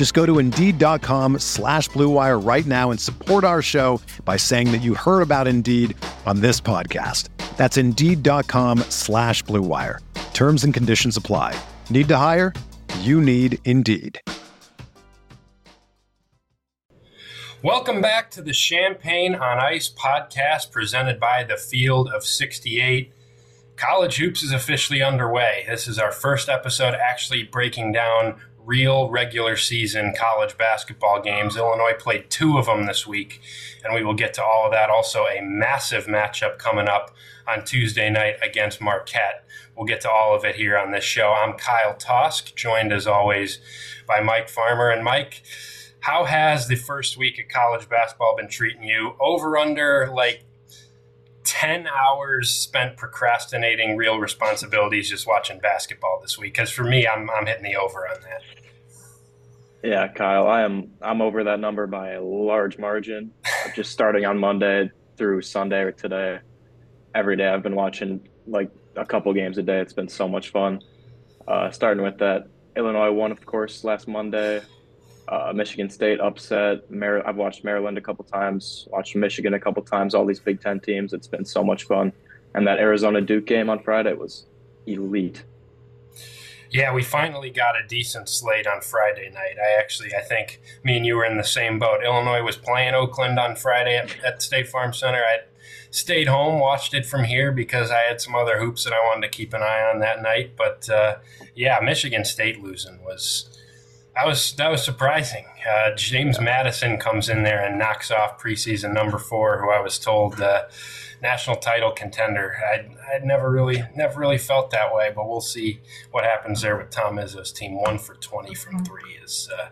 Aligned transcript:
Just 0.00 0.14
go 0.14 0.24
to 0.24 0.38
Indeed.com 0.38 1.40
slash 1.40 1.90
BlueWire 1.90 2.42
right 2.42 2.64
now 2.64 2.90
and 2.90 2.98
support 2.98 3.44
our 3.44 3.60
show 3.60 4.00
by 4.24 4.38
saying 4.38 4.72
that 4.72 4.78
you 4.78 4.94
heard 4.94 5.20
about 5.20 5.46
Indeed 5.46 5.94
on 6.24 6.40
this 6.40 6.58
podcast. 6.58 7.28
That's 7.58 7.76
Indeed.com 7.76 8.78
slash 8.88 9.44
BlueWire. 9.44 9.98
Terms 10.32 10.64
and 10.64 10.72
conditions 10.72 11.18
apply. 11.18 11.54
Need 11.90 12.08
to 12.08 12.16
hire? 12.16 12.54
You 13.00 13.20
need 13.20 13.58
Indeed. 13.66 14.18
Welcome 17.62 18.00
back 18.00 18.30
to 18.30 18.40
the 18.40 18.54
Champaign 18.54 19.34
on 19.34 19.58
Ice 19.58 19.92
podcast 19.92 20.70
presented 20.70 21.20
by 21.20 21.44
the 21.44 21.58
Field 21.58 22.08
of 22.08 22.24
68. 22.24 23.12
College 23.76 24.16
Hoops 24.16 24.42
is 24.42 24.52
officially 24.52 25.02
underway. 25.02 25.66
This 25.68 25.86
is 25.86 25.98
our 25.98 26.10
first 26.10 26.48
episode 26.48 26.94
actually 26.94 27.42
breaking 27.42 27.92
down 27.92 28.40
real 28.70 29.10
regular 29.10 29.56
season 29.56 30.14
college 30.16 30.56
basketball 30.56 31.20
games. 31.20 31.56
Illinois 31.56 31.94
played 31.98 32.30
two 32.30 32.56
of 32.56 32.66
them 32.66 32.86
this 32.86 33.04
week, 33.04 33.40
and 33.82 33.92
we 33.92 34.04
will 34.04 34.14
get 34.14 34.32
to 34.32 34.44
all 34.44 34.66
of 34.66 34.70
that. 34.70 34.88
Also, 34.88 35.24
a 35.24 35.40
massive 35.42 36.06
matchup 36.06 36.56
coming 36.56 36.86
up 36.86 37.12
on 37.48 37.64
Tuesday 37.64 38.08
night 38.08 38.36
against 38.40 38.80
Marquette. 38.80 39.44
We'll 39.76 39.86
get 39.86 40.00
to 40.02 40.10
all 40.10 40.36
of 40.36 40.44
it 40.44 40.54
here 40.54 40.78
on 40.78 40.92
this 40.92 41.02
show. 41.02 41.34
I'm 41.36 41.54
Kyle 41.54 41.94
Tausk, 41.94 42.54
joined 42.54 42.92
as 42.92 43.08
always 43.08 43.58
by 44.06 44.20
Mike 44.20 44.48
Farmer. 44.48 44.88
And 44.88 45.02
Mike, 45.02 45.42
how 45.98 46.22
has 46.22 46.68
the 46.68 46.76
first 46.76 47.16
week 47.16 47.40
of 47.40 47.48
college 47.52 47.88
basketball 47.88 48.36
been 48.36 48.48
treating 48.48 48.84
you? 48.84 49.16
Over 49.18 49.58
under 49.58 50.12
like 50.14 50.44
10 51.42 51.88
hours 51.88 52.52
spent 52.52 52.96
procrastinating 52.96 53.96
real 53.96 54.18
responsibilities 54.20 55.10
just 55.10 55.26
watching 55.26 55.58
basketball 55.58 56.20
this 56.22 56.38
week 56.38 56.52
because 56.52 56.70
for 56.70 56.84
me 56.84 57.08
I'm, 57.08 57.28
I'm 57.30 57.46
hitting 57.46 57.64
the 57.64 57.76
over 57.76 58.06
on 58.06 58.20
that 58.20 58.59
yeah 59.82 60.08
kyle 60.08 60.46
i 60.46 60.62
am 60.62 60.90
i'm 61.02 61.22
over 61.22 61.44
that 61.44 61.60
number 61.60 61.86
by 61.86 62.12
a 62.12 62.22
large 62.22 62.78
margin 62.78 63.30
just 63.74 63.90
starting 63.90 64.24
on 64.24 64.38
monday 64.38 64.90
through 65.16 65.40
sunday 65.40 65.80
or 65.80 65.92
today 65.92 66.38
every 67.14 67.36
day 67.36 67.48
i've 67.48 67.62
been 67.62 67.74
watching 67.74 68.26
like 68.46 68.70
a 68.96 69.04
couple 69.04 69.32
games 69.32 69.58
a 69.58 69.62
day 69.62 69.80
it's 69.80 69.92
been 69.92 70.08
so 70.08 70.28
much 70.28 70.50
fun 70.50 70.80
uh, 71.48 71.70
starting 71.70 72.02
with 72.02 72.18
that 72.18 72.46
illinois 72.76 73.10
won 73.10 73.32
of 73.32 73.44
course 73.46 73.84
last 73.84 74.06
monday 74.06 74.60
uh, 75.30 75.52
Michigan 75.54 75.88
State 75.88 76.20
upset. 76.20 76.90
Mar- 76.90 77.26
I've 77.26 77.36
watched 77.36 77.62
Maryland 77.62 77.96
a 77.96 78.00
couple 78.00 78.24
times, 78.24 78.88
watched 78.90 79.14
Michigan 79.14 79.54
a 79.54 79.60
couple 79.60 79.82
times. 79.82 80.14
All 80.14 80.26
these 80.26 80.40
Big 80.40 80.60
Ten 80.60 80.80
teams. 80.80 81.12
It's 81.12 81.28
been 81.28 81.44
so 81.44 81.62
much 81.62 81.84
fun. 81.84 82.12
And 82.54 82.66
that 82.66 82.78
Arizona 82.78 83.20
Duke 83.20 83.46
game 83.46 83.70
on 83.70 83.80
Friday 83.80 84.12
was 84.12 84.46
elite. 84.86 85.44
Yeah, 86.70 86.94
we 86.94 87.02
finally 87.02 87.50
got 87.50 87.74
a 87.78 87.86
decent 87.86 88.28
slate 88.28 88.66
on 88.66 88.80
Friday 88.80 89.28
night. 89.30 89.56
I 89.58 89.78
actually, 89.78 90.14
I 90.14 90.20
think 90.20 90.60
me 90.84 90.96
and 90.96 91.04
you 91.04 91.16
were 91.16 91.24
in 91.24 91.36
the 91.36 91.44
same 91.44 91.80
boat. 91.80 92.04
Illinois 92.04 92.42
was 92.42 92.56
playing 92.56 92.94
Oakland 92.94 93.40
on 93.40 93.56
Friday 93.56 93.96
at, 93.96 94.16
at 94.24 94.40
State 94.40 94.68
Farm 94.68 94.92
Center. 94.92 95.18
I 95.18 95.38
stayed 95.90 96.28
home, 96.28 96.60
watched 96.60 96.94
it 96.94 97.04
from 97.04 97.24
here 97.24 97.50
because 97.50 97.90
I 97.90 98.02
had 98.02 98.20
some 98.20 98.36
other 98.36 98.58
hoops 98.58 98.84
that 98.84 98.92
I 98.92 99.04
wanted 99.04 99.22
to 99.22 99.36
keep 99.36 99.52
an 99.52 99.62
eye 99.62 99.90
on 99.92 99.98
that 100.00 100.22
night. 100.22 100.52
But 100.56 100.88
uh, 100.88 101.16
yeah, 101.56 101.80
Michigan 101.82 102.24
State 102.24 102.62
losing 102.62 103.02
was 103.02 103.58
that 104.14 104.26
was 104.26 104.52
that 104.54 104.70
was 104.70 104.84
surprising. 104.84 105.46
Uh, 105.68 105.90
James. 105.96 106.40
Madison 106.40 106.98
comes 106.98 107.28
in 107.28 107.42
there 107.42 107.64
and 107.64 107.78
knocks 107.78 108.10
off 108.10 108.40
preseason 108.40 108.92
number 108.92 109.18
four, 109.18 109.60
who 109.60 109.70
I 109.70 109.80
was 109.80 109.98
told 109.98 110.40
uh, 110.40 110.62
national 111.22 111.56
title 111.56 111.90
contender. 111.90 112.56
I'd, 112.72 112.90
I'd 113.12 113.24
never 113.24 113.50
really 113.50 113.84
never 113.94 114.18
really 114.18 114.38
felt 114.38 114.70
that 114.70 114.94
way, 114.94 115.12
but 115.14 115.28
we'll 115.28 115.40
see 115.40 115.80
what 116.10 116.24
happens 116.24 116.62
there 116.62 116.76
with 116.76 116.90
Tom 116.90 117.16
Izzo's 117.16 117.52
team. 117.52 117.80
One 117.80 117.98
for 117.98 118.14
twenty 118.14 118.54
from 118.54 118.76
mm-hmm. 118.76 118.84
three 118.84 119.12
is 119.22 119.48
uh, 119.56 119.68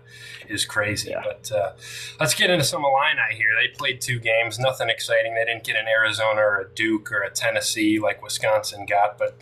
is 0.49 0.65
crazy. 0.65 1.11
Yeah. 1.11 1.23
But 1.25 1.51
uh, 1.53 1.73
let's 2.21 2.35
get 2.35 2.51
into 2.51 2.65
some 2.65 2.85
Illini 2.85 3.35
here. 3.35 3.51
They 3.61 3.69
played 3.77 4.01
two 4.01 4.19
games, 4.19 4.59
nothing 4.59 4.91
exciting. 4.91 5.35
They 5.35 5.45
didn't 5.45 5.65
get 5.65 5.77
an 5.77 5.87
Arizona 5.89 6.41
or 6.41 6.61
a 6.61 6.69
Duke 6.75 7.11
or 7.11 7.23
a 7.23 7.31
Tennessee 7.31 7.99
like 7.99 8.23
Wisconsin 8.23 8.87
got, 8.87 9.17
but 9.19 9.39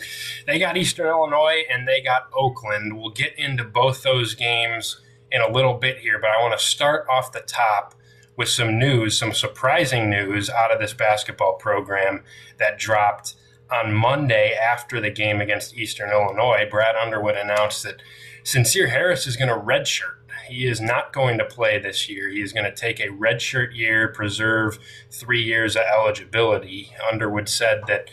they 0.47 0.59
got 0.59 0.77
Eastern 0.77 1.07
Illinois 1.07 1.65
and 1.71 1.89
they 1.89 2.01
got 2.01 2.29
Oakland. 2.33 2.97
We'll 2.97 3.11
get 3.11 3.37
into 3.39 3.65
both 3.65 4.03
those 4.03 4.35
games 4.35 5.01
in 5.33 5.41
a 5.41 5.51
little 5.51 5.75
bit 5.75 5.99
here, 5.99 6.21
but 6.21 6.31
I 6.31 6.41
want 6.41 6.57
to 6.57 6.65
start 6.65 7.05
off 7.11 7.33
the 7.33 7.41
top 7.41 7.96
with 8.37 8.49
some 8.49 8.79
news, 8.79 9.19
some 9.19 9.33
surprising 9.33 10.11
news 10.11 10.51
out 10.51 10.73
of 10.73 10.79
this 10.79 10.93
basketball 10.93 11.55
program 11.55 12.23
that 12.59 12.79
dropped 12.79 13.35
on 13.71 13.93
Monday 13.93 14.53
after 14.53 15.01
the 15.01 15.11
game 15.11 15.41
against 15.41 15.77
Eastern 15.77 16.11
Illinois. 16.11 16.67
Brad 16.71 16.95
Underwood 16.97 17.37
announced 17.37 17.83
that 17.83 18.03
Sencire 18.45 18.91
Harris 18.91 19.27
is 19.27 19.37
going 19.37 19.49
to 19.49 19.57
redshirt. 19.57 20.13
He 20.49 20.67
is 20.67 20.81
not 20.81 21.13
going 21.13 21.39
to 21.39 21.45
play 21.45 21.79
this 21.79 22.09
year. 22.09 22.31
He 22.31 22.41
is 22.41 22.53
going 22.53 22.65
to 22.65 22.75
take 22.75 23.01
a 23.01 23.09
redshirt 23.09 23.77
year, 23.77 24.09
preserve 24.09 24.79
three 25.11 25.43
years 25.43 25.75
of 25.75 25.83
eligibility. 25.83 26.93
Underwood 27.11 27.49
said 27.49 27.83
that 27.89 28.09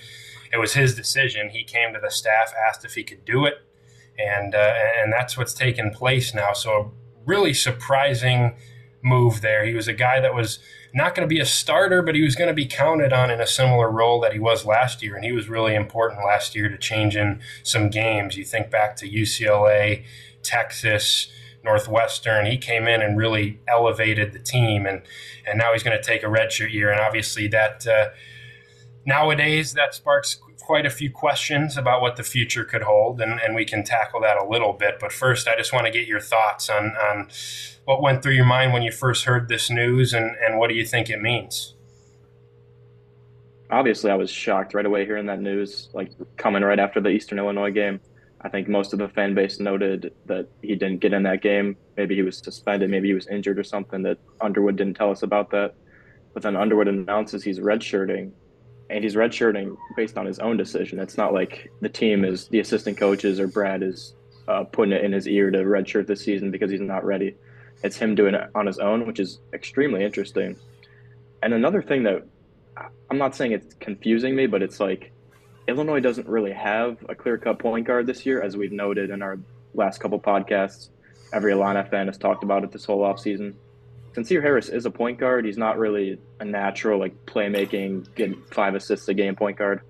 it 0.52 0.58
was 0.58 0.74
his 0.74 0.96
decision. 0.96 1.50
He 1.50 1.64
came 1.64 1.94
to 1.94 2.00
the 2.00 2.10
staff, 2.10 2.54
asked 2.68 2.86
if 2.86 2.96
he 2.96 3.04
could 3.04 3.24
do 3.26 3.46
it, 3.46 3.56
and 4.18 4.56
uh, 4.56 4.74
and 5.00 5.12
that's 5.12 5.38
what's 5.38 5.54
taken 5.54 5.92
place 5.92 6.34
now. 6.34 6.54
So 6.54 6.94
really 7.26 7.54
surprising 7.54 8.56
move 9.04 9.42
there. 9.42 9.66
He 9.66 9.74
was 9.74 9.88
a 9.88 9.94
guy 9.94 10.20
that 10.20 10.34
was 10.34 10.60
not 10.94 11.16
going 11.16 11.28
to 11.28 11.34
be 11.34 11.40
a 11.40 11.46
starter, 11.46 12.02
but 12.02 12.16
he 12.16 12.22
was 12.22 12.36
going 12.36 12.48
to 12.48 12.54
be 12.54 12.66
counted 12.66 13.12
on 13.12 13.30
in 13.30 13.42
a 13.42 13.48
similar 13.48 13.90
role 13.90 14.20
that 14.22 14.34
he 14.34 14.40
was 14.40 14.66
last 14.66 15.02
year. 15.04 15.16
And 15.16 15.26
he 15.26 15.32
was 15.32 15.50
really 15.50 15.76
important 15.76 16.26
last 16.26 16.56
year 16.56 16.70
to 16.70 16.78
change 16.78 17.16
in 17.16 17.42
some 17.64 17.90
games. 17.90 18.38
You 18.38 18.46
think 18.46 18.70
back 18.70 18.96
to 18.98 19.10
UCLA, 19.10 20.06
Texas, 20.44 21.32
Northwestern. 21.64 22.46
He 22.46 22.58
came 22.58 22.88
in 22.88 23.02
and 23.02 23.18
really 23.18 23.60
elevated 23.68 24.34
the 24.34 24.40
team, 24.40 24.86
and 24.86 25.02
and 25.48 25.58
now 25.58 25.74
he's 25.74 25.84
going 25.84 25.98
to 25.98 26.04
take 26.04 26.24
a 26.24 26.28
redshirt 26.28 26.72
year. 26.72 26.92
And 26.92 27.00
obviously 27.00 27.48
that. 27.50 27.86
Uh, 27.86 28.10
nowadays 29.06 29.74
that 29.74 29.94
sparks 29.94 30.40
quite 30.64 30.86
a 30.86 30.90
few 30.90 31.12
questions 31.12 31.78
about 31.78 32.02
what 32.02 32.16
the 32.16 32.24
future 32.24 32.64
could 32.64 32.84
hold, 32.84 33.20
and, 33.20 33.40
and 33.42 33.54
we 33.54 33.66
can 33.66 33.84
tackle 33.84 34.22
that 34.22 34.38
a 34.38 34.48
little 34.48 34.72
bit. 34.74 34.96
But 35.00 35.12
first, 35.12 35.48
I 35.48 35.58
just 35.58 35.74
want 35.74 35.86
to 35.86 35.92
get 35.92 36.08
your 36.08 36.22
thoughts 36.22 36.70
on, 36.70 36.96
on 36.96 37.28
what 37.84 38.02
went 38.02 38.24
through 38.24 38.34
your 38.34 38.46
mind 38.46 38.72
when 38.72 38.82
you 38.82 38.92
first 38.92 39.26
heard 39.26 39.50
this 39.50 39.70
news, 39.70 40.14
and, 40.14 40.36
and 40.38 40.58
what 40.58 40.70
do 40.70 40.76
you 40.76 40.86
think 40.86 41.10
it 41.10 41.22
means? 41.22 41.76
Obviously, 43.70 44.10
I 44.10 44.16
was 44.16 44.30
shocked 44.30 44.74
right 44.74 44.86
away 44.86 45.06
hearing 45.06 45.26
that 45.26 45.42
news, 45.42 45.90
like 45.94 46.12
coming 46.38 46.64
right 46.64 46.80
after 46.80 47.02
the 47.02 47.10
Eastern 47.10 47.40
Illinois 47.40 47.72
game. 47.72 48.00
I 48.40 48.50
think 48.50 48.68
most 48.68 48.94
of 48.94 49.00
the 49.00 49.10
fan 49.10 49.36
base 49.36 49.60
noted 49.60 50.14
that 50.28 50.48
he 50.62 50.76
didn't 50.76 51.00
get 51.00 51.14
in 51.14 51.24
that 51.24 51.42
game. 51.42 51.76
Maybe 51.98 52.16
he 52.16 52.22
was 52.22 52.38
suspended, 52.38 52.90
maybe 52.90 53.10
he 53.10 53.14
was 53.14 53.28
injured 53.28 53.60
or 53.60 53.64
something 53.64 54.02
that 54.04 54.18
Underwood 54.40 54.78
didn't 54.78 54.96
tell 54.96 55.12
us 55.12 55.24
about 55.24 55.50
that. 55.52 55.76
But 56.34 56.44
then 56.44 56.56
Underwood 56.56 56.88
announces 56.88 57.44
he's 57.44 57.60
redshirting 57.60 58.32
and 58.90 59.04
he's 59.04 59.16
redshirting 59.16 59.78
based 59.96 60.18
on 60.18 60.26
his 60.26 60.40
own 60.40 60.58
decision. 60.58 61.00
It's 61.00 61.18
not 61.18 61.34
like 61.34 61.72
the 61.82 61.90
team 61.90 62.26
is 62.26 62.48
the 62.48 62.60
assistant 62.60 62.98
coaches 62.98 63.40
or 63.40 63.48
Brad 63.48 63.82
is 63.84 64.16
uh, 64.48 64.64
putting 64.66 64.94
it 64.94 65.04
in 65.04 65.12
his 65.12 65.28
ear 65.28 65.52
to 65.52 65.60
redshirt 65.60 66.08
this 66.08 66.22
season 66.22 66.52
because 66.52 66.70
he's 66.70 66.82
not 66.82 67.06
ready. 67.06 67.36
It's 67.84 67.98
him 67.98 68.16
doing 68.16 68.36
it 68.36 68.50
on 68.56 68.66
his 68.66 68.80
own, 68.80 69.06
which 69.06 69.20
is 69.20 69.40
extremely 69.54 70.04
interesting. 70.04 70.56
And 71.42 71.54
another 71.54 71.82
thing 71.82 72.04
that 72.04 72.26
I'm 73.10 73.18
not 73.18 73.36
saying 73.36 73.52
it's 73.52 73.74
confusing 73.76 74.36
me, 74.36 74.48
but 74.48 74.62
it's 74.62 74.80
like 74.80 75.12
Illinois 75.68 76.00
doesn't 76.00 76.28
really 76.28 76.52
have 76.52 76.98
a 77.10 77.16
clear 77.16 77.38
cut 77.38 77.60
point 77.60 77.88
guard 77.88 78.08
this 78.08 78.26
year, 78.26 78.42
as 78.42 78.58
we've 78.58 78.72
noted 78.72 79.10
in 79.10 79.22
our 79.22 79.40
last 79.74 80.00
couple 80.00 80.20
podcasts. 80.20 80.90
Every 81.34 81.52
Illini 81.52 81.84
fan 81.90 82.08
has 82.08 82.18
talked 82.18 82.44
about 82.44 82.64
it 82.64 82.72
this 82.72 82.86
whole 82.86 83.02
offseason. 83.02 83.54
Sencire 84.14 84.42
Harris 84.42 84.70
is 84.70 84.86
a 84.86 84.92
point 84.92 85.18
guard. 85.20 85.46
He's 85.46 85.58
not 85.58 85.78
really 85.80 86.20
a 86.40 86.46
natural 86.46 87.00
like 87.00 87.26
playmaking, 87.26 88.14
get 88.16 88.32
five 88.54 88.76
assists 88.76 89.08
a 89.08 89.14
game 89.14 89.36
point 89.36 89.58
guard. 89.58 89.82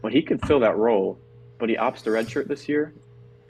but 0.00 0.12
he 0.12 0.22
could 0.22 0.44
fill 0.46 0.60
that 0.60 0.76
role. 0.76 1.18
But 1.58 1.68
he 1.68 1.76
opts 1.76 2.02
to 2.04 2.10
redshirt 2.10 2.48
this 2.48 2.68
year. 2.68 2.92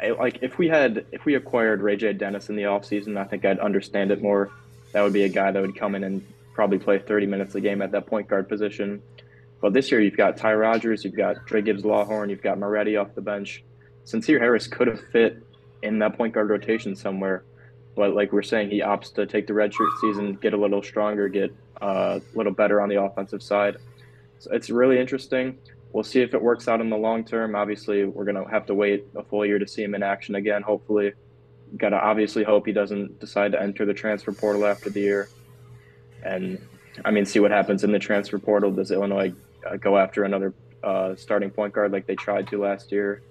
I, 0.00 0.10
like 0.10 0.38
if 0.42 0.58
we 0.58 0.68
had 0.68 1.06
if 1.12 1.24
we 1.24 1.34
acquired 1.36 1.80
Ray 1.80 1.96
J 1.96 2.12
Dennis 2.12 2.48
in 2.48 2.56
the 2.56 2.64
offseason, 2.64 3.16
I 3.16 3.24
think 3.24 3.44
I'd 3.44 3.58
understand 3.60 4.10
it 4.10 4.20
more. 4.20 4.50
That 4.92 5.02
would 5.02 5.12
be 5.12 5.22
a 5.22 5.28
guy 5.28 5.50
that 5.50 5.60
would 5.62 5.76
come 5.76 5.94
in 5.94 6.04
and 6.04 6.26
probably 6.52 6.78
play 6.78 6.98
30 6.98 7.26
minutes 7.26 7.54
a 7.54 7.60
game 7.60 7.80
at 7.80 7.92
that 7.92 8.06
point 8.06 8.28
guard 8.28 8.48
position. 8.48 9.00
But 9.60 9.72
this 9.72 9.90
year 9.90 10.00
you've 10.00 10.16
got 10.16 10.36
Ty 10.36 10.54
Rodgers, 10.54 11.04
you've 11.04 11.16
got 11.16 11.46
Dre 11.46 11.62
Gibbs 11.62 11.84
Lawhorn, 11.84 12.28
you've 12.28 12.42
got 12.42 12.58
Moretti 12.58 12.96
off 12.96 13.14
the 13.14 13.22
bench. 13.22 13.62
Sencire 14.04 14.40
Harris 14.40 14.66
could 14.66 14.88
have 14.88 15.00
fit 15.12 15.42
in 15.82 16.00
that 16.00 16.16
point 16.16 16.34
guard 16.34 16.50
rotation 16.50 16.96
somewhere. 16.96 17.44
But 17.94 18.14
like 18.14 18.32
we're 18.32 18.42
saying, 18.42 18.70
he 18.70 18.80
opts 18.80 19.12
to 19.14 19.26
take 19.26 19.46
the 19.46 19.52
redshirt 19.52 19.98
season, 20.00 20.34
get 20.34 20.54
a 20.54 20.56
little 20.56 20.82
stronger, 20.82 21.28
get 21.28 21.54
uh, 21.80 22.20
a 22.22 22.36
little 22.36 22.52
better 22.52 22.80
on 22.80 22.88
the 22.88 23.02
offensive 23.02 23.42
side. 23.42 23.76
So 24.38 24.50
it's 24.52 24.70
really 24.70 24.98
interesting. 24.98 25.58
We'll 25.92 26.04
see 26.04 26.22
if 26.22 26.32
it 26.32 26.40
works 26.40 26.68
out 26.68 26.80
in 26.80 26.88
the 26.88 26.96
long 26.96 27.24
term. 27.24 27.54
Obviously, 27.54 28.04
we're 28.04 28.24
going 28.24 28.42
to 28.42 28.50
have 28.50 28.66
to 28.66 28.74
wait 28.74 29.06
a 29.14 29.22
full 29.22 29.44
year 29.44 29.58
to 29.58 29.68
see 29.68 29.82
him 29.82 29.94
in 29.94 30.02
action 30.02 30.36
again, 30.36 30.62
hopefully. 30.62 31.12
Got 31.76 31.90
to 31.90 31.96
obviously 31.96 32.44
hope 32.44 32.66
he 32.66 32.72
doesn't 32.72 33.20
decide 33.20 33.52
to 33.52 33.60
enter 33.60 33.84
the 33.84 33.94
transfer 33.94 34.32
portal 34.32 34.66
after 34.66 34.88
the 34.88 35.00
year. 35.00 35.28
And 36.22 36.58
I 37.04 37.10
mean, 37.10 37.26
see 37.26 37.40
what 37.40 37.50
happens 37.50 37.84
in 37.84 37.92
the 37.92 37.98
transfer 37.98 38.38
portal. 38.38 38.70
Does 38.70 38.90
Illinois 38.90 39.32
uh, 39.68 39.76
go 39.76 39.98
after 39.98 40.24
another 40.24 40.54
uh, 40.82 41.14
starting 41.14 41.50
point 41.50 41.74
guard 41.74 41.92
like 41.92 42.06
they 42.06 42.16
tried 42.16 42.48
to 42.48 42.58
last 42.58 42.90
year? 42.90 43.22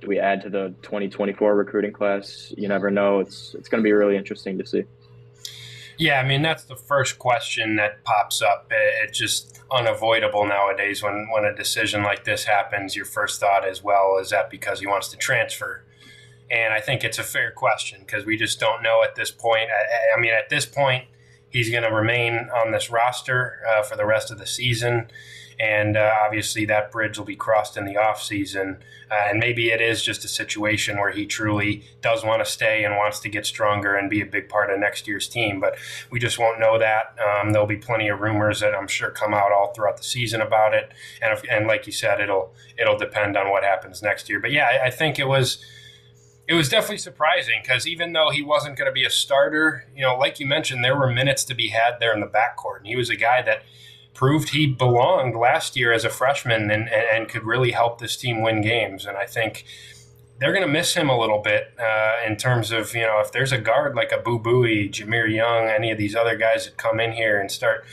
Do 0.00 0.06
we 0.06 0.18
add 0.18 0.42
to 0.42 0.50
the 0.50 0.74
2024 0.82 1.54
recruiting 1.54 1.92
class? 1.92 2.52
You 2.56 2.68
never 2.68 2.90
know. 2.90 3.20
It's 3.20 3.54
it's 3.54 3.68
going 3.68 3.82
to 3.82 3.86
be 3.86 3.92
really 3.92 4.16
interesting 4.16 4.58
to 4.58 4.66
see. 4.66 4.84
Yeah, 5.96 6.20
I 6.20 6.26
mean 6.26 6.42
that's 6.42 6.64
the 6.64 6.76
first 6.76 7.18
question 7.18 7.76
that 7.76 8.04
pops 8.04 8.40
up. 8.40 8.70
It's 8.70 9.18
just 9.18 9.60
unavoidable 9.70 10.46
nowadays 10.46 11.02
when 11.02 11.28
when 11.32 11.44
a 11.44 11.54
decision 11.54 12.02
like 12.02 12.24
this 12.24 12.44
happens. 12.44 12.94
Your 12.94 13.04
first 13.04 13.40
thought 13.40 13.66
is, 13.66 13.82
well, 13.82 14.18
is 14.18 14.30
that 14.30 14.50
because 14.50 14.80
he 14.80 14.86
wants 14.86 15.08
to 15.08 15.16
transfer? 15.16 15.84
And 16.50 16.72
I 16.72 16.80
think 16.80 17.04
it's 17.04 17.18
a 17.18 17.24
fair 17.24 17.50
question 17.50 18.00
because 18.00 18.24
we 18.24 18.36
just 18.36 18.58
don't 18.58 18.82
know 18.82 19.02
at 19.02 19.16
this 19.16 19.30
point. 19.30 19.68
I, 19.70 20.16
I 20.16 20.20
mean, 20.20 20.32
at 20.32 20.48
this 20.48 20.64
point, 20.64 21.04
he's 21.50 21.68
going 21.68 21.82
to 21.82 21.92
remain 21.92 22.48
on 22.54 22.72
this 22.72 22.90
roster 22.90 23.60
uh, 23.68 23.82
for 23.82 23.96
the 23.96 24.06
rest 24.06 24.30
of 24.30 24.38
the 24.38 24.46
season 24.46 25.10
and 25.60 25.96
uh, 25.96 26.12
obviously 26.24 26.64
that 26.66 26.92
bridge 26.92 27.18
will 27.18 27.24
be 27.24 27.36
crossed 27.36 27.76
in 27.76 27.84
the 27.84 27.96
off 27.96 28.22
season. 28.22 28.78
Uh, 29.10 29.26
and 29.28 29.38
maybe 29.38 29.70
it 29.70 29.80
is 29.80 30.02
just 30.02 30.24
a 30.24 30.28
situation 30.28 30.98
where 30.98 31.10
he 31.10 31.26
truly 31.26 31.84
does 32.00 32.24
want 32.24 32.44
to 32.44 32.50
stay 32.50 32.84
and 32.84 32.96
wants 32.96 33.18
to 33.20 33.28
get 33.28 33.46
stronger 33.46 33.96
and 33.96 34.10
be 34.10 34.20
a 34.20 34.26
big 34.26 34.48
part 34.48 34.70
of 34.70 34.78
next 34.78 35.08
year's 35.08 35.28
team. 35.28 35.60
But 35.60 35.76
we 36.10 36.20
just 36.20 36.38
won't 36.38 36.60
know 36.60 36.78
that. 36.78 37.16
Um, 37.18 37.52
there'll 37.52 37.66
be 37.66 37.76
plenty 37.76 38.08
of 38.08 38.20
rumors 38.20 38.60
that 38.60 38.74
I'm 38.74 38.86
sure 38.86 39.10
come 39.10 39.34
out 39.34 39.50
all 39.50 39.72
throughout 39.72 39.96
the 39.96 40.04
season 40.04 40.40
about 40.40 40.74
it. 40.74 40.92
And 41.22 41.32
if, 41.32 41.42
and 41.50 41.66
like 41.66 41.86
you 41.86 41.92
said, 41.92 42.20
it'll 42.20 42.54
it'll 42.78 42.98
depend 42.98 43.36
on 43.36 43.50
what 43.50 43.64
happens 43.64 44.02
next 44.02 44.28
year. 44.28 44.40
But 44.40 44.52
yeah, 44.52 44.66
I, 44.66 44.86
I 44.86 44.90
think 44.90 45.18
it 45.18 45.26
was 45.26 45.64
it 46.46 46.54
was 46.54 46.68
definitely 46.68 46.98
surprising 46.98 47.60
because 47.62 47.86
even 47.86 48.12
though 48.12 48.30
he 48.30 48.42
wasn't 48.42 48.76
going 48.76 48.88
to 48.88 48.92
be 48.92 49.04
a 49.04 49.10
starter, 49.10 49.86
you 49.94 50.02
know, 50.02 50.16
like 50.16 50.40
you 50.40 50.46
mentioned, 50.46 50.82
there 50.82 50.96
were 50.96 51.10
minutes 51.10 51.44
to 51.44 51.54
be 51.54 51.68
had 51.68 51.98
there 52.00 52.14
in 52.14 52.20
the 52.20 52.26
backcourt, 52.26 52.78
and 52.78 52.86
he 52.86 52.96
was 52.96 53.10
a 53.10 53.16
guy 53.16 53.42
that 53.42 53.62
proved 54.18 54.48
he 54.48 54.66
belonged 54.66 55.36
last 55.36 55.76
year 55.76 55.92
as 55.92 56.04
a 56.04 56.10
freshman 56.10 56.72
and, 56.72 56.88
and 56.88 57.28
could 57.28 57.44
really 57.44 57.70
help 57.70 58.00
this 58.00 58.16
team 58.16 58.42
win 58.42 58.60
games. 58.60 59.06
And 59.06 59.16
I 59.16 59.26
think 59.26 59.64
they're 60.40 60.52
going 60.52 60.66
to 60.66 60.72
miss 60.72 60.94
him 60.94 61.08
a 61.08 61.16
little 61.16 61.38
bit 61.38 61.72
uh, 61.78 62.16
in 62.26 62.34
terms 62.36 62.72
of, 62.72 62.92
you 62.96 63.02
know, 63.02 63.20
if 63.20 63.30
there's 63.30 63.52
a 63.52 63.58
guard 63.58 63.94
like 63.94 64.10
a 64.10 64.18
Boo 64.18 64.40
Buie, 64.40 64.90
Jahmir 64.90 65.32
Young, 65.32 65.68
any 65.68 65.92
of 65.92 65.98
these 65.98 66.16
other 66.16 66.36
guys 66.36 66.64
that 66.64 66.76
come 66.76 66.98
in 66.98 67.12
here 67.12 67.40
and 67.40 67.48
start 67.48 67.84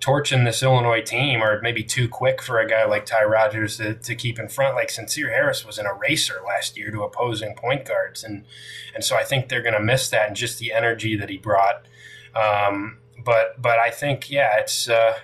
torching 0.00 0.44
this 0.44 0.62
Illinois 0.62 1.02
team, 1.02 1.42
or 1.42 1.60
maybe 1.60 1.82
too 1.82 2.08
quick 2.08 2.40
for 2.40 2.58
a 2.58 2.66
guy 2.66 2.86
like 2.86 3.04
Ty 3.04 3.24
Rodgers 3.24 3.76
to, 3.76 3.92
to 3.92 4.14
keep 4.14 4.38
in 4.38 4.48
front. 4.48 4.74
Like 4.74 4.88
Sencire 4.88 5.28
Harris 5.28 5.66
was 5.66 5.76
an 5.76 5.84
eraser 5.84 6.40
last 6.46 6.78
year 6.78 6.90
to 6.92 7.02
opposing 7.02 7.54
point 7.56 7.84
guards. 7.84 8.24
And, 8.24 8.46
and 8.94 9.04
so 9.04 9.16
I 9.16 9.24
think 9.24 9.50
they're 9.50 9.60
going 9.60 9.74
to 9.74 9.82
miss 9.82 10.08
that 10.08 10.28
and 10.28 10.34
just 10.34 10.58
the 10.58 10.72
energy 10.72 11.14
that 11.14 11.28
he 11.28 11.36
brought. 11.36 11.86
Um, 12.34 13.00
but, 13.22 13.60
but 13.60 13.78
I 13.78 13.90
think, 13.90 14.30
yeah, 14.30 14.56
it's, 14.58 14.88
uh, 14.88 15.18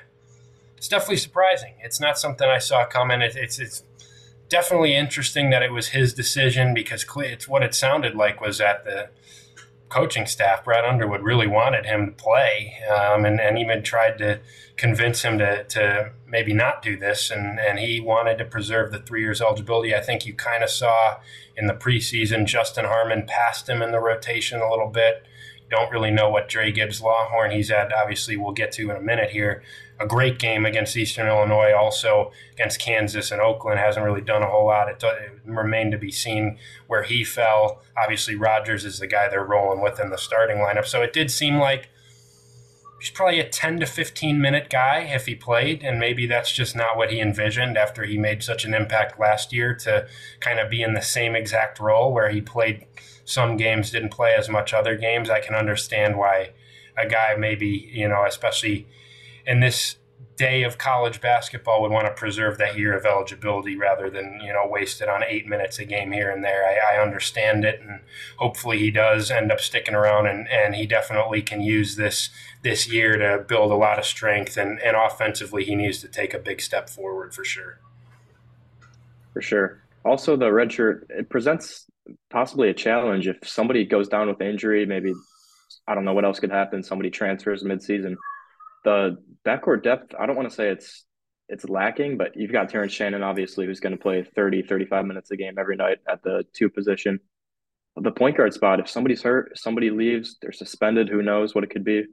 it's 0.80 0.88
definitely 0.88 1.18
surprising. 1.18 1.74
It's 1.82 2.00
not 2.00 2.18
something 2.18 2.48
I 2.48 2.56
saw 2.56 2.86
coming. 2.86 3.20
It, 3.20 3.36
it's 3.36 3.58
it's 3.58 3.82
definitely 4.48 4.96
interesting 4.96 5.50
that 5.50 5.62
it 5.62 5.72
was 5.72 5.88
his 5.88 6.14
decision 6.14 6.72
because 6.72 7.04
it's 7.16 7.46
what 7.46 7.62
it 7.62 7.74
sounded 7.74 8.14
like 8.14 8.40
was 8.40 8.56
that 8.58 8.86
the 8.86 9.10
coaching 9.90 10.24
staff, 10.24 10.64
Brad 10.64 10.86
Underwood, 10.86 11.20
really 11.20 11.46
wanted 11.46 11.84
him 11.84 12.06
to 12.06 12.12
play 12.12 12.78
um, 12.96 13.26
and, 13.26 13.38
and 13.38 13.58
even 13.58 13.82
tried 13.82 14.16
to 14.18 14.40
convince 14.78 15.20
him 15.20 15.36
to, 15.36 15.64
to 15.64 16.12
maybe 16.26 16.54
not 16.54 16.80
do 16.80 16.96
this. 16.96 17.30
And, 17.30 17.60
and 17.60 17.78
he 17.78 18.00
wanted 18.00 18.38
to 18.38 18.46
preserve 18.46 18.90
the 18.90 19.00
three 19.00 19.20
years 19.20 19.42
eligibility. 19.42 19.94
I 19.94 20.00
think 20.00 20.24
you 20.24 20.32
kind 20.32 20.64
of 20.64 20.70
saw 20.70 21.18
in 21.58 21.66
the 21.66 21.74
preseason 21.74 22.46
Justin 22.46 22.86
Harmon 22.86 23.26
passed 23.26 23.68
him 23.68 23.82
in 23.82 23.92
the 23.92 24.00
rotation 24.00 24.62
a 24.62 24.70
little 24.70 24.88
bit. 24.88 25.26
Don't 25.68 25.92
really 25.92 26.10
know 26.10 26.30
what 26.30 26.48
Dre 26.48 26.72
Gibbs 26.72 27.02
Lawhorn 27.02 27.52
he's 27.52 27.70
at. 27.70 27.92
Obviously, 27.92 28.38
we'll 28.38 28.52
get 28.52 28.72
to 28.72 28.90
in 28.90 28.96
a 28.96 29.02
minute 29.02 29.30
here 29.30 29.62
a 30.00 30.06
great 30.06 30.38
game 30.38 30.64
against 30.64 30.96
Eastern 30.96 31.28
Illinois, 31.28 31.72
also 31.74 32.32
against 32.54 32.80
Kansas 32.80 33.30
and 33.30 33.40
Oakland. 33.40 33.78
Hasn't 33.78 34.04
really 34.04 34.22
done 34.22 34.42
a 34.42 34.48
whole 34.48 34.66
lot. 34.66 34.88
It, 34.88 35.02
it 35.02 35.32
remained 35.44 35.92
to 35.92 35.98
be 35.98 36.10
seen 36.10 36.58
where 36.86 37.02
he 37.02 37.22
fell. 37.22 37.82
Obviously, 38.02 38.34
Rodgers 38.34 38.86
is 38.86 38.98
the 38.98 39.06
guy 39.06 39.28
they're 39.28 39.44
rolling 39.44 39.82
with 39.82 40.00
in 40.00 40.08
the 40.08 40.16
starting 40.16 40.56
lineup. 40.56 40.86
So 40.86 41.02
it 41.02 41.12
did 41.12 41.30
seem 41.30 41.58
like 41.58 41.90
he's 42.98 43.10
probably 43.10 43.40
a 43.40 43.48
10 43.48 43.80
to 43.80 43.86
15 43.86 44.40
minute 44.40 44.70
guy 44.70 45.00
if 45.00 45.26
he 45.26 45.34
played. 45.34 45.82
And 45.82 46.00
maybe 46.00 46.26
that's 46.26 46.50
just 46.50 46.74
not 46.74 46.96
what 46.96 47.12
he 47.12 47.20
envisioned 47.20 47.76
after 47.76 48.04
he 48.04 48.16
made 48.16 48.42
such 48.42 48.64
an 48.64 48.72
impact 48.72 49.20
last 49.20 49.52
year 49.52 49.74
to 49.76 50.08
kind 50.40 50.58
of 50.58 50.70
be 50.70 50.82
in 50.82 50.94
the 50.94 51.02
same 51.02 51.36
exact 51.36 51.78
role 51.78 52.10
where 52.10 52.30
he 52.30 52.40
played 52.40 52.86
some 53.26 53.58
games, 53.58 53.90
didn't 53.90 54.10
play 54.10 54.34
as 54.34 54.48
much 54.48 54.72
other 54.72 54.96
games. 54.96 55.28
I 55.28 55.40
can 55.40 55.54
understand 55.54 56.16
why 56.16 56.52
a 56.96 57.06
guy 57.06 57.34
maybe, 57.38 57.90
you 57.92 58.08
know, 58.08 58.24
especially 58.24 58.86
in 59.50 59.58
this 59.58 59.96
day 60.36 60.62
of 60.62 60.78
college 60.78 61.20
basketball 61.20 61.82
would 61.82 61.90
want 61.90 62.06
to 62.06 62.12
preserve 62.12 62.56
that 62.56 62.78
year 62.78 62.96
of 62.96 63.04
eligibility 63.04 63.76
rather 63.76 64.08
than 64.08 64.40
you 64.42 64.52
know 64.52 64.66
waste 64.66 65.02
it 65.02 65.08
on 65.08 65.22
eight 65.24 65.46
minutes 65.46 65.78
a 65.80 65.84
game 65.84 66.12
here 66.12 66.30
and 66.30 66.42
there. 66.42 66.64
I, 66.64 66.96
I, 66.96 67.02
understand 67.02 67.64
it, 67.64 67.80
and 67.80 68.00
hopefully 68.38 68.78
he 68.78 68.90
does 68.92 69.30
end 69.30 69.50
up 69.50 69.60
sticking 69.60 69.94
around, 69.94 70.28
and, 70.28 70.48
and 70.48 70.76
he 70.76 70.86
definitely 70.86 71.42
can 71.42 71.60
use 71.60 71.96
this 71.96 72.30
this 72.62 72.90
year 72.90 73.18
to 73.18 73.44
build 73.44 73.72
a 73.72 73.74
lot 73.74 73.98
of 73.98 74.06
strength, 74.06 74.56
and, 74.56 74.80
and 74.80 74.96
offensively 74.96 75.64
he 75.64 75.74
needs 75.74 76.00
to 76.00 76.08
take 76.08 76.32
a 76.32 76.38
big 76.38 76.60
step 76.62 76.88
forward 76.88 77.34
for 77.34 77.44
sure. 77.44 77.80
For 79.32 79.42
sure. 79.42 79.82
Also, 80.04 80.36
the 80.36 80.52
red 80.52 80.72
shirt 80.72 81.06
it 81.10 81.28
presents 81.28 81.86
possibly 82.30 82.70
a 82.70 82.74
challenge 82.74 83.26
if 83.26 83.36
somebody 83.42 83.84
goes 83.84 84.08
down 84.08 84.28
with 84.28 84.40
injury. 84.40 84.86
Maybe 84.86 85.12
I 85.88 85.94
don't 85.94 86.04
know 86.04 86.14
what 86.14 86.24
else 86.24 86.38
could 86.38 86.52
happen. 86.52 86.84
Somebody 86.84 87.10
transfers 87.10 87.64
midseason 87.64 88.16
the 88.84 89.18
backcourt 89.46 89.82
depth, 89.82 90.14
I 90.18 90.26
don't 90.26 90.36
want 90.36 90.48
to 90.48 90.54
say 90.54 90.68
it's 90.68 91.04
it's 91.48 91.68
lacking, 91.68 92.16
but 92.16 92.36
you've 92.36 92.52
got 92.52 92.68
Terrence 92.68 92.92
Shannon, 92.92 93.24
obviously, 93.24 93.66
who's 93.66 93.80
going 93.80 93.96
to 93.96 94.00
play 94.00 94.22
30, 94.22 94.62
35 94.62 95.04
minutes 95.04 95.32
a 95.32 95.36
game 95.36 95.56
every 95.58 95.74
night 95.74 95.98
at 96.08 96.22
the 96.22 96.44
two 96.52 96.70
position. 96.70 97.18
The 97.96 98.12
point 98.12 98.36
guard 98.36 98.54
spot, 98.54 98.78
if 98.78 98.88
somebody's 98.88 99.22
hurt, 99.22 99.58
somebody 99.58 99.90
leaves, 99.90 100.36
they're 100.40 100.52
suspended, 100.52 101.08
who 101.08 101.22
knows 101.22 101.52
what 101.52 101.64
it 101.64 101.70
could 101.70 101.84
be. 101.84 102.04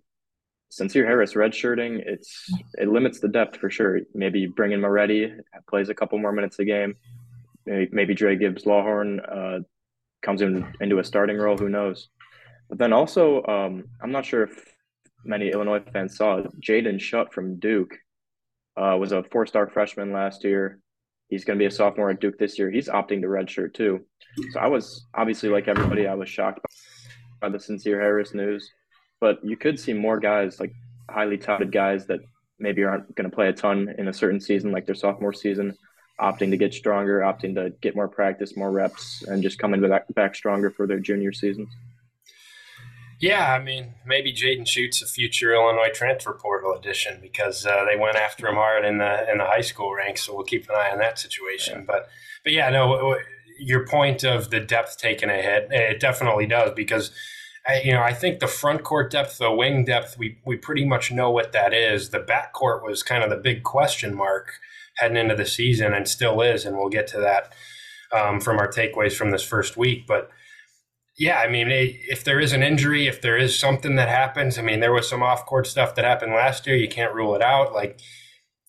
Sencire 0.72 1.06
Harris 1.06 1.36
redshirting, 1.36 2.02
it's 2.04 2.50
it 2.74 2.90
limits 2.90 3.20
the 3.20 3.28
depth 3.28 3.58
for 3.58 3.70
sure. 3.70 4.00
Maybe 4.14 4.48
bring 4.48 4.72
in 4.72 4.82
Moretti, 4.82 5.32
plays 5.70 5.90
a 5.90 5.94
couple 5.94 6.18
more 6.18 6.34
minutes 6.34 6.58
a 6.60 6.66
game. 6.66 6.96
Maybe, 7.66 7.90
maybe 7.92 8.16
Dre 8.16 8.36
Gibbs 8.36 8.66
Lawhorn 8.66 9.20
uh, 9.20 9.60
comes 10.24 10.42
in 10.42 10.74
into 10.82 11.00
a 11.00 11.04
starting 11.04 11.38
role, 11.38 11.58
who 11.58 11.70
knows. 11.70 12.10
But 12.70 12.80
then 12.80 12.92
also, 12.92 13.44
um, 13.46 13.86
I'm 14.02 14.12
not 14.12 14.26
sure 14.26 14.44
if 14.44 14.77
many 15.24 15.50
Illinois 15.50 15.84
fans 15.92 16.16
saw. 16.18 16.42
Jaden 16.60 17.00
Schutt 17.00 17.32
from 17.32 17.60
Duke 17.60 17.96
uh, 18.76 18.98
was 19.00 19.12
a 19.12 19.24
four-star 19.24 19.68
freshman 19.68 20.12
last 20.12 20.44
year. 20.44 20.80
He's 21.30 21.44
going 21.44 21.60
to 21.60 21.62
be 21.62 21.68
a 21.68 21.72
sophomore 21.72 22.10
at 22.10 22.22
Duke 22.22 22.38
this 22.38 22.58
year. 22.58 22.72
He's 22.72 22.88
opting 22.88 23.22
to 23.22 23.28
redshirt 23.28 23.74
too. 23.74 24.06
So 24.52 24.60
I 24.60 24.68
was 24.68 25.06
obviously 25.14 25.50
like 25.50 25.68
everybody, 25.68 26.08
I 26.08 26.14
was 26.14 26.30
shocked 26.30 26.60
by 27.42 27.50
the 27.50 27.58
Sencire 27.58 28.00
Harris 28.00 28.34
news. 28.34 28.72
But 29.20 29.44
you 29.44 29.58
could 29.58 29.80
see 29.80 29.94
more 29.94 30.20
guys 30.20 30.60
like 30.60 30.74
highly 31.10 31.38
touted 31.38 31.72
guys 31.72 32.06
that 32.08 32.20
maybe 32.60 32.84
aren't 32.84 33.14
going 33.16 33.30
to 33.30 33.36
play 33.36 33.50
a 33.50 33.54
ton 33.54 33.94
in 33.98 34.08
a 34.08 34.14
certain 34.14 34.40
season, 34.40 34.72
like 34.72 34.86
their 34.86 34.96
sophomore 34.96 35.34
season, 35.34 35.76
opting 36.20 36.50
to 36.52 36.58
get 36.58 36.74
stronger, 36.74 37.20
opting 37.22 37.56
to 37.56 37.72
get 37.82 37.96
more 37.96 38.08
practice, 38.08 38.56
more 38.56 38.72
reps, 38.72 39.24
and 39.24 39.44
just 39.44 39.60
coming 39.60 39.82
back 39.82 40.06
back 40.14 40.36
stronger 40.36 40.70
for 40.70 40.88
their 40.88 41.00
junior 41.00 41.34
seasons. 41.34 41.70
Yeah, 43.20 43.52
I 43.52 43.64
mean, 43.64 43.96
maybe 44.06 44.32
Jaden 44.32 44.68
Schutt's 44.68 45.02
a 45.02 45.08
future 45.08 45.54
Illinois 45.54 45.90
transfer 45.92 46.34
portal 46.34 46.74
addition 46.74 47.20
because 47.20 47.66
uh, 47.66 47.86
they 47.90 47.98
went 47.98 48.16
after 48.16 48.48
him 48.48 48.56
hard 48.56 48.86
in 48.86 49.00
the 49.00 49.32
in 49.32 49.40
the 49.40 49.46
high 49.46 49.62
school 49.62 49.94
ranks. 49.94 50.24
So 50.24 50.36
we'll 50.36 50.46
keep 50.46 50.70
an 50.70 50.76
eye 50.76 50.92
on 50.92 51.00
that 51.00 51.18
situation. 51.18 51.80
Yeah. 51.80 51.86
But 51.88 52.10
but 52.44 52.54
yeah, 52.54 52.70
no, 52.70 53.18
your 53.60 53.88
point 53.88 54.24
of 54.24 54.52
the 54.52 54.60
depth 54.60 54.98
taking 55.00 55.30
a 55.30 55.42
hit, 55.42 55.68
it 55.72 56.00
definitely 56.00 56.48
does 56.48 56.72
because. 56.76 57.12
I, 57.70 57.82
you 57.84 57.92
know, 57.92 58.02
I 58.02 58.14
think 58.14 58.40
the 58.40 58.48
front 58.48 58.86
court 58.86 59.12
depth, 59.12 59.40
the 59.40 59.52
wing 59.52 59.84
depth, 59.84 60.18
we 60.18 60.38
we 60.46 60.56
pretty 60.56 60.86
much 60.86 61.12
know 61.12 61.30
what 61.30 61.52
that 61.52 61.74
is. 61.74 62.12
The 62.12 62.20
back 62.20 62.54
court 62.54 62.82
was 62.82 63.04
kind 63.04 63.26
of 63.26 63.30
the 63.30 63.36
big 63.36 63.64
question 63.64 64.16
mark 64.16 64.54
heading 64.98 65.18
into 65.18 65.36
the 65.36 65.46
season 65.46 65.94
and 65.94 66.08
still 66.08 66.42
is. 66.42 66.66
And 66.66 66.78
we'll 66.78 66.88
get 66.88 67.08
to 67.08 67.20
that 67.20 67.54
um, 68.16 68.40
from 68.40 68.58
our 68.58 68.70
takeaways 68.70 69.14
from 69.14 69.32
this 69.32 69.44
first 69.44 69.76
week. 69.76 70.08
But 70.08 70.30
yeah, 71.18 71.40
I 71.40 71.48
mean, 71.48 71.68
if 71.70 72.24
there 72.24 72.40
is 72.40 72.54
an 72.54 72.62
injury, 72.62 73.08
if 73.08 73.22
there 73.22 73.38
is 73.38 73.58
something 73.58 73.96
that 73.96 74.08
happens, 74.08 74.60
I 74.60 74.62
mean, 74.62 74.82
there 74.82 74.94
was 74.94 75.10
some 75.10 75.24
off 75.24 75.48
court 75.48 75.66
stuff 75.66 75.96
that 75.96 76.06
happened 76.06 76.34
last 76.34 76.68
year. 76.68 76.76
You 76.76 76.88
can't 76.88 77.14
rule 77.14 77.34
it 77.34 77.42
out. 77.42 77.74
Like, 77.74 78.00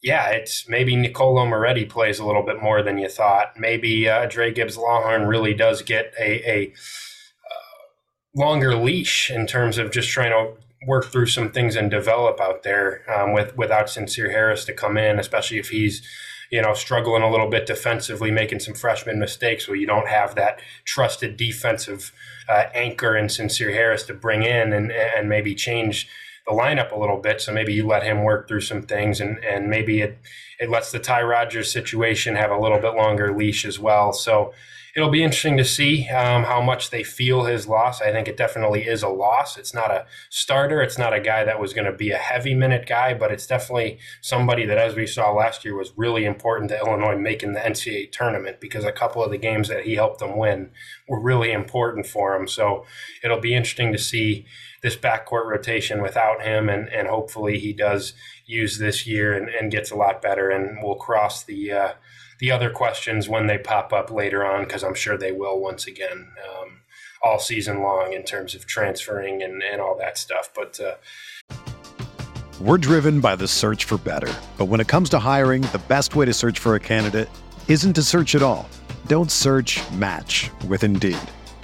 yeah, 0.02 0.28
it's 0.30 0.66
maybe 0.66 0.96
Niccolo 0.96 1.44
Moretti 1.44 1.84
plays 1.84 2.18
a 2.18 2.24
little 2.24 2.42
bit 2.42 2.62
more 2.62 2.82
than 2.82 2.96
you 2.96 3.08
thought. 3.08 3.58
Maybe 3.58 4.08
uh, 4.08 4.26
Dre 4.26 4.50
Gibbs 4.50 4.78
Lawhorn 4.78 5.28
really 5.28 5.52
does 5.52 5.82
get 5.82 6.14
a, 6.18 6.50
a 6.50 6.72
uh, 6.72 8.40
longer 8.40 8.74
leash 8.74 9.30
in 9.30 9.46
terms 9.46 9.76
of 9.76 9.90
just 9.90 10.08
trying 10.08 10.30
to 10.30 10.58
work 10.86 11.06
through 11.06 11.26
some 11.26 11.50
things 11.50 11.76
and 11.76 11.90
develop 11.90 12.40
out 12.40 12.62
there 12.62 13.02
um, 13.12 13.34
with 13.34 13.56
without 13.58 13.86
Sencire 13.88 14.30
Harris 14.30 14.64
to 14.64 14.72
come 14.72 14.96
in, 14.96 15.18
especially 15.18 15.58
if 15.58 15.68
he's 15.68 16.00
you 16.50 16.62
know, 16.62 16.74
struggling 16.74 17.22
a 17.22 17.30
little 17.30 17.48
bit 17.48 17.66
defensively, 17.66 18.30
making 18.30 18.60
some 18.60 18.74
freshman 18.74 19.18
mistakes 19.18 19.68
where 19.68 19.76
you 19.76 19.86
don't 19.86 20.08
have 20.08 20.34
that 20.34 20.60
trusted 20.84 21.36
defensive 21.36 22.12
uh, 22.48 22.64
anchor 22.74 23.16
in 23.16 23.26
Sencire 23.26 23.72
Harris 23.72 24.02
to 24.04 24.14
bring 24.14 24.42
in 24.42 24.72
and, 24.72 24.90
and 24.90 25.28
maybe 25.28 25.54
change 25.54 26.08
the 26.46 26.54
lineup 26.54 26.92
a 26.92 26.98
little 26.98 27.18
bit. 27.18 27.40
So 27.40 27.52
maybe 27.52 27.74
you 27.74 27.86
let 27.86 28.02
him 28.02 28.24
work 28.24 28.48
through 28.48 28.62
some 28.62 28.82
things 28.82 29.20
and, 29.20 29.44
and 29.44 29.68
maybe 29.68 30.00
it, 30.00 30.18
it 30.58 30.70
lets 30.70 30.90
the 30.90 30.98
Ty 30.98 31.22
Rodgers 31.22 31.70
situation 31.70 32.34
have 32.36 32.50
a 32.50 32.58
little 32.58 32.80
bit 32.80 32.94
longer 32.94 33.36
leash 33.36 33.64
as 33.64 33.78
well. 33.78 34.12
So 34.12 34.54
it'll 34.96 35.10
be 35.10 35.22
interesting 35.22 35.56
to 35.56 35.64
see 35.64 36.08
um, 36.08 36.44
how 36.44 36.60
much 36.60 36.90
they 36.90 37.02
feel 37.02 37.44
his 37.44 37.66
loss. 37.66 38.00
I 38.00 38.12
think 38.12 38.28
it 38.28 38.36
definitely 38.36 38.86
is 38.86 39.02
a 39.02 39.08
loss. 39.08 39.56
It's 39.56 39.74
not 39.74 39.90
a 39.90 40.06
starter. 40.30 40.80
It's 40.82 40.98
not 40.98 41.14
a 41.14 41.20
guy 41.20 41.44
that 41.44 41.60
was 41.60 41.72
going 41.72 41.84
to 41.84 41.96
be 41.96 42.10
a 42.10 42.16
heavy 42.16 42.54
minute 42.54 42.86
guy, 42.86 43.14
but 43.14 43.30
it's 43.30 43.46
definitely 43.46 43.98
somebody 44.20 44.64
that, 44.66 44.78
as 44.78 44.94
we 44.94 45.06
saw 45.06 45.32
last 45.32 45.64
year, 45.64 45.76
was 45.76 45.92
really 45.96 46.24
important 46.24 46.70
to 46.70 46.78
Illinois 46.78 47.16
making 47.16 47.52
the 47.52 47.60
NCAA 47.60 48.12
tournament 48.12 48.60
because 48.60 48.84
a 48.84 48.92
couple 48.92 49.22
of 49.22 49.30
the 49.30 49.38
games 49.38 49.68
that 49.68 49.84
he 49.84 49.94
helped 49.94 50.20
them 50.20 50.36
win 50.36 50.70
were 51.08 51.20
really 51.20 51.52
important 51.52 52.06
for 52.06 52.34
him. 52.34 52.48
So 52.48 52.84
it'll 53.22 53.40
be 53.40 53.54
interesting 53.54 53.92
to 53.92 53.98
see 53.98 54.46
this 54.82 54.96
backcourt 54.96 55.46
rotation 55.46 56.02
without 56.02 56.42
him, 56.42 56.68
and, 56.68 56.88
and 56.88 57.08
hopefully 57.08 57.58
he 57.58 57.72
does 57.72 58.12
use 58.48 58.78
this 58.78 59.06
year 59.06 59.34
and, 59.34 59.48
and 59.48 59.70
gets 59.70 59.92
a 59.92 59.94
lot 59.94 60.20
better, 60.20 60.50
and 60.50 60.82
we'll 60.82 60.96
cross 60.96 61.44
the 61.44 61.70
uh, 61.70 61.92
the 62.40 62.50
other 62.50 62.70
questions 62.70 63.28
when 63.28 63.46
they 63.46 63.58
pop 63.58 63.92
up 63.92 64.10
later 64.10 64.44
on, 64.44 64.64
because 64.64 64.82
I'm 64.82 64.94
sure 64.94 65.16
they 65.16 65.32
will 65.32 65.60
once 65.60 65.86
again 65.86 66.28
um, 66.48 66.80
all 67.22 67.38
season 67.38 67.82
long 67.82 68.12
in 68.12 68.22
terms 68.22 68.54
of 68.54 68.64
transferring 68.66 69.42
and, 69.42 69.62
and 69.62 69.80
all 69.80 69.96
that 69.98 70.18
stuff. 70.18 70.50
But 70.54 70.80
uh, 70.80 70.94
we're 72.60 72.78
driven 72.78 73.20
by 73.20 73.36
the 73.36 73.48
search 73.48 73.84
for 73.84 73.98
better. 73.98 74.32
But 74.56 74.66
when 74.66 74.80
it 74.80 74.88
comes 74.88 75.10
to 75.10 75.18
hiring, 75.18 75.62
the 75.62 75.82
best 75.88 76.16
way 76.16 76.26
to 76.26 76.32
search 76.32 76.58
for 76.58 76.74
a 76.74 76.80
candidate 76.80 77.28
isn't 77.68 77.92
to 77.92 78.02
search 78.02 78.34
at 78.34 78.42
all. 78.42 78.68
Don't 79.06 79.30
search 79.30 79.80
match 79.92 80.50
with 80.68 80.84
Indeed. 80.84 81.18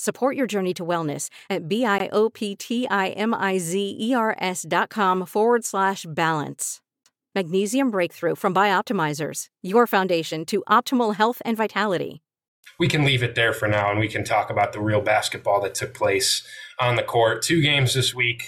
Support 0.00 0.34
your 0.34 0.46
journey 0.46 0.72
to 0.74 0.84
wellness 0.84 1.28
at 1.50 1.68
B-I-O-P-T-I-M-I-Z-E-R-S 1.68 4.66
dot 4.66 4.88
com 4.88 5.26
forward 5.26 5.64
slash 5.64 6.06
balance. 6.08 6.80
Magnesium 7.34 7.90
Breakthrough 7.90 8.34
from 8.34 8.54
Bioptimizers, 8.54 9.46
your 9.62 9.86
foundation 9.86 10.46
to 10.46 10.64
optimal 10.68 11.16
health 11.16 11.42
and 11.44 11.56
vitality 11.56 12.22
we 12.80 12.88
can 12.88 13.04
leave 13.04 13.22
it 13.22 13.34
there 13.34 13.52
for 13.52 13.68
now 13.68 13.90
and 13.90 14.00
we 14.00 14.08
can 14.08 14.24
talk 14.24 14.48
about 14.48 14.72
the 14.72 14.80
real 14.80 15.02
basketball 15.02 15.60
that 15.60 15.74
took 15.74 15.92
place 15.92 16.42
on 16.78 16.96
the 16.96 17.02
court. 17.02 17.42
Two 17.42 17.60
games 17.60 17.92
this 17.92 18.14
week. 18.14 18.42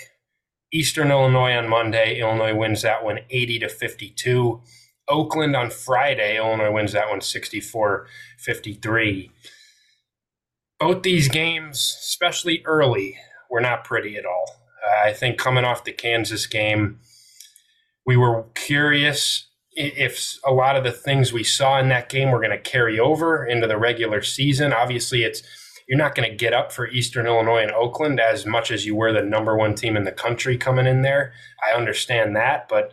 Eastern 0.72 1.10
Illinois 1.10 1.52
on 1.52 1.68
Monday. 1.68 2.18
Illinois 2.18 2.54
wins 2.54 2.80
that 2.80 3.04
one 3.04 3.18
80 3.28 3.58
to 3.58 3.68
52. 3.68 4.62
Oakland 5.06 5.54
on 5.54 5.68
Friday. 5.68 6.38
Illinois 6.38 6.72
wins 6.72 6.92
that 6.92 7.10
one 7.10 7.20
64 7.20 8.06
53. 8.38 9.30
Both 10.82 11.04
these 11.04 11.28
games, 11.28 11.96
especially 12.00 12.60
early, 12.64 13.16
were 13.48 13.60
not 13.60 13.84
pretty 13.84 14.16
at 14.16 14.26
all. 14.26 14.56
Uh, 14.84 15.06
I 15.06 15.12
think 15.12 15.38
coming 15.38 15.64
off 15.64 15.84
the 15.84 15.92
Kansas 15.92 16.44
game, 16.46 16.98
we 18.04 18.16
were 18.16 18.46
curious 18.56 19.48
if 19.74 20.40
a 20.44 20.52
lot 20.52 20.74
of 20.74 20.82
the 20.82 20.90
things 20.90 21.32
we 21.32 21.44
saw 21.44 21.78
in 21.78 21.88
that 21.90 22.08
game 22.08 22.32
were 22.32 22.40
going 22.40 22.50
to 22.50 22.58
carry 22.58 22.98
over 22.98 23.46
into 23.46 23.68
the 23.68 23.78
regular 23.78 24.22
season. 24.22 24.72
Obviously, 24.72 25.22
it's 25.22 25.44
you're 25.86 25.96
not 25.96 26.16
going 26.16 26.28
to 26.28 26.36
get 26.36 26.52
up 26.52 26.72
for 26.72 26.88
Eastern 26.88 27.28
Illinois 27.28 27.62
and 27.62 27.70
Oakland 27.70 28.18
as 28.18 28.44
much 28.44 28.72
as 28.72 28.84
you 28.84 28.96
were 28.96 29.12
the 29.12 29.22
number 29.22 29.56
one 29.56 29.76
team 29.76 29.96
in 29.96 30.02
the 30.02 30.10
country 30.10 30.58
coming 30.58 30.88
in 30.88 31.02
there. 31.02 31.32
I 31.64 31.76
understand 31.76 32.34
that, 32.34 32.68
but 32.68 32.92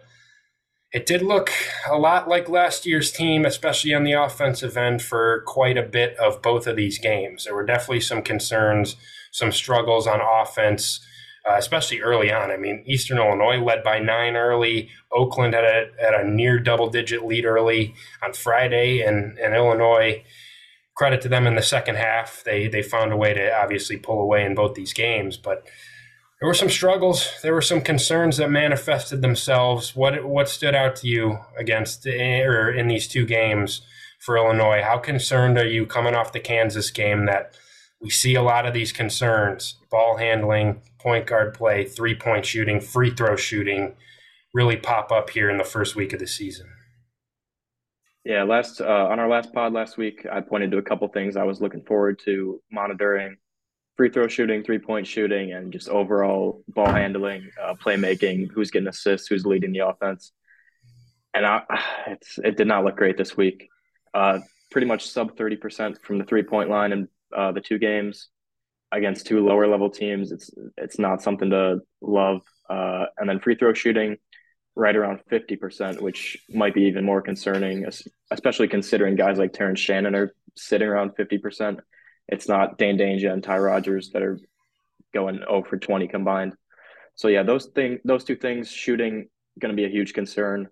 it 0.92 1.06
did 1.06 1.22
look 1.22 1.52
a 1.88 1.98
lot 1.98 2.28
like 2.28 2.50
last 2.50 2.86
year's 2.86 3.12
team, 3.12 3.46
especially 3.46 3.94
on 3.94 4.04
the 4.04 4.14
offensive 4.14 4.76
end, 4.76 5.02
for 5.02 5.44
quite 5.46 5.78
a 5.78 5.84
bit 5.84 6.18
of 6.18 6.42
both 6.42 6.66
of 6.68 6.76
these 6.76 6.98
games. 6.98 7.46
There 7.46 7.56
were 7.56 7.66
definitely 7.66 8.02
some 8.02 8.22
concerns, 8.22 8.96
some 9.32 9.52
struggles 9.52 10.08
on 10.08 10.20
offense 10.22 11.00
uh, 11.50 11.56
especially 11.58 12.02
early 12.02 12.32
on. 12.32 12.52
I 12.52 12.58
mean, 12.58 12.84
Eastern 12.86 13.18
Illinois 13.18 13.58
led 13.58 13.84
by 13.84 14.00
nine 14.00 14.36
early. 14.36 14.90
Oakland 15.12 15.54
had 15.54 15.64
a, 15.64 15.88
had 16.00 16.14
a 16.14 16.28
near 16.28 16.60
double 16.60 16.90
digit 16.90 17.26
lead 17.26 17.46
early 17.46 17.96
on 18.24 18.34
Friday, 18.34 19.02
and, 19.02 19.38
and 19.40 19.56
Illinois, 19.56 20.24
credit 20.96 21.22
to 21.22 21.30
them 21.30 21.48
in 21.48 21.56
the 21.56 21.62
second 21.62 21.96
half. 21.96 22.44
They, 22.44 22.68
they 22.68 22.82
found 22.82 23.12
a 23.12 23.18
way 23.18 23.34
to 23.34 23.56
obviously 23.56 23.98
pull 23.98 24.22
away 24.22 24.46
in 24.46 24.54
both 24.54 24.76
these 24.76 24.94
games, 24.94 25.38
but 25.38 25.66
there 26.40 26.48
were 26.48 26.54
some 26.54 26.70
struggles. 26.70 27.30
There 27.42 27.54
were 27.54 27.62
some 27.62 27.82
concerns 27.82 28.38
that 28.38 28.50
manifested 28.50 29.22
themselves. 29.22 29.96
What 29.96 30.24
what 30.24 30.48
stood 30.48 30.74
out 30.74 30.96
to 30.98 31.08
you 31.08 31.40
against 31.58 32.06
or 32.08 32.72
in 32.72 32.88
these 32.88 33.08
two 33.08 33.26
games 33.26 33.82
for 34.20 34.38
Illinois? 34.38 34.82
How 34.82 34.98
concerned 34.98 35.58
are 35.58 35.68
you 35.68 35.86
coming 35.86 36.16
off 36.16 36.32
the 36.32 36.40
Kansas 36.40 36.92
game 36.92 37.26
that 37.26 37.58
we 38.02 38.10
see 38.10 38.36
a 38.36 38.42
lot 38.42 38.66
of 38.66 38.74
these 38.74 38.94
concerns: 38.94 39.76
ball 39.92 40.16
handling, 40.18 40.82
point 41.00 41.28
guard 41.28 41.54
play, 41.54 41.84
three 41.84 42.16
point 42.16 42.46
shooting, 42.46 42.80
free 42.80 43.12
throw 43.12 43.36
shooting. 43.36 43.96
really 44.54 44.78
pop 44.78 45.12
up 45.12 45.30
here 45.30 45.50
in 45.50 45.58
the 45.58 45.64
first 45.64 45.96
week 45.96 46.12
of 46.14 46.20
the 46.20 46.26
season. 46.26 46.68
Yeah, 48.24 48.44
last 48.44 48.80
uh, 48.80 49.08
on 49.10 49.20
our 49.20 49.28
last 49.28 49.54
pod 49.54 49.74
last 49.74 49.98
week, 49.98 50.26
I 50.32 50.40
pointed 50.40 50.72
to 50.72 50.78
a 50.78 50.82
couple 50.82 51.08
things 51.10 51.36
I 51.36 51.44
was 51.44 51.62
looking 51.62 51.84
forward 51.84 52.20
to 52.26 52.62
monitoring: 52.72 53.38
free 54.00 54.10
throw 54.10 54.30
shooting, 54.30 54.64
three 54.64 54.80
point 54.80 55.06
shooting, 55.06 55.52
and 55.52 55.74
just 55.74 55.90
overall 55.90 56.64
ball 56.70 56.90
handling, 56.90 57.50
uh, 57.62 57.74
playmaking. 57.74 58.50
Who's 58.50 58.72
getting 58.72 58.88
assists? 58.88 59.28
Who's 59.28 59.46
leading 59.46 59.74
the 59.74 59.86
offense? 59.86 60.32
And 61.34 61.46
I, 61.46 61.64
it's 62.08 62.40
it 62.42 62.56
did 62.56 62.66
not 62.68 62.86
look 62.86 62.96
great 62.96 63.18
this 63.18 63.36
week. 63.36 63.68
Uh, 64.14 64.40
pretty 64.72 64.88
much 64.88 65.10
sub 65.10 65.36
thirty 65.36 65.58
percent 65.58 66.02
from 66.02 66.18
the 66.18 66.24
three 66.24 66.44
point 66.44 66.70
line 66.70 66.94
in 66.94 67.10
uh, 67.36 67.52
the 67.52 67.60
two 67.60 67.78
games 67.78 68.30
against 68.94 69.28
two 69.28 69.46
lower 69.46 69.68
level 69.68 69.90
teams. 69.90 70.32
It's 70.32 70.50
it's 70.78 70.98
not 70.98 71.22
something 71.22 71.50
to 71.50 71.82
love. 72.00 72.40
Uh, 72.70 73.08
and 73.18 73.28
then 73.28 73.42
free 73.42 73.56
throw 73.56 73.74
shooting 73.74 74.16
right 74.76 74.96
around 74.96 75.20
50%, 75.30 76.00
which 76.00 76.38
might 76.52 76.74
be 76.74 76.84
even 76.84 77.04
more 77.04 77.22
concerning, 77.22 77.86
especially 78.32 78.70
considering 78.70 79.16
guys 79.16 79.38
like 79.38 79.52
Terrence 79.52 79.80
Shannon 79.80 80.16
are 80.16 80.34
sitting 80.56 80.88
around 80.88 81.18
50%. 81.18 81.80
It's 82.30 82.48
not 82.48 82.78
Dain 82.78 82.98
Dainja 82.98 83.32
and 83.32 83.44
Ty 83.44 83.58
Rodgers 83.58 84.12
that 84.12 84.22
are 84.22 84.40
going 85.14 85.42
over 85.48 85.78
20 85.78 86.08
combined. 86.08 86.56
So 87.16 87.28
yeah, 87.28 87.44
those 87.44 87.66
thing, 87.68 88.00
those 88.06 88.24
two 88.24 88.36
things, 88.36 88.72
shooting 88.72 89.28
going 89.60 89.76
to 89.76 89.76
be 89.76 89.86
a 89.86 89.90
huge 89.90 90.14
concern. 90.14 90.70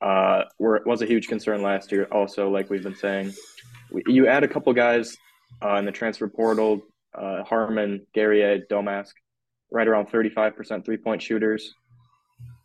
Uh, 0.00 0.42
were 0.58 0.82
was 0.84 1.02
a 1.02 1.06
huge 1.06 1.28
concern 1.28 1.62
last 1.62 1.92
year. 1.92 2.08
Also, 2.10 2.50
like 2.50 2.68
we've 2.68 2.82
been 2.82 2.96
saying, 2.96 3.32
you 4.06 4.26
add 4.26 4.42
a 4.42 4.48
couple 4.48 4.72
guys 4.72 5.16
uh, 5.64 5.76
in 5.76 5.84
the 5.84 5.92
transfer 5.92 6.28
portal, 6.28 6.82
uh, 7.14 7.44
Harmon, 7.44 8.04
Guerrier, 8.12 8.58
Domask, 8.70 9.12
right 9.70 9.86
around 9.86 10.08
35% 10.10 10.84
three 10.84 10.96
point 10.96 11.22
shooters 11.22 11.74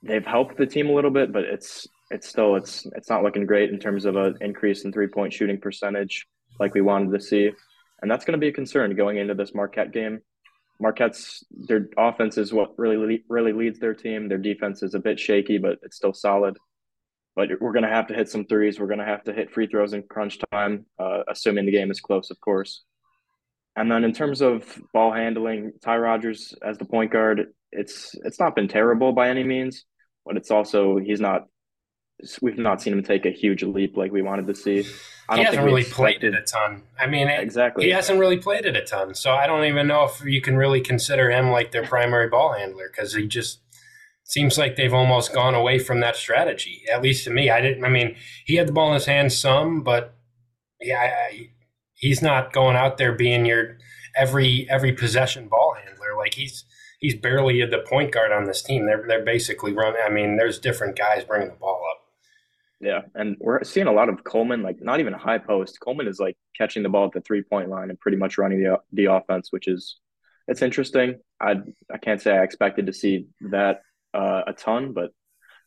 they've 0.03 0.25
helped 0.25 0.57
the 0.57 0.65
team 0.65 0.89
a 0.89 0.93
little 0.93 1.11
bit, 1.11 1.31
but 1.31 1.43
it's 1.43 1.87
it's 2.11 2.27
still 2.27 2.55
it's 2.55 2.85
it's 2.95 3.09
not 3.09 3.23
looking 3.23 3.45
great 3.45 3.69
in 3.69 3.79
terms 3.79 4.05
of 4.05 4.15
an 4.15 4.37
increase 4.41 4.83
in 4.83 4.91
three 4.91 5.07
point 5.07 5.33
shooting 5.33 5.59
percentage 5.59 6.27
like 6.59 6.73
we 6.73 6.81
wanted 6.81 7.11
to 7.11 7.21
see, 7.21 7.51
and 8.01 8.09
that's 8.09 8.25
going 8.25 8.33
to 8.33 8.43
be 8.43 8.49
a 8.49 8.53
concern 8.53 8.95
going 8.95 9.17
into 9.17 9.33
this 9.33 9.53
Marquette 9.53 9.91
game. 9.91 10.19
Marquette's 10.79 11.43
their 11.51 11.89
offense 11.97 12.37
is 12.37 12.53
what 12.53 12.77
really 12.77 13.23
really 13.27 13.53
leads 13.53 13.79
their 13.79 13.93
team. 13.93 14.29
Their 14.29 14.37
defense 14.37 14.81
is 14.81 14.93
a 14.93 14.99
bit 14.99 15.19
shaky, 15.19 15.57
but 15.57 15.79
it's 15.83 15.97
still 15.97 16.13
solid. 16.13 16.57
But 17.35 17.49
we're 17.59 17.73
going 17.73 17.83
to 17.83 17.89
have 17.89 18.07
to 18.07 18.13
hit 18.13 18.29
some 18.29 18.45
threes. 18.45 18.79
We're 18.79 18.87
going 18.87 18.99
to 18.99 19.05
have 19.05 19.23
to 19.23 19.33
hit 19.33 19.51
free 19.51 19.67
throws 19.67 19.93
in 19.93 20.03
crunch 20.03 20.39
time, 20.51 20.85
uh, 20.97 21.23
assuming 21.29 21.65
the 21.65 21.71
game 21.71 21.91
is 21.91 22.01
close, 22.01 22.31
of 22.31 22.39
course. 22.39 22.83
And 23.75 23.89
then 23.89 24.03
in 24.03 24.13
terms 24.13 24.41
of 24.41 24.81
ball 24.93 25.13
handling, 25.13 25.73
Ty 25.81 25.97
Rodgers 25.97 26.53
as 26.61 26.77
the 26.77 26.85
point 26.85 27.11
guard, 27.11 27.47
it's 27.71 28.15
it's 28.23 28.39
not 28.39 28.55
been 28.55 28.67
terrible 28.67 29.13
by 29.13 29.29
any 29.29 29.43
means, 29.43 29.85
but 30.25 30.37
it's 30.37 30.51
also 30.51 30.97
he's 30.97 31.21
not. 31.21 31.45
We've 32.41 32.57
not 32.57 32.81
seen 32.81 32.93
him 32.93 33.03
take 33.03 33.25
a 33.25 33.31
huge 33.31 33.63
leap 33.63 33.95
like 33.95 34.11
we 34.11 34.21
wanted 34.21 34.47
to 34.47 34.55
see. 34.55 34.85
I 35.29 35.37
he 35.37 35.43
hasn't 35.43 35.63
really 35.63 35.83
played 35.83 36.23
it 36.23 36.33
a 36.33 36.41
ton. 36.41 36.83
I 36.99 37.07
mean, 37.07 37.27
exactly. 37.27 37.85
He 37.85 37.91
hasn't 37.91 38.19
really 38.19 38.37
played 38.37 38.65
it 38.65 38.75
a 38.75 38.81
ton, 38.81 39.13
so 39.13 39.31
I 39.31 39.47
don't 39.47 39.65
even 39.65 39.87
know 39.87 40.03
if 40.03 40.23
you 40.25 40.41
can 40.41 40.57
really 40.57 40.81
consider 40.81 41.29
him 41.29 41.51
like 41.51 41.71
their 41.71 41.85
primary 41.85 42.27
ball 42.27 42.53
handler 42.53 42.89
because 42.91 43.13
he 43.13 43.27
just 43.27 43.59
seems 44.23 44.57
like 44.57 44.75
they've 44.75 44.93
almost 44.93 45.33
gone 45.33 45.55
away 45.55 45.79
from 45.79 45.99
that 46.01 46.15
strategy. 46.15 46.83
At 46.91 47.01
least 47.01 47.23
to 47.25 47.29
me, 47.29 47.49
I 47.49 47.61
didn't. 47.61 47.85
I 47.85 47.89
mean, 47.89 48.15
he 48.45 48.55
had 48.55 48.67
the 48.67 48.71
ball 48.71 48.89
in 48.89 48.95
his 48.95 49.05
hands 49.05 49.37
some, 49.37 49.81
but 49.81 50.15
yeah, 50.81 51.27
I, 51.31 51.49
he's 51.93 52.21
not 52.21 52.51
going 52.51 52.75
out 52.75 52.97
there 52.97 53.13
being 53.13 53.45
your 53.45 53.77
every 54.15 54.67
every 54.69 54.93
possession 54.93 55.47
ball 55.47 55.75
handler. 55.83 56.17
Like 56.17 56.33
he's 56.33 56.65
he's 56.99 57.15
barely 57.15 57.63
the 57.65 57.83
point 57.87 58.11
guard 58.11 58.31
on 58.31 58.45
this 58.45 58.61
team. 58.61 58.85
They're 58.85 59.05
they're 59.07 59.25
basically 59.25 59.73
running. 59.73 60.01
I 60.05 60.09
mean, 60.09 60.37
there's 60.37 60.59
different 60.59 60.97
guys 60.97 61.23
bringing 61.23 61.49
the 61.49 61.55
ball 61.55 61.81
up. 61.89 61.97
Yeah, 62.81 63.01
and 63.13 63.35
we're 63.39 63.63
seeing 63.63 63.87
a 63.87 63.91
lot 63.91 64.07
of 64.07 64.23
Coleman, 64.23 64.63
like 64.63 64.77
not 64.81 65.01
even 65.01 65.13
a 65.13 65.17
high 65.17 65.37
post. 65.37 65.79
Coleman 65.81 66.07
is 66.07 66.19
like 66.19 66.37
catching 66.57 66.81
the 66.81 66.89
ball 66.89 67.05
at 67.05 67.11
the 67.11 67.21
three 67.21 67.43
point 67.43 67.69
line 67.69 67.89
and 67.89 67.99
pretty 67.99 68.17
much 68.17 68.37
running 68.37 68.63
the 68.63 68.79
the 68.93 69.05
offense, 69.05 69.51
which 69.51 69.67
is 69.67 69.97
it's 70.47 70.61
interesting. 70.61 71.19
I 71.41 71.55
I 71.93 71.97
can't 71.97 72.21
say 72.21 72.31
I 72.31 72.43
expected 72.43 72.87
to 72.87 72.93
see 72.93 73.27
that 73.51 73.81
uh, 74.13 74.43
a 74.47 74.53
ton, 74.53 74.93
but 74.93 75.11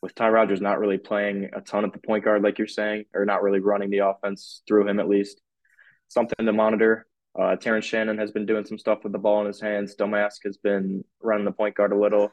with 0.00 0.14
Ty 0.14 0.30
Rodgers 0.30 0.60
not 0.60 0.78
really 0.80 0.98
playing 0.98 1.50
a 1.54 1.60
ton 1.60 1.84
at 1.84 1.92
the 1.92 1.98
point 1.98 2.24
guard, 2.24 2.42
like 2.42 2.58
you're 2.58 2.66
saying, 2.66 3.04
or 3.14 3.24
not 3.24 3.42
really 3.42 3.60
running 3.60 3.90
the 3.90 3.98
offense 3.98 4.62
through 4.66 4.88
him 4.88 4.98
at 4.98 5.08
least, 5.08 5.40
something 6.08 6.44
to 6.44 6.52
monitor. 6.52 7.06
Uh, 7.38 7.56
Terrence 7.56 7.86
Shannon 7.86 8.18
has 8.18 8.32
been 8.32 8.44
doing 8.44 8.64
some 8.64 8.78
stuff 8.78 9.04
with 9.04 9.12
the 9.12 9.18
ball 9.18 9.40
in 9.40 9.46
his 9.46 9.60
hands. 9.60 9.94
Domask 9.96 10.38
has 10.44 10.56
been 10.58 11.04
running 11.22 11.44
the 11.44 11.52
point 11.52 11.74
guard 11.74 11.92
a 11.92 11.98
little. 11.98 12.32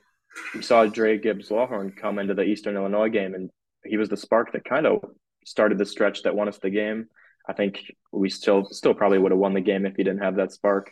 We 0.54 0.62
saw 0.62 0.86
Dre 0.86 1.18
Gibbs 1.18 1.50
Lawhorn 1.50 1.96
come 1.96 2.20
into 2.20 2.34
the 2.34 2.44
Eastern 2.44 2.76
Illinois 2.76 3.10
game, 3.10 3.34
and 3.34 3.50
he 3.86 3.98
was 3.98 4.10
the 4.10 4.18
spark 4.18 4.52
that 4.54 4.66
kind 4.66 4.86
of 4.86 5.04
started 5.46 5.78
the 5.78 5.86
stretch 5.86 6.24
that 6.24 6.36
won 6.36 6.48
us 6.48 6.58
the 6.58 6.70
game. 6.70 7.08
I 7.48 7.54
think 7.54 7.82
we 8.12 8.30
still 8.30 8.66
still 8.66 8.94
probably 8.94 9.18
would 9.18 9.32
have 9.32 9.40
won 9.40 9.54
the 9.54 9.62
game 9.62 9.86
if 9.86 9.96
he 9.96 10.04
didn't 10.04 10.24
have 10.24 10.36
that 10.36 10.52
spark. 10.52 10.92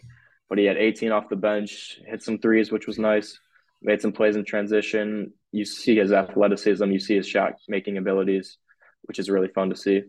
But 0.49 0.57
he 0.57 0.65
had 0.65 0.77
18 0.77 1.11
off 1.11 1.29
the 1.29 1.35
bench, 1.35 1.99
hit 2.05 2.23
some 2.23 2.39
threes, 2.39 2.71
which 2.71 2.87
was 2.87 2.97
nice. 2.97 3.37
Made 3.81 4.01
some 4.01 4.13
plays 4.13 4.35
in 4.35 4.45
transition. 4.45 5.33
You 5.51 5.65
see 5.65 5.97
his 5.97 6.11
athleticism, 6.11 6.85
you 6.85 6.99
see 6.99 7.15
his 7.15 7.27
shot 7.27 7.53
making 7.67 7.97
abilities, 7.97 8.57
which 9.03 9.19
is 9.19 9.29
really 9.29 9.49
fun 9.49 9.69
to 9.69 9.75
see. 9.75 10.03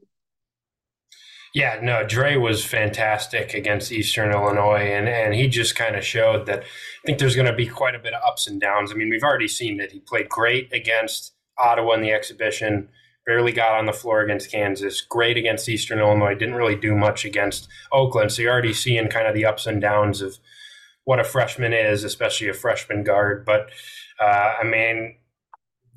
Yeah, 1.55 1.81
no, 1.83 2.07
Dre 2.07 2.37
was 2.37 2.64
fantastic 2.64 3.55
against 3.55 3.91
Eastern 3.91 4.33
Illinois, 4.33 4.93
and, 4.93 5.09
and 5.09 5.35
he 5.35 5.49
just 5.49 5.77
kind 5.77 5.97
of 5.97 6.05
showed 6.05 6.47
that 6.47 6.61
I 6.61 7.07
think 7.07 7.19
there's 7.19 7.35
going 7.35 7.47
to 7.47 7.55
be 7.55 7.67
quite 7.67 7.95
a 7.95 7.99
bit 7.99 8.12
of 8.12 8.23
ups 8.23 8.47
and 8.47 8.61
downs. 8.61 8.93
I 8.93 8.95
mean, 8.95 9.09
we've 9.09 9.23
already 9.23 9.49
seen 9.49 9.79
that 9.79 9.91
he 9.91 10.01
played 10.01 10.29
great 10.29 10.73
against 10.73 11.33
Ottawa 11.59 11.94
in 11.94 12.03
the 12.03 12.12
exhibition, 12.12 12.88
barely 13.27 13.53
got 13.53 13.75
on 13.75 13.87
the 13.87 13.92
floor 13.92 14.21
against 14.21 14.51
Kansas, 14.51 15.01
great 15.01 15.37
against 15.37 15.68
Eastern 15.68 15.99
Illinois, 15.99 16.35
didn't 16.35 16.55
really 16.55 16.77
do 16.77 16.94
much 16.94 17.25
against 17.25 17.68
Oakland. 17.92 18.33
So 18.33 18.42
you're 18.42 18.53
already 18.53 18.73
seeing 18.73 19.09
kind 19.09 19.27
of 19.27 19.35
the 19.35 19.44
ups 19.44 19.66
and 19.66 19.81
downs 19.81 20.23
of 20.23 20.38
what 21.05 21.21
a 21.21 21.25
freshman 21.25 21.73
is, 21.73 22.05
especially 22.05 22.49
a 22.49 22.55
freshman 22.55 23.03
guard. 23.03 23.44
But 23.44 23.71
uh, 24.21 24.55
I 24.61 24.64
mean, 24.64 25.16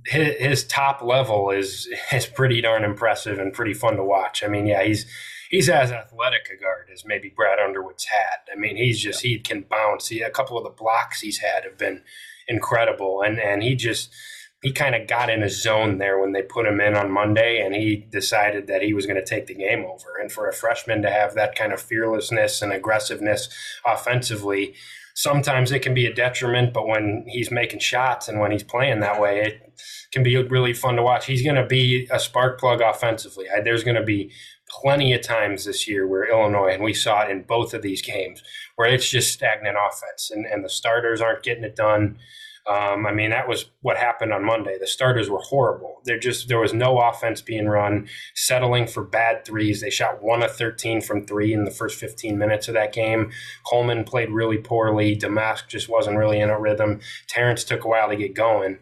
his, 0.05 0.35
his 0.37 0.63
top 0.67 1.01
level 1.01 1.51
is 1.51 1.87
is 2.11 2.25
pretty 2.25 2.61
darn 2.61 2.83
impressive 2.83 3.39
and 3.39 3.53
pretty 3.53 3.73
fun 3.73 3.95
to 3.97 4.03
watch. 4.03 4.43
I 4.43 4.47
mean, 4.47 4.65
yeah, 4.65 4.83
he's 4.83 5.05
he's 5.49 5.69
as 5.69 5.91
athletic 5.91 6.47
a 6.53 6.61
guard 6.61 6.89
as 6.91 7.05
maybe 7.05 7.33
Brad 7.35 7.59
Underwood's 7.59 8.05
had. 8.05 8.51
I 8.51 8.59
mean, 8.59 8.77
he's 8.77 8.99
just 8.99 9.23
yeah. 9.23 9.31
he 9.31 9.39
can 9.39 9.65
bounce. 9.69 10.07
He 10.07 10.21
a 10.21 10.29
couple 10.29 10.57
of 10.57 10.63
the 10.63 10.69
blocks 10.69 11.21
he's 11.21 11.39
had 11.39 11.63
have 11.63 11.77
been 11.77 12.03
incredible, 12.47 13.21
and 13.21 13.39
and 13.39 13.61
he 13.63 13.75
just 13.75 14.13
he 14.61 14.71
kind 14.71 14.93
of 14.93 15.07
got 15.07 15.29
in 15.29 15.41
a 15.41 15.49
zone 15.49 15.97
there 15.97 16.19
when 16.19 16.33
they 16.33 16.43
put 16.43 16.67
him 16.67 16.79
in 16.79 16.95
on 16.95 17.11
Monday, 17.11 17.59
and 17.59 17.75
he 17.75 17.95
decided 18.11 18.67
that 18.67 18.83
he 18.83 18.93
was 18.93 19.07
going 19.07 19.19
to 19.19 19.25
take 19.25 19.47
the 19.47 19.55
game 19.55 19.83
over. 19.85 20.17
And 20.21 20.31
for 20.31 20.47
a 20.47 20.53
freshman 20.53 21.01
to 21.01 21.09
have 21.09 21.33
that 21.33 21.55
kind 21.55 21.73
of 21.73 21.81
fearlessness 21.81 22.61
and 22.61 22.71
aggressiveness 22.71 23.49
offensively, 23.85 24.75
sometimes 25.15 25.71
it 25.71 25.81
can 25.81 25.95
be 25.95 26.05
a 26.05 26.13
detriment. 26.13 26.73
But 26.73 26.87
when 26.87 27.25
he's 27.27 27.49
making 27.49 27.79
shots 27.79 28.27
and 28.27 28.39
when 28.39 28.51
he's 28.51 28.63
playing 28.63 28.99
that 28.99 29.19
way, 29.19 29.41
it 29.41 29.73
can 30.11 30.21
be 30.21 30.37
really 30.37 30.73
fun 30.73 30.95
to 30.97 31.03
watch. 31.03 31.25
He's 31.25 31.43
going 31.43 31.55
to 31.55 31.65
be 31.65 32.07
a 32.11 32.19
spark 32.19 32.59
plug 32.59 32.81
offensively. 32.81 33.47
There's 33.63 33.83
going 33.83 33.97
to 33.97 34.03
be 34.03 34.31
plenty 34.69 35.11
of 35.13 35.21
times 35.21 35.65
this 35.65 35.87
year 35.87 36.07
where 36.07 36.29
Illinois, 36.29 36.73
and 36.73 36.83
we 36.83 36.93
saw 36.93 37.23
it 37.23 37.31
in 37.31 37.41
both 37.43 37.73
of 37.73 37.81
these 37.81 38.03
games, 38.03 38.43
where 38.75 38.93
it's 38.93 39.09
just 39.09 39.33
stagnant 39.33 39.75
offense 39.75 40.29
and, 40.29 40.45
and 40.45 40.63
the 40.63 40.69
starters 40.69 41.19
aren't 41.19 41.43
getting 41.43 41.63
it 41.63 41.75
done. 41.75 42.19
Um, 42.67 43.05
I 43.07 43.11
mean, 43.11 43.31
that 43.31 43.47
was 43.47 43.65
what 43.81 43.97
happened 43.97 44.31
on 44.33 44.45
Monday. 44.45 44.77
The 44.79 44.87
starters 44.87 45.29
were 45.29 45.39
horrible. 45.39 46.01
There 46.05 46.19
just 46.19 46.47
there 46.47 46.59
was 46.59 46.73
no 46.73 46.99
offense 46.99 47.41
being 47.41 47.67
run, 47.67 48.07
settling 48.35 48.87
for 48.87 49.03
bad 49.03 49.45
threes. 49.45 49.81
They 49.81 49.89
shot 49.89 50.21
one 50.21 50.43
of 50.43 50.55
thirteen 50.55 51.01
from 51.01 51.25
three 51.25 51.53
in 51.53 51.65
the 51.65 51.71
first 51.71 51.99
fifteen 51.99 52.37
minutes 52.37 52.67
of 52.67 52.73
that 52.75 52.93
game. 52.93 53.31
Coleman 53.65 54.03
played 54.03 54.29
really 54.29 54.57
poorly. 54.57 55.15
Domask 55.17 55.67
just 55.67 55.89
wasn't 55.89 56.17
really 56.17 56.39
in 56.39 56.49
a 56.49 56.59
rhythm. 56.59 56.99
Terrence 57.27 57.63
took 57.63 57.83
a 57.83 57.87
while 57.87 58.09
to 58.09 58.15
get 58.15 58.35
going 58.35 58.77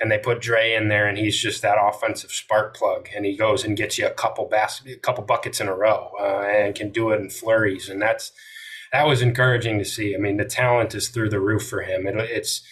and 0.00 0.10
they 0.10 0.18
put 0.18 0.40
Dre 0.40 0.74
in 0.74 0.88
there, 0.88 1.06
and 1.06 1.18
he's 1.18 1.36
just 1.36 1.60
that 1.62 1.76
offensive 1.78 2.30
spark 2.30 2.74
plug, 2.74 3.10
and 3.14 3.26
he 3.26 3.36
goes 3.36 3.64
and 3.64 3.76
gets 3.76 3.98
you 3.98 4.06
a 4.06 4.10
couple 4.10 4.46
bas- 4.46 4.82
a 4.86 4.96
couple 4.96 5.22
buckets 5.24 5.60
in 5.60 5.68
a 5.68 5.74
row, 5.74 6.10
uh, 6.18 6.40
and 6.40 6.74
can 6.74 6.90
do 6.90 7.10
it 7.10 7.20
in 7.20 7.28
flurries, 7.28 7.88
and 7.88 8.00
that's 8.00 8.32
that 8.92 9.06
was 9.06 9.22
encouraging 9.22 9.78
to 9.78 9.84
see. 9.84 10.14
I 10.14 10.18
mean, 10.18 10.38
the 10.38 10.44
talent 10.44 10.94
is 10.94 11.08
through 11.08 11.28
the 11.28 11.38
roof 11.40 11.68
for 11.68 11.82
him. 11.82 12.06
It, 12.06 12.16
it's 12.16 12.62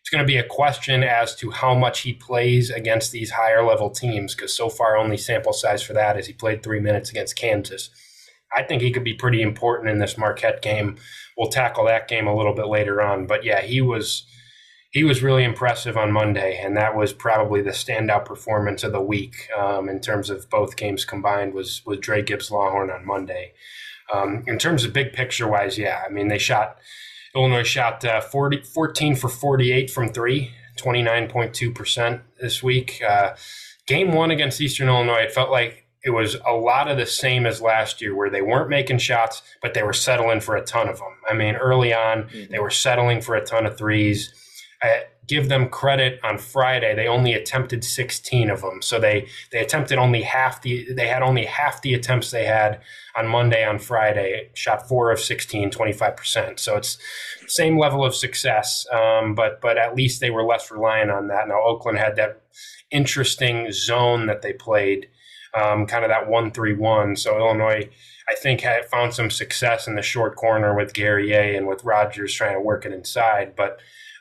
it's 0.00 0.10
going 0.10 0.24
to 0.24 0.26
be 0.26 0.38
a 0.38 0.44
question 0.44 1.02
as 1.02 1.34
to 1.36 1.50
how 1.50 1.74
much 1.74 2.00
he 2.00 2.12
plays 2.12 2.70
against 2.70 3.12
these 3.12 3.30
higher 3.30 3.64
level 3.64 3.90
teams, 3.90 4.34
because 4.34 4.56
so 4.56 4.68
far 4.68 4.96
only 4.96 5.16
sample 5.16 5.52
size 5.52 5.82
for 5.82 5.92
that 5.92 6.18
is 6.18 6.26
he 6.26 6.32
played 6.32 6.62
three 6.62 6.80
minutes 6.80 7.10
against 7.10 7.36
Kansas. 7.36 7.90
I 8.56 8.62
think 8.62 8.80
he 8.80 8.90
could 8.90 9.04
be 9.04 9.14
pretty 9.14 9.42
important 9.42 9.90
in 9.90 9.98
this 9.98 10.16
Marquette 10.16 10.62
game. 10.62 10.96
We'll 11.36 11.50
tackle 11.50 11.84
that 11.84 12.08
game 12.08 12.26
a 12.26 12.34
little 12.34 12.54
bit 12.54 12.66
later 12.66 13.02
on, 13.02 13.26
but 13.26 13.44
yeah, 13.44 13.60
he 13.60 13.80
was 13.80 14.26
he 14.90 15.04
was 15.04 15.22
really 15.22 15.44
impressive 15.44 15.98
on 15.98 16.12
Monday, 16.12 16.58
and 16.62 16.74
that 16.76 16.96
was 16.96 17.12
probably 17.12 17.60
the 17.60 17.70
standout 17.70 18.24
performance 18.24 18.82
of 18.82 18.92
the 18.92 19.02
week 19.02 19.48
um, 19.56 19.88
in 19.88 20.00
terms 20.00 20.30
of 20.30 20.48
both 20.48 20.76
games 20.76 21.04
combined. 21.04 21.52
Was 21.52 21.82
was 21.84 21.98
Dre 21.98 22.22
Gibbs 22.22 22.50
Lawhorn 22.50 22.90
on 22.90 23.06
Monday? 23.06 23.52
Um, 24.12 24.44
in 24.46 24.58
terms 24.58 24.84
of 24.84 24.94
big 24.94 25.12
picture 25.12 25.46
wise, 25.46 25.76
yeah, 25.76 26.02
I 26.06 26.10
mean 26.10 26.28
they 26.28 26.38
shot 26.38 26.78
Illinois 27.34 27.62
shot 27.62 28.04
uh, 28.04 28.20
40, 28.20 28.62
14 28.62 29.16
for 29.16 29.28
forty 29.28 29.72
eight 29.72 29.90
from 29.90 30.12
three, 30.12 30.52
29.2% 30.76 32.20
this 32.40 32.62
week. 32.62 33.02
Uh, 33.06 33.34
game 33.86 34.12
one 34.12 34.30
against 34.30 34.60
Eastern 34.60 34.88
Illinois, 34.88 35.22
it 35.22 35.32
felt 35.32 35.50
like 35.50 35.86
it 36.04 36.10
was 36.10 36.36
a 36.46 36.52
lot 36.52 36.88
of 36.88 36.96
the 36.96 37.06
same 37.06 37.44
as 37.44 37.60
last 37.60 38.00
year, 38.00 38.14
where 38.14 38.30
they 38.30 38.42
weren't 38.42 38.70
making 38.70 38.98
shots, 38.98 39.42
but 39.60 39.74
they 39.74 39.82
were 39.82 39.92
settling 39.92 40.40
for 40.40 40.56
a 40.56 40.64
ton 40.64 40.88
of 40.88 40.98
them. 40.98 41.16
I 41.28 41.34
mean, 41.34 41.56
early 41.56 41.92
on, 41.92 42.24
mm-hmm. 42.24 42.52
they 42.52 42.58
were 42.58 42.70
settling 42.70 43.20
for 43.20 43.34
a 43.34 43.44
ton 43.44 43.66
of 43.66 43.76
threes. 43.76 44.32
I 44.82 45.02
give 45.28 45.48
them 45.48 45.68
credit 45.68 46.18
on 46.24 46.38
Friday; 46.38 46.94
they 46.94 47.06
only 47.06 47.34
attempted 47.34 47.84
16 47.84 48.50
of 48.50 48.62
them, 48.62 48.82
so 48.82 48.98
they 48.98 49.28
they 49.52 49.60
attempted 49.60 49.98
only 49.98 50.22
half 50.22 50.62
the 50.62 50.92
they 50.92 51.06
had 51.06 51.22
only 51.22 51.44
half 51.44 51.82
the 51.82 51.94
attempts 51.94 52.30
they 52.30 52.46
had 52.46 52.80
on 53.16 53.28
Monday 53.28 53.64
on 53.64 53.78
Friday. 53.78 54.50
Shot 54.54 54.88
four 54.88 55.12
of 55.12 55.20
16, 55.20 55.70
25 55.70 56.16
percent. 56.16 56.58
So 56.58 56.76
it's 56.76 56.98
same 57.46 57.78
level 57.78 58.04
of 58.04 58.14
success, 58.14 58.86
um, 58.92 59.34
but 59.34 59.60
but 59.60 59.78
at 59.78 59.94
least 59.94 60.20
they 60.20 60.30
were 60.30 60.44
less 60.44 60.70
reliant 60.70 61.10
on 61.10 61.28
that. 61.28 61.46
Now 61.46 61.62
Oakland 61.62 61.98
had 61.98 62.16
that 62.16 62.40
interesting 62.90 63.70
zone 63.70 64.26
that 64.26 64.42
they 64.42 64.52
played 64.52 65.08
um, 65.54 65.86
kind 65.86 66.04
of 66.04 66.10
that 66.10 66.28
one 66.28 66.50
three 66.50 66.74
one. 66.74 67.16
So 67.16 67.38
Illinois, 67.38 67.88
I 68.28 68.34
think, 68.34 68.60
had 68.60 68.86
found 68.86 69.14
some 69.14 69.30
success 69.30 69.86
in 69.86 69.94
the 69.94 70.02
short 70.02 70.36
corner 70.36 70.74
with 70.74 70.94
Guerrier 70.94 71.56
and 71.56 71.66
with 71.66 71.84
Rodgers 71.84 72.34
trying 72.34 72.54
to 72.54 72.60
work 72.60 72.84
it 72.84 72.92
inside. 72.92 73.54
But 73.56 73.80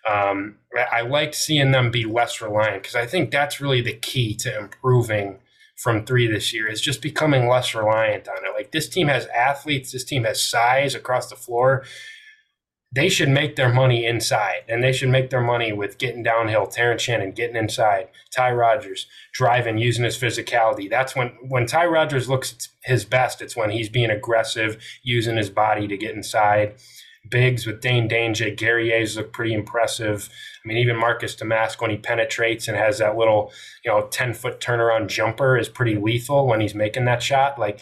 um, 0.10 0.56
I, 0.92 1.02
liked 1.02 1.36
seeing 1.36 1.72
them 1.72 1.92
be 1.92 2.06
less 2.06 2.42
reliant 2.42 2.84
because 2.84 2.96
I 2.96 3.06
think 3.06 3.32
that's 3.32 3.60
really 3.60 3.82
the 3.82 3.94
key 3.94 4.36
to 4.36 4.58
improving 4.58 5.40
from 5.76 6.06
three 6.06 6.28
this 6.28 6.54
year 6.54 6.68
is 6.68 6.82
just 6.82 7.02
becoming 7.02 7.48
less 7.48 7.76
reliant 7.76 8.28
on 8.28 8.38
it. 8.38 8.54
Like 8.56 8.72
this 8.72 8.90
team 8.90 9.08
has 9.08 9.28
athletes, 9.28 9.92
this 9.92 10.04
team 10.04 10.24
has 10.24 10.42
size 10.42 10.96
across 10.96 11.30
the 11.30 11.36
floor 11.36 11.84
they 12.94 13.10
should 13.10 13.30
make 13.30 13.56
their 13.56 13.72
money 13.72 14.06
inside 14.06 14.64
and 14.70 14.82
they 14.82 14.94
should 14.94 15.10
make 15.10 15.30
their 15.30 15.42
money 15.42 15.74
with 15.74 15.98
getting 15.98 16.24
downhill, 16.24 16.68
Terrence 16.68 17.02
Shannon 17.02 17.32
getting 17.32 17.58
inside, 17.58 18.08
Ty 18.32 18.54
Rodgers 18.54 19.08
driving, 19.34 19.78
using 19.78 20.06
his 20.06 20.18
physicality. 20.18 20.90
That's 20.90 21.16
when 21.16 21.30
when 21.48 21.66
Ty 21.66 21.88
Rodgers 21.88 22.30
looks 22.30 22.70
his 22.84 23.04
best, 23.04 23.42
it's 23.42 23.58
when 23.58 23.72
he's 23.72 23.90
being 23.90 24.10
aggressive, 24.10 24.82
using 25.04 25.36
his 25.36 25.50
body 25.50 25.88
to 25.88 25.98
get 25.98 26.16
inside. 26.16 26.76
Bigs 27.30 27.66
with 27.66 27.82
Dain 27.82 28.08
Dainja, 28.10 28.56
Guerrier's 28.56 29.18
look 29.18 29.34
pretty 29.34 29.54
impressive. 29.54 30.30
I 30.64 30.68
mean, 30.68 30.78
even 30.78 31.00
Marcus 31.00 31.36
Domask 31.36 31.82
when 31.82 31.92
he 31.92 31.98
penetrates 31.98 32.68
and 32.68 32.78
has 32.78 33.00
that 33.00 33.18
little, 33.18 33.52
you 33.84 33.92
know, 33.92 34.08
10 34.08 34.34
foot 34.34 34.60
turnaround 34.60 35.08
jumper 35.08 35.58
is 35.58 35.70
pretty 35.70 35.96
lethal 35.96 36.48
when 36.48 36.62
he's 36.62 36.76
making 36.76 37.06
that 37.06 37.24
shot. 37.24 37.60
Like 37.60 37.80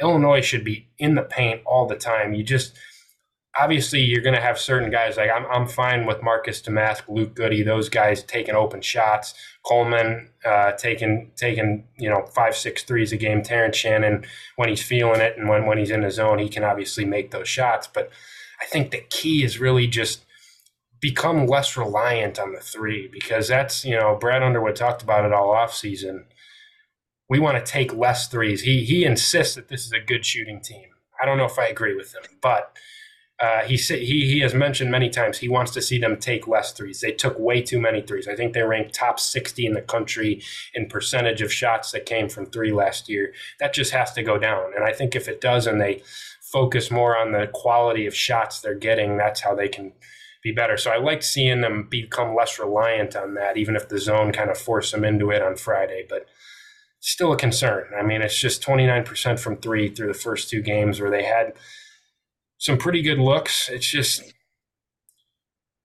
Illinois 0.00 0.44
should 0.44 0.64
be 0.64 0.88
in 0.98 1.14
the 1.14 1.22
paint 1.22 1.62
all 1.64 1.86
the 1.86 1.96
time. 1.96 2.34
You 2.34 2.42
just 2.42 2.76
obviously 3.58 4.00
you're 4.00 4.22
going 4.22 4.34
to 4.34 4.40
have 4.40 4.58
certain 4.58 4.90
guys 4.90 5.16
like 5.16 5.30
I'm, 5.30 5.46
I'm 5.46 5.66
fine 5.66 6.06
with 6.06 6.22
Marcus 6.22 6.60
Domask, 6.60 7.02
Luke 7.08 7.34
Goody, 7.34 7.62
those 7.62 7.88
guys 7.88 8.22
taking 8.22 8.54
open 8.54 8.80
shots. 8.80 9.34
Coleman 9.64 10.30
uh, 10.44 10.72
taking 10.72 11.32
taking 11.36 11.84
you 11.98 12.08
know 12.08 12.26
five 12.34 12.56
six 12.56 12.82
threes 12.82 13.12
a 13.12 13.16
game. 13.16 13.42
Terrence 13.42 13.76
Shannon 13.76 14.24
when 14.56 14.68
he's 14.68 14.82
feeling 14.82 15.20
it 15.20 15.36
and 15.36 15.48
when 15.48 15.66
when 15.66 15.78
he's 15.78 15.90
in 15.90 16.02
the 16.02 16.10
zone, 16.10 16.38
he 16.38 16.48
can 16.48 16.64
obviously 16.64 17.04
make 17.04 17.30
those 17.30 17.48
shots. 17.48 17.86
But 17.86 18.10
I 18.60 18.66
think 18.66 18.90
the 18.90 19.04
key 19.10 19.44
is 19.44 19.58
really 19.58 19.86
just 19.86 20.24
become 21.00 21.46
less 21.46 21.76
reliant 21.76 22.38
on 22.38 22.52
the 22.52 22.60
three 22.60 23.08
because 23.08 23.48
that's 23.48 23.84
you 23.84 23.96
know 23.96 24.16
Brad 24.18 24.42
Underwood 24.42 24.76
talked 24.76 25.02
about 25.02 25.24
it 25.24 25.32
all 25.32 25.50
off 25.50 25.74
season. 25.74 26.26
We 27.28 27.40
want 27.40 27.64
to 27.64 27.72
take 27.72 27.92
less 27.94 28.28
threes. 28.28 28.62
He 28.62 28.84
he 28.84 29.04
insists 29.04 29.54
that 29.56 29.68
this 29.68 29.84
is 29.84 29.92
a 29.92 30.00
good 30.00 30.24
shooting 30.24 30.60
team. 30.60 30.88
I 31.20 31.26
don't 31.26 31.38
know 31.38 31.44
if 31.44 31.58
I 31.58 31.66
agree 31.66 31.94
with 31.94 32.14
him, 32.14 32.22
but 32.40 32.76
uh, 33.38 33.62
he 33.62 33.76
he 33.76 34.26
he 34.26 34.40
has 34.40 34.54
mentioned 34.54 34.90
many 34.90 35.10
times 35.10 35.38
he 35.38 35.48
wants 35.48 35.70
to 35.72 35.82
see 35.82 35.98
them 35.98 36.16
take 36.16 36.48
less 36.48 36.72
threes. 36.72 37.00
They 37.00 37.12
took 37.12 37.38
way 37.38 37.60
too 37.60 37.78
many 37.78 38.00
threes. 38.00 38.26
I 38.26 38.34
think 38.34 38.54
they 38.54 38.62
ranked 38.62 38.94
top 38.94 39.20
60 39.20 39.66
in 39.66 39.74
the 39.74 39.82
country 39.82 40.42
in 40.74 40.88
percentage 40.88 41.42
of 41.42 41.52
shots 41.52 41.90
that 41.90 42.06
came 42.06 42.30
from 42.30 42.46
three 42.46 42.72
last 42.72 43.10
year. 43.10 43.34
That 43.60 43.74
just 43.74 43.92
has 43.92 44.12
to 44.14 44.22
go 44.22 44.38
down. 44.38 44.72
And 44.74 44.84
I 44.84 44.92
think 44.92 45.14
if 45.14 45.28
it 45.28 45.42
does, 45.42 45.66
and 45.66 45.80
they 45.80 46.02
focus 46.56 46.90
more 46.90 47.18
on 47.18 47.32
the 47.32 47.50
quality 47.52 48.06
of 48.06 48.14
shots 48.14 48.60
they're 48.60 48.74
getting, 48.74 49.18
that's 49.18 49.42
how 49.42 49.54
they 49.54 49.68
can 49.68 49.92
be 50.42 50.52
better. 50.52 50.78
So 50.78 50.90
I 50.90 50.96
like 50.96 51.22
seeing 51.22 51.60
them 51.60 51.86
become 51.90 52.34
less 52.34 52.58
reliant 52.58 53.14
on 53.14 53.34
that, 53.34 53.58
even 53.58 53.76
if 53.76 53.90
the 53.90 53.98
zone 53.98 54.32
kind 54.32 54.48
of 54.48 54.56
forced 54.56 54.92
them 54.92 55.04
into 55.04 55.30
it 55.30 55.42
on 55.42 55.56
Friday. 55.56 56.06
But 56.08 56.24
still 56.98 57.30
a 57.30 57.36
concern. 57.36 57.88
I 57.94 58.02
mean, 58.02 58.22
it's 58.22 58.40
just 58.40 58.62
29% 58.62 59.38
from 59.38 59.58
three 59.58 59.90
through 59.90 60.06
the 60.06 60.18
first 60.18 60.48
two 60.48 60.62
games 60.62 60.98
where 60.98 61.10
they 61.10 61.24
had 61.24 61.52
some 62.56 62.78
pretty 62.78 63.02
good 63.02 63.18
looks. 63.18 63.68
It's 63.68 63.90
just 63.90 64.32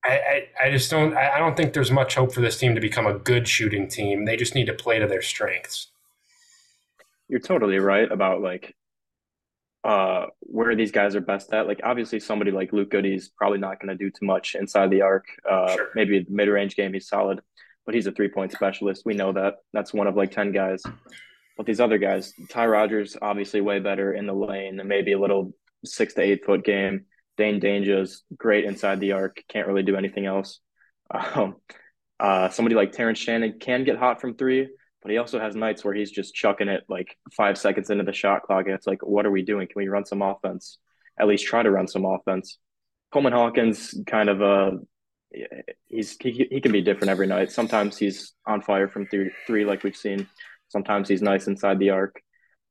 I, 0.05 0.13
I, 0.13 0.67
I, 0.67 0.71
just 0.71 0.89
don't 0.89 1.17
I 1.17 1.37
don't 1.37 1.57
think 1.57 1.73
there's 1.73 1.91
much 1.91 2.15
hope 2.15 2.33
for 2.33 2.39
this 2.39 2.57
team 2.57 2.75
to 2.75 2.81
become 2.81 3.07
a 3.07 3.19
good 3.19 3.45
shooting 3.45 3.89
team. 3.89 4.23
They 4.23 4.37
just 4.37 4.55
need 4.55 4.67
to 4.67 4.73
play 4.73 4.99
to 4.99 5.07
their 5.07 5.21
strengths. 5.21 5.87
You're 7.27 7.41
totally 7.41 7.79
right 7.79 8.09
about 8.09 8.39
like 8.39 8.73
uh 9.83 10.27
where 10.41 10.75
these 10.75 10.91
guys 10.91 11.15
are 11.15 11.21
best 11.21 11.53
at. 11.53 11.67
Like 11.67 11.81
obviously 11.83 12.19
somebody 12.19 12.51
like 12.51 12.73
Luke 12.73 12.91
Goode's 12.91 13.29
probably 13.29 13.59
not 13.59 13.79
gonna 13.79 13.95
do 13.95 14.09
too 14.09 14.25
much 14.25 14.55
inside 14.55 14.89
the 14.89 15.01
arc. 15.01 15.25
Uh 15.49 15.73
sure. 15.73 15.89
maybe 15.95 16.25
mid 16.29 16.47
range 16.47 16.75
game 16.75 16.93
he's 16.93 17.07
solid, 17.07 17.41
but 17.85 17.95
he's 17.95 18.07
a 18.07 18.11
three 18.11 18.29
point 18.29 18.51
specialist. 18.51 19.03
We 19.05 19.13
know 19.13 19.33
that. 19.33 19.55
That's 19.73 19.93
one 19.93 20.07
of 20.07 20.15
like 20.15 20.31
ten 20.31 20.51
guys. 20.51 20.83
But 21.57 21.65
these 21.65 21.79
other 21.79 21.97
guys, 21.97 22.33
Ty 22.49 22.67
Rodgers, 22.67 23.17
obviously 23.21 23.61
way 23.61 23.79
better 23.79 24.13
in 24.13 24.25
the 24.25 24.33
lane 24.33 24.79
and 24.79 24.89
maybe 24.89 25.11
a 25.11 25.19
little 25.19 25.53
six 25.85 26.13
to 26.15 26.21
eight 26.21 26.45
foot 26.45 26.63
game. 26.63 27.05
Dain 27.37 27.59
Dainja's 27.59 28.23
great 28.37 28.65
inside 28.65 28.99
the 28.99 29.13
arc, 29.13 29.43
can't 29.47 29.67
really 29.67 29.83
do 29.83 29.95
anything 29.95 30.25
else. 30.25 30.59
Um, 31.13 31.57
uh, 32.21 32.49
somebody 32.49 32.75
like 32.75 32.91
Terrence 32.91 33.17
Shannon 33.17 33.57
can 33.59 33.83
get 33.83 33.97
hot 33.97 34.21
from 34.21 34.35
three, 34.35 34.69
but 35.01 35.11
he 35.11 35.17
also 35.17 35.39
has 35.39 35.55
nights 35.55 35.83
where 35.83 35.93
he's 35.93 36.11
just 36.11 36.33
chucking 36.33 36.67
it 36.67 36.83
like 36.87 37.17
five 37.35 37.57
seconds 37.57 37.89
into 37.89 38.03
the 38.03 38.13
shot 38.13 38.43
clock. 38.43 38.65
And 38.65 38.75
it's 38.75 38.87
like, 38.87 39.03
what 39.03 39.25
are 39.25 39.31
we 39.31 39.41
doing? 39.41 39.67
Can 39.67 39.79
we 39.81 39.87
run 39.87 40.05
some 40.05 40.21
offense? 40.21 40.77
At 41.19 41.27
least 41.27 41.45
try 41.45 41.63
to 41.63 41.71
run 41.71 41.87
some 41.87 42.05
offense. 42.05 42.57
Coleman 43.11 43.33
Hawkins 43.33 43.93
kind 44.07 44.29
of 44.29 44.41
uh 44.41 44.71
he's 45.87 46.17
he, 46.19 46.47
he 46.49 46.61
can 46.61 46.71
be 46.71 46.81
different 46.81 47.09
every 47.09 47.27
night. 47.27 47.51
Sometimes 47.51 47.97
he's 47.97 48.33
on 48.45 48.61
fire 48.61 48.87
from 48.87 49.07
three 49.07 49.31
three 49.47 49.65
like 49.65 49.83
we've 49.83 49.95
seen. 49.95 50.27
Sometimes 50.69 51.09
he's 51.09 51.21
nice 51.21 51.47
inside 51.47 51.79
the 51.79 51.89
arc. 51.89 52.21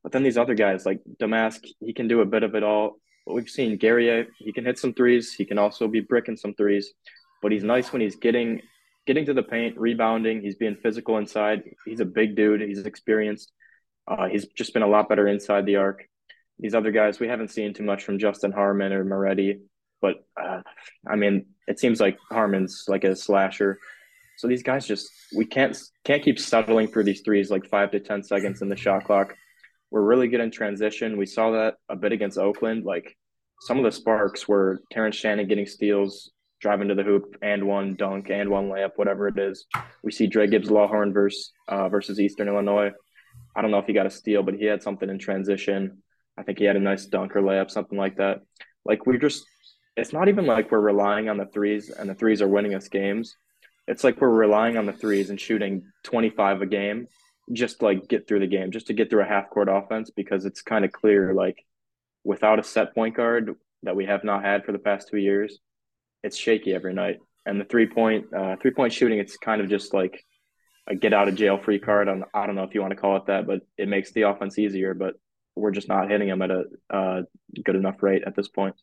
But 0.02 0.12
then 0.12 0.22
these 0.22 0.38
other 0.38 0.54
guys 0.54 0.86
like 0.86 1.00
Domask, 1.20 1.60
he 1.80 1.92
can 1.92 2.08
do 2.08 2.20
a 2.20 2.26
bit 2.26 2.42
of 2.42 2.54
it 2.54 2.62
all. 2.62 2.96
But 3.26 3.34
we've 3.34 3.50
seen 3.50 3.76
Gary, 3.76 4.26
he 4.38 4.52
can 4.52 4.64
hit 4.64 4.78
some 4.78 4.94
threes. 4.94 5.34
He 5.34 5.44
can 5.44 5.58
also 5.58 5.88
be 5.88 6.00
bricking 6.00 6.36
some 6.36 6.54
threes. 6.54 6.92
But 7.42 7.52
he's 7.52 7.64
nice 7.64 7.92
when 7.92 8.00
he's 8.00 8.16
getting 8.16 8.62
getting 9.06 9.26
to 9.26 9.34
the 9.34 9.42
paint, 9.42 9.78
rebounding. 9.78 10.42
He's 10.42 10.56
being 10.56 10.76
physical 10.76 11.18
inside. 11.18 11.62
He's 11.84 12.00
a 12.00 12.04
big 12.04 12.36
dude. 12.36 12.60
He's 12.60 12.84
experienced. 12.84 13.52
Uh, 14.06 14.26
he's 14.26 14.46
just 14.48 14.74
been 14.74 14.82
a 14.82 14.88
lot 14.88 15.08
better 15.08 15.28
inside 15.28 15.66
the 15.66 15.76
arc. 15.76 16.04
These 16.58 16.74
other 16.74 16.90
guys, 16.90 17.20
we 17.20 17.28
haven't 17.28 17.50
seen 17.50 17.72
too 17.72 17.84
much 17.84 18.04
from 18.04 18.18
Justin 18.18 18.52
Harmon 18.52 18.92
or 18.92 19.04
Moretti. 19.04 19.60
But 20.02 20.16
uh, 20.40 20.62
I 21.08 21.16
mean, 21.16 21.46
it 21.66 21.78
seems 21.78 22.00
like 22.00 22.18
Harmon's 22.30 22.84
like 22.88 23.04
a 23.04 23.16
slasher. 23.16 23.78
So 24.36 24.48
these 24.48 24.62
guys 24.62 24.86
just 24.86 25.10
we 25.36 25.44
can't 25.44 25.76
can't 26.04 26.22
keep 26.22 26.38
settling 26.38 26.88
for 26.88 27.02
these 27.02 27.20
threes 27.20 27.50
like 27.50 27.68
five 27.68 27.90
to 27.90 28.00
ten 28.00 28.22
seconds 28.22 28.62
in 28.62 28.68
the 28.68 28.76
shot 28.76 29.04
clock. 29.04 29.34
We're 29.90 30.02
really 30.02 30.28
good 30.28 30.40
in 30.40 30.50
transition. 30.50 31.18
We 31.18 31.26
saw 31.26 31.50
that 31.52 31.74
a 31.88 31.96
bit 31.96 32.12
against 32.12 32.38
Oakland. 32.38 32.84
Like 32.84 33.16
some 33.60 33.78
of 33.78 33.84
the 33.84 33.92
sparks 33.92 34.48
were 34.48 34.80
Terrence 34.90 35.16
Shannon 35.16 35.46
getting 35.46 35.66
steals, 35.66 36.30
driving 36.60 36.88
to 36.88 36.94
the 36.94 37.02
hoop, 37.02 37.36
and 37.42 37.66
one 37.66 37.94
dunk, 37.94 38.30
and 38.30 38.48
one 38.48 38.68
layup, 38.68 38.92
whatever 38.96 39.28
it 39.28 39.38
is. 39.38 39.66
We 40.02 40.12
see 40.12 40.26
Dre 40.26 40.46
Gibbs 40.46 40.68
Lawhorn 40.68 41.12
versus 41.12 41.52
uh, 41.68 41.88
versus 41.88 42.20
Eastern 42.20 42.48
Illinois. 42.48 42.92
I 43.56 43.62
don't 43.62 43.70
know 43.70 43.78
if 43.78 43.86
he 43.86 43.92
got 43.92 44.06
a 44.06 44.10
steal, 44.10 44.42
but 44.42 44.54
he 44.54 44.64
had 44.64 44.82
something 44.82 45.08
in 45.08 45.18
transition. 45.18 46.02
I 46.36 46.42
think 46.42 46.58
he 46.58 46.64
had 46.64 46.76
a 46.76 46.80
nice 46.80 47.06
dunk 47.06 47.34
or 47.34 47.42
layup, 47.42 47.70
something 47.70 47.98
like 47.98 48.16
that. 48.16 48.40
Like 48.84 49.06
we're 49.06 49.18
just, 49.18 49.44
it's 49.96 50.12
not 50.12 50.28
even 50.28 50.46
like 50.46 50.70
we're 50.70 50.80
relying 50.80 51.28
on 51.28 51.36
the 51.36 51.46
threes 51.46 51.90
and 51.90 52.08
the 52.08 52.14
threes 52.14 52.40
are 52.40 52.48
winning 52.48 52.74
us 52.74 52.88
games. 52.88 53.36
It's 53.86 54.04
like 54.04 54.20
we're 54.20 54.30
relying 54.30 54.76
on 54.76 54.86
the 54.86 54.92
threes 54.92 55.30
and 55.30 55.40
shooting 55.40 55.82
25 56.04 56.62
a 56.62 56.66
game 56.66 57.08
just 57.52 57.82
like 57.82 58.08
get 58.08 58.28
through 58.28 58.40
the 58.40 58.46
game, 58.46 58.70
just 58.70 58.86
to 58.86 58.92
get 58.92 59.10
through 59.10 59.22
a 59.22 59.28
half 59.28 59.50
court 59.50 59.68
offense 59.68 60.10
because 60.10 60.44
it's 60.44 60.62
kind 60.62 60.84
of 60.84 60.92
clear 60.92 61.34
like 61.34 61.64
without 62.24 62.58
a 62.58 62.62
set 62.62 62.94
point 62.94 63.16
guard 63.16 63.56
that 63.82 63.96
we 63.96 64.06
have 64.06 64.24
not 64.24 64.44
had 64.44 64.64
for 64.64 64.72
the 64.72 64.78
past 64.78 65.08
two 65.08 65.16
years, 65.16 65.58
it's 66.22 66.36
shaky 66.36 66.74
every 66.74 66.94
night. 66.94 67.18
And 67.46 67.60
the 67.60 67.64
three 67.64 67.86
point 67.86 68.26
uh, 68.36 68.56
three 68.60 68.72
point 68.72 68.92
shooting, 68.92 69.18
it's 69.18 69.36
kind 69.36 69.60
of 69.60 69.68
just 69.68 69.94
like 69.94 70.24
a 70.88 70.94
get 70.94 71.14
out 71.14 71.28
of 71.28 71.34
jail 71.34 71.58
free 71.58 71.78
card. 71.78 72.08
On 72.08 72.24
I 72.34 72.46
don't 72.46 72.54
know 72.54 72.64
if 72.64 72.74
you 72.74 72.80
want 72.80 72.92
to 72.92 73.00
call 73.00 73.16
it 73.16 73.26
that, 73.26 73.46
but 73.46 73.60
it 73.78 73.88
makes 73.88 74.12
the 74.12 74.22
offense 74.22 74.58
easier. 74.58 74.94
But 74.94 75.14
we're 75.56 75.70
just 75.70 75.88
not 75.88 76.10
hitting 76.10 76.28
them 76.28 76.42
at 76.42 76.50
a 76.50 76.64
uh, 76.90 77.22
good 77.64 77.76
enough 77.76 78.02
rate 78.02 78.22
at 78.26 78.36
this 78.36 78.48
point. 78.48 78.74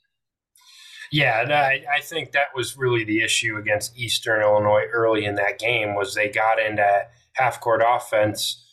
Yeah, 1.11 1.45
I, 1.49 1.83
I 1.97 2.01
think 2.01 2.33
that 2.33 2.47
was 2.53 2.77
really 2.77 3.03
the 3.03 3.23
issue 3.23 3.55
against 3.57 3.97
Eastern 3.97 4.41
Illinois 4.41 4.85
early 4.91 5.25
in 5.25 5.35
that 5.35 5.57
game 5.57 5.95
was 5.95 6.13
they 6.13 6.29
got 6.29 6.59
into 6.59 7.03
half 7.33 7.61
court 7.61 7.81
offense. 7.85 8.66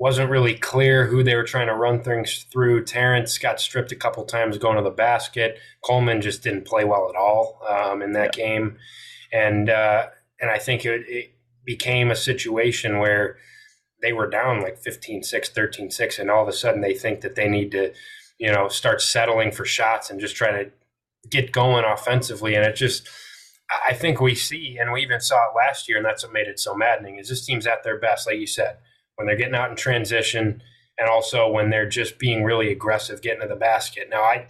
Wasn't 0.00 0.30
really 0.30 0.54
clear 0.54 1.06
who 1.06 1.22
they 1.22 1.36
were 1.36 1.44
trying 1.44 1.68
to 1.68 1.74
run 1.74 2.02
things 2.02 2.46
through. 2.52 2.84
Terrence 2.84 3.38
got 3.38 3.60
stripped 3.60 3.92
a 3.92 3.96
couple 3.96 4.24
times 4.24 4.58
going 4.58 4.76
to 4.76 4.82
the 4.82 4.90
basket. 4.90 5.58
Coleman 5.84 6.20
just 6.20 6.42
didn't 6.42 6.66
play 6.66 6.84
well 6.84 7.08
at 7.08 7.16
all 7.16 7.60
um, 7.68 8.02
in 8.02 8.12
that 8.12 8.36
yeah. 8.36 8.44
game, 8.44 8.76
and 9.32 9.70
uh, 9.70 10.06
and 10.40 10.50
I 10.50 10.58
think 10.58 10.84
it, 10.84 11.04
it, 11.08 11.30
became 11.64 12.10
a 12.10 12.16
situation 12.16 12.98
where 12.98 13.38
they 14.02 14.12
were 14.12 14.28
down 14.28 14.60
like 14.60 14.78
15 14.78 15.22
6 15.22 15.48
13 15.48 15.90
6 15.90 16.18
and 16.18 16.30
all 16.30 16.42
of 16.42 16.48
a 16.48 16.52
sudden 16.52 16.82
they 16.82 16.92
think 16.92 17.22
that 17.22 17.36
they 17.36 17.48
need 17.48 17.70
to 17.70 17.90
you 18.38 18.52
know 18.52 18.68
start 18.68 19.00
settling 19.00 19.50
for 19.50 19.64
shots 19.64 20.10
and 20.10 20.20
just 20.20 20.36
try 20.36 20.50
to 20.50 20.70
get 21.30 21.52
going 21.52 21.84
offensively 21.84 22.54
and 22.54 22.66
it 22.66 22.76
just 22.76 23.08
i 23.88 23.94
think 23.94 24.20
we 24.20 24.34
see 24.34 24.76
and 24.78 24.92
we 24.92 25.00
even 25.00 25.20
saw 25.20 25.36
it 25.36 25.56
last 25.56 25.88
year 25.88 25.96
and 25.96 26.04
that's 26.04 26.22
what 26.22 26.34
made 26.34 26.46
it 26.46 26.60
so 26.60 26.74
maddening 26.74 27.18
is 27.18 27.30
this 27.30 27.46
team's 27.46 27.66
at 27.66 27.82
their 27.82 27.98
best 27.98 28.26
like 28.26 28.38
you 28.38 28.46
said 28.46 28.76
when 29.16 29.26
they're 29.26 29.36
getting 29.36 29.54
out 29.54 29.70
in 29.70 29.76
transition 29.76 30.62
and 30.98 31.08
also 31.08 31.50
when 31.50 31.70
they're 31.70 31.88
just 31.88 32.18
being 32.18 32.44
really 32.44 32.70
aggressive 32.70 33.22
getting 33.22 33.40
to 33.40 33.48
the 33.48 33.56
basket. 33.56 34.08
Now 34.10 34.22
i 34.22 34.46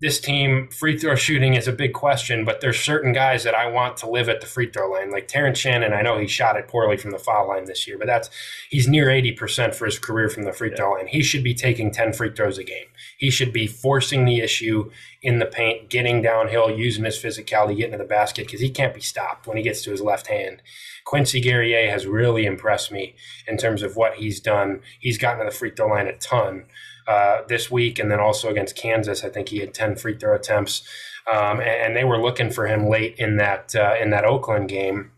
this 0.00 0.20
team 0.20 0.68
free 0.68 0.98
throw 0.98 1.14
shooting 1.14 1.54
is 1.54 1.68
a 1.68 1.72
big 1.72 1.92
question, 1.92 2.44
but 2.44 2.60
there's 2.60 2.80
certain 2.80 3.12
guys 3.12 3.44
that 3.44 3.54
I 3.54 3.68
want 3.68 3.96
to 3.98 4.10
live 4.10 4.28
at 4.28 4.40
the 4.40 4.46
free 4.46 4.68
throw 4.68 4.90
line. 4.90 5.10
Like 5.10 5.28
Terrence 5.28 5.58
Shannon, 5.58 5.92
I 5.92 6.02
know 6.02 6.18
he 6.18 6.26
shot 6.26 6.56
it 6.56 6.66
poorly 6.66 6.96
from 6.96 7.12
the 7.12 7.18
foul 7.18 7.46
line 7.48 7.66
this 7.66 7.86
year, 7.86 7.96
but 7.96 8.08
that's 8.08 8.28
he's 8.68 8.88
near 8.88 9.06
80% 9.06 9.72
for 9.72 9.86
his 9.86 10.00
career 10.00 10.28
from 10.28 10.42
the 10.42 10.52
free 10.52 10.70
yeah. 10.70 10.76
throw 10.76 10.92
line. 10.92 11.06
He 11.06 11.22
should 11.22 11.44
be 11.44 11.54
taking 11.54 11.92
10 11.92 12.12
free 12.12 12.32
throws 12.32 12.58
a 12.58 12.64
game. 12.64 12.86
He 13.18 13.30
should 13.30 13.52
be 13.52 13.68
forcing 13.68 14.24
the 14.24 14.40
issue 14.40 14.90
in 15.22 15.38
the 15.38 15.46
paint, 15.46 15.88
getting 15.88 16.20
downhill, 16.20 16.76
using 16.76 17.04
his 17.04 17.16
physicality, 17.16 17.76
getting 17.76 17.92
to 17.92 17.98
the 17.98 18.04
basket 18.04 18.46
because 18.46 18.60
he 18.60 18.70
can't 18.70 18.94
be 18.94 19.00
stopped 19.00 19.46
when 19.46 19.56
he 19.56 19.62
gets 19.62 19.82
to 19.84 19.92
his 19.92 20.02
left 20.02 20.26
hand. 20.26 20.60
Quincy 21.04 21.40
Guerrier 21.40 21.90
has 21.90 22.06
really 22.06 22.46
impressed 22.46 22.90
me 22.90 23.14
in 23.46 23.56
terms 23.56 23.82
of 23.82 23.96
what 23.96 24.14
he's 24.14 24.40
done. 24.40 24.80
He's 24.98 25.18
gotten 25.18 25.38
to 25.38 25.44
the 25.50 25.56
free 25.56 25.70
throw 25.70 25.88
line 25.88 26.08
a 26.08 26.16
ton 26.16 26.64
uh, 27.06 27.42
this 27.48 27.70
week, 27.70 27.98
and 27.98 28.10
then 28.10 28.20
also 28.20 28.48
against 28.48 28.76
Kansas, 28.76 29.24
I 29.24 29.28
think 29.28 29.48
he 29.48 29.58
had 29.58 29.74
ten 29.74 29.96
free 29.96 30.16
throw 30.16 30.34
attempts, 30.34 30.82
um, 31.30 31.60
and, 31.60 31.68
and, 31.68 31.96
they 31.96 32.04
were 32.04 32.20
looking 32.20 32.50
for 32.50 32.66
him 32.66 32.88
late 32.88 33.14
in 33.18 33.36
that 33.36 33.74
uh, 33.74 33.94
in 34.00 34.10
that 34.10 34.24
Oakland 34.24 34.68
game. 34.68 35.10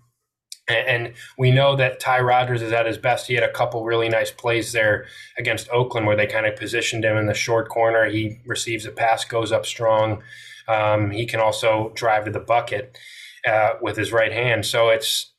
And, 0.69 0.89
and 0.89 1.15
we 1.39 1.51
know 1.51 1.77
that 1.77 2.01
Ty 2.01 2.21
Rodgers 2.21 2.63
is 2.63 2.73
at 2.73 2.87
his 2.87 2.99
best. 2.99 3.27
He 3.27 3.35
had 3.35 3.45
a 3.45 3.53
couple 3.53 3.85
really 3.85 4.09
nice 4.09 4.31
plays 4.31 4.73
there 4.73 5.07
against 5.39 5.69
Oakland 5.71 6.07
where 6.07 6.17
they 6.17 6.27
kind 6.27 6.47
of 6.47 6.57
positioned 6.57 7.05
him 7.05 7.17
in 7.17 7.27
the 7.27 7.35
short 7.35 7.69
corner. 7.69 8.07
He 8.07 8.41
receives 8.47 8.87
a 8.87 8.91
pass, 8.91 9.25
goes 9.25 9.53
up 9.53 9.67
strong. 9.67 10.23
Um, 10.69 11.11
he 11.11 11.27
can 11.27 11.41
also 11.41 11.93
drive 11.95 12.25
to 12.25 12.31
the 12.31 12.41
bucket 12.41 12.99
uh, 13.47 13.75
with 13.81 13.97
his 13.97 14.13
right 14.13 14.33
hand. 14.33 14.67
So 14.67 14.89
it's 14.89 15.33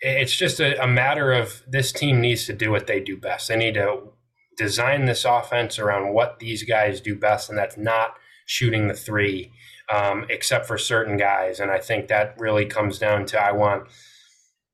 it's 0.00 0.34
just 0.34 0.58
a, 0.58 0.82
a, 0.82 0.86
matter 0.88 1.32
of 1.32 1.62
this 1.68 1.92
team 1.92 2.20
needs 2.20 2.44
to 2.46 2.52
do 2.52 2.72
what 2.72 2.88
they 2.88 2.98
do 2.98 3.16
best. 3.16 3.46
They 3.46 3.56
need 3.56 3.74
to 3.74 4.00
design 4.56 5.06
this 5.06 5.24
offense 5.24 5.78
around 5.78 6.12
what 6.12 6.38
these 6.38 6.62
guys 6.64 7.00
do 7.00 7.14
best, 7.14 7.48
and 7.48 7.58
that's 7.58 7.76
not 7.76 8.16
shooting 8.46 8.88
the 8.88 8.94
three, 8.94 9.52
um, 9.92 10.26
except 10.28 10.66
for 10.66 10.78
certain 10.78 11.16
guys. 11.16 11.60
And 11.60 11.70
I 11.70 11.78
think 11.78 12.08
that 12.08 12.34
really 12.38 12.66
comes 12.66 12.98
down 12.98 13.26
to 13.26 13.40
I 13.40 13.52
want 13.52 13.88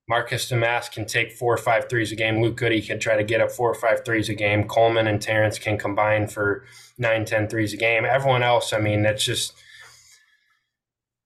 Marcus 0.08 0.50
Domask 0.50 0.92
can 0.92 1.04
take 1.04 1.32
four 1.32 1.52
or 1.54 1.58
five 1.58 1.88
threes 1.88 2.12
a 2.12 2.16
game. 2.16 2.40
Luke 2.40 2.56
Goode 2.56 2.86
can 2.86 2.98
try 2.98 3.16
to 3.16 3.24
get 3.24 3.40
up 3.40 3.50
four 3.50 3.70
or 3.70 3.74
five 3.74 4.04
threes 4.04 4.28
a 4.28 4.34
game. 4.34 4.66
Coleman 4.66 5.06
and 5.06 5.20
Terrence 5.20 5.58
can 5.58 5.78
combine 5.78 6.26
for 6.28 6.64
nine, 6.96 7.24
ten 7.24 7.48
threes 7.48 7.74
a 7.74 7.76
game. 7.76 8.04
Everyone 8.04 8.42
else, 8.42 8.72
I 8.72 8.78
mean, 8.78 9.02
that's 9.02 9.24
just– 9.24 9.54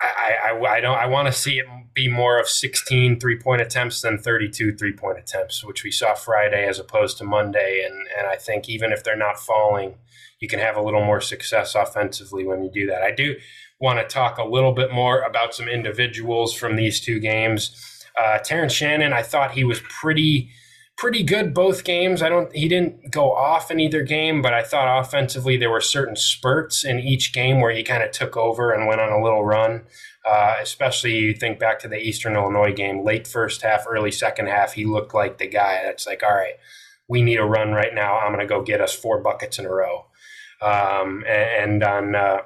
I, 0.03 0.51
I, 0.51 0.77
I 0.77 0.81
don't 0.81 0.99
I 0.99 1.07
want 1.07 1.27
to 1.27 1.33
see 1.33 1.59
it 1.59 1.67
be 1.95 2.09
more 2.09 2.39
of 2.41 2.49
16 2.49 3.21
three 3.21 3.39
point 3.39 3.63
attempts 3.63 4.01
than 4.01 4.19
32 4.19 4.77
three 4.77 4.93
point 4.93 5.19
attempts, 5.19 5.65
which 5.65 5.85
we 5.85 5.91
saw 5.91 6.15
Friday 6.15 6.67
as 6.67 6.79
opposed 6.79 7.19
to 7.19 7.25
Monday. 7.25 7.85
And 7.87 8.07
and 8.19 8.27
I 8.27 8.37
think 8.37 8.69
even 8.69 8.93
if 8.93 9.05
they're 9.05 9.17
not 9.17 9.39
falling, 9.39 9.95
you 10.41 10.49
can 10.49 10.59
have 10.59 10.77
a 10.77 10.83
little 10.83 11.05
more 11.05 11.21
success 11.21 11.75
offensively 11.75 12.45
when 12.45 12.65
you 12.65 12.71
do 12.71 12.87
that. 12.87 13.03
I 13.03 13.13
do 13.13 13.37
want 13.81 13.99
to 13.99 14.05
talk 14.05 14.39
a 14.39 14.45
little 14.45 14.73
bit 14.73 14.93
more 14.93 15.23
about 15.23 15.55
some 15.55 15.69
individuals 15.69 16.55
from 16.55 16.77
these 16.77 17.01
two 17.01 17.19
games. 17.19 18.05
Uh, 18.21 18.39
Terrence 18.39 18.73
Shannon, 18.73 19.13
I 19.13 19.23
thought 19.23 19.53
he 19.53 19.65
was 19.65 19.81
pretty 19.81 20.51
pretty 20.97 21.23
good 21.23 21.55
both 21.55 21.85
games. 21.85 22.23
I 22.23 22.29
don't 22.29 22.55
he 22.55 22.69
didn't 22.69 23.11
go 23.11 23.33
off 23.33 23.71
in 23.71 23.81
either 23.81 24.03
game, 24.03 24.43
but 24.43 24.55
I 24.55 24.63
thought 24.63 25.01
offensively 25.01 25.57
there 25.57 25.71
were 25.71 25.81
certain 25.81 26.17
spurts 26.17 26.85
in 26.85 27.01
each 27.01 27.33
game 27.33 27.61
where 27.61 27.73
he 27.73 27.83
kind 27.83 28.03
of 28.03 28.11
took 28.11 28.37
over 28.37 28.73
and 28.73 28.87
went 28.87 29.01
on 29.01 29.13
a 29.13 29.23
little 29.23 29.45
run. 29.45 29.83
Uh, 30.25 30.57
especially 30.61 31.19
you 31.19 31.35
think 31.35 31.59
back 31.59 31.81
to 31.81 31.89
the 31.89 31.99
Eastern 31.99 32.37
Illinois 32.37 32.73
game, 32.73 33.05
late 33.05 33.27
first 33.27 33.63
half, 33.63 33.85
early 33.89 34.13
second 34.13 34.47
half, 34.47 34.75
he 34.75 34.85
looked 34.85 35.13
like 35.13 35.39
the 35.39 35.49
guy 35.49 35.81
that's 35.83 36.07
like, 36.07 36.23
all 36.23 36.33
right, 36.33 36.55
we 37.09 37.23
need 37.23 37.39
a 37.39 37.45
run 37.45 37.73
right 37.73 37.93
now. 37.93 38.19
I'm 38.19 38.33
going 38.33 38.39
to 38.39 38.47
go 38.47 38.63
get 38.63 38.81
us 38.81 38.95
four 38.95 39.21
buckets 39.21 39.59
in 39.59 39.67
a 39.67 39.71
row. 39.71 40.07
Um, 40.61 41.25
and, 41.27 41.83
and, 41.83 41.83
on 41.83 42.15
uh, 42.15 42.43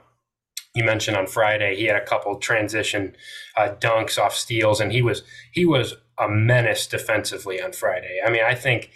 you 0.74 0.84
mentioned 0.84 1.16
on 1.16 1.26
Friday, 1.26 1.76
he 1.76 1.84
had 1.84 1.96
a 1.96 2.04
couple 2.04 2.34
transition 2.38 3.14
uh, 3.56 3.74
dunks 3.78 4.18
off 4.18 4.34
steals, 4.34 4.80
and 4.80 4.92
he 4.92 5.02
was 5.02 5.22
he 5.52 5.64
was 5.64 5.94
a 6.18 6.28
menace 6.28 6.86
defensively 6.86 7.60
on 7.60 7.72
Friday. 7.72 8.18
I 8.24 8.30
mean, 8.30 8.42
I 8.44 8.54
think 8.54 8.90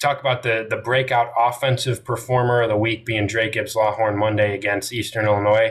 talk 0.00 0.18
about 0.18 0.42
the 0.42 0.66
the 0.68 0.76
breakout 0.76 1.32
offensive 1.38 2.04
performer 2.04 2.62
of 2.62 2.68
the 2.68 2.76
week 2.76 3.04
being 3.04 3.26
Dre 3.26 3.50
Gibbs 3.50 3.74
Lawhorn 3.74 4.16
Monday 4.16 4.54
against 4.54 4.92
Eastern 4.92 5.26
Illinois. 5.26 5.70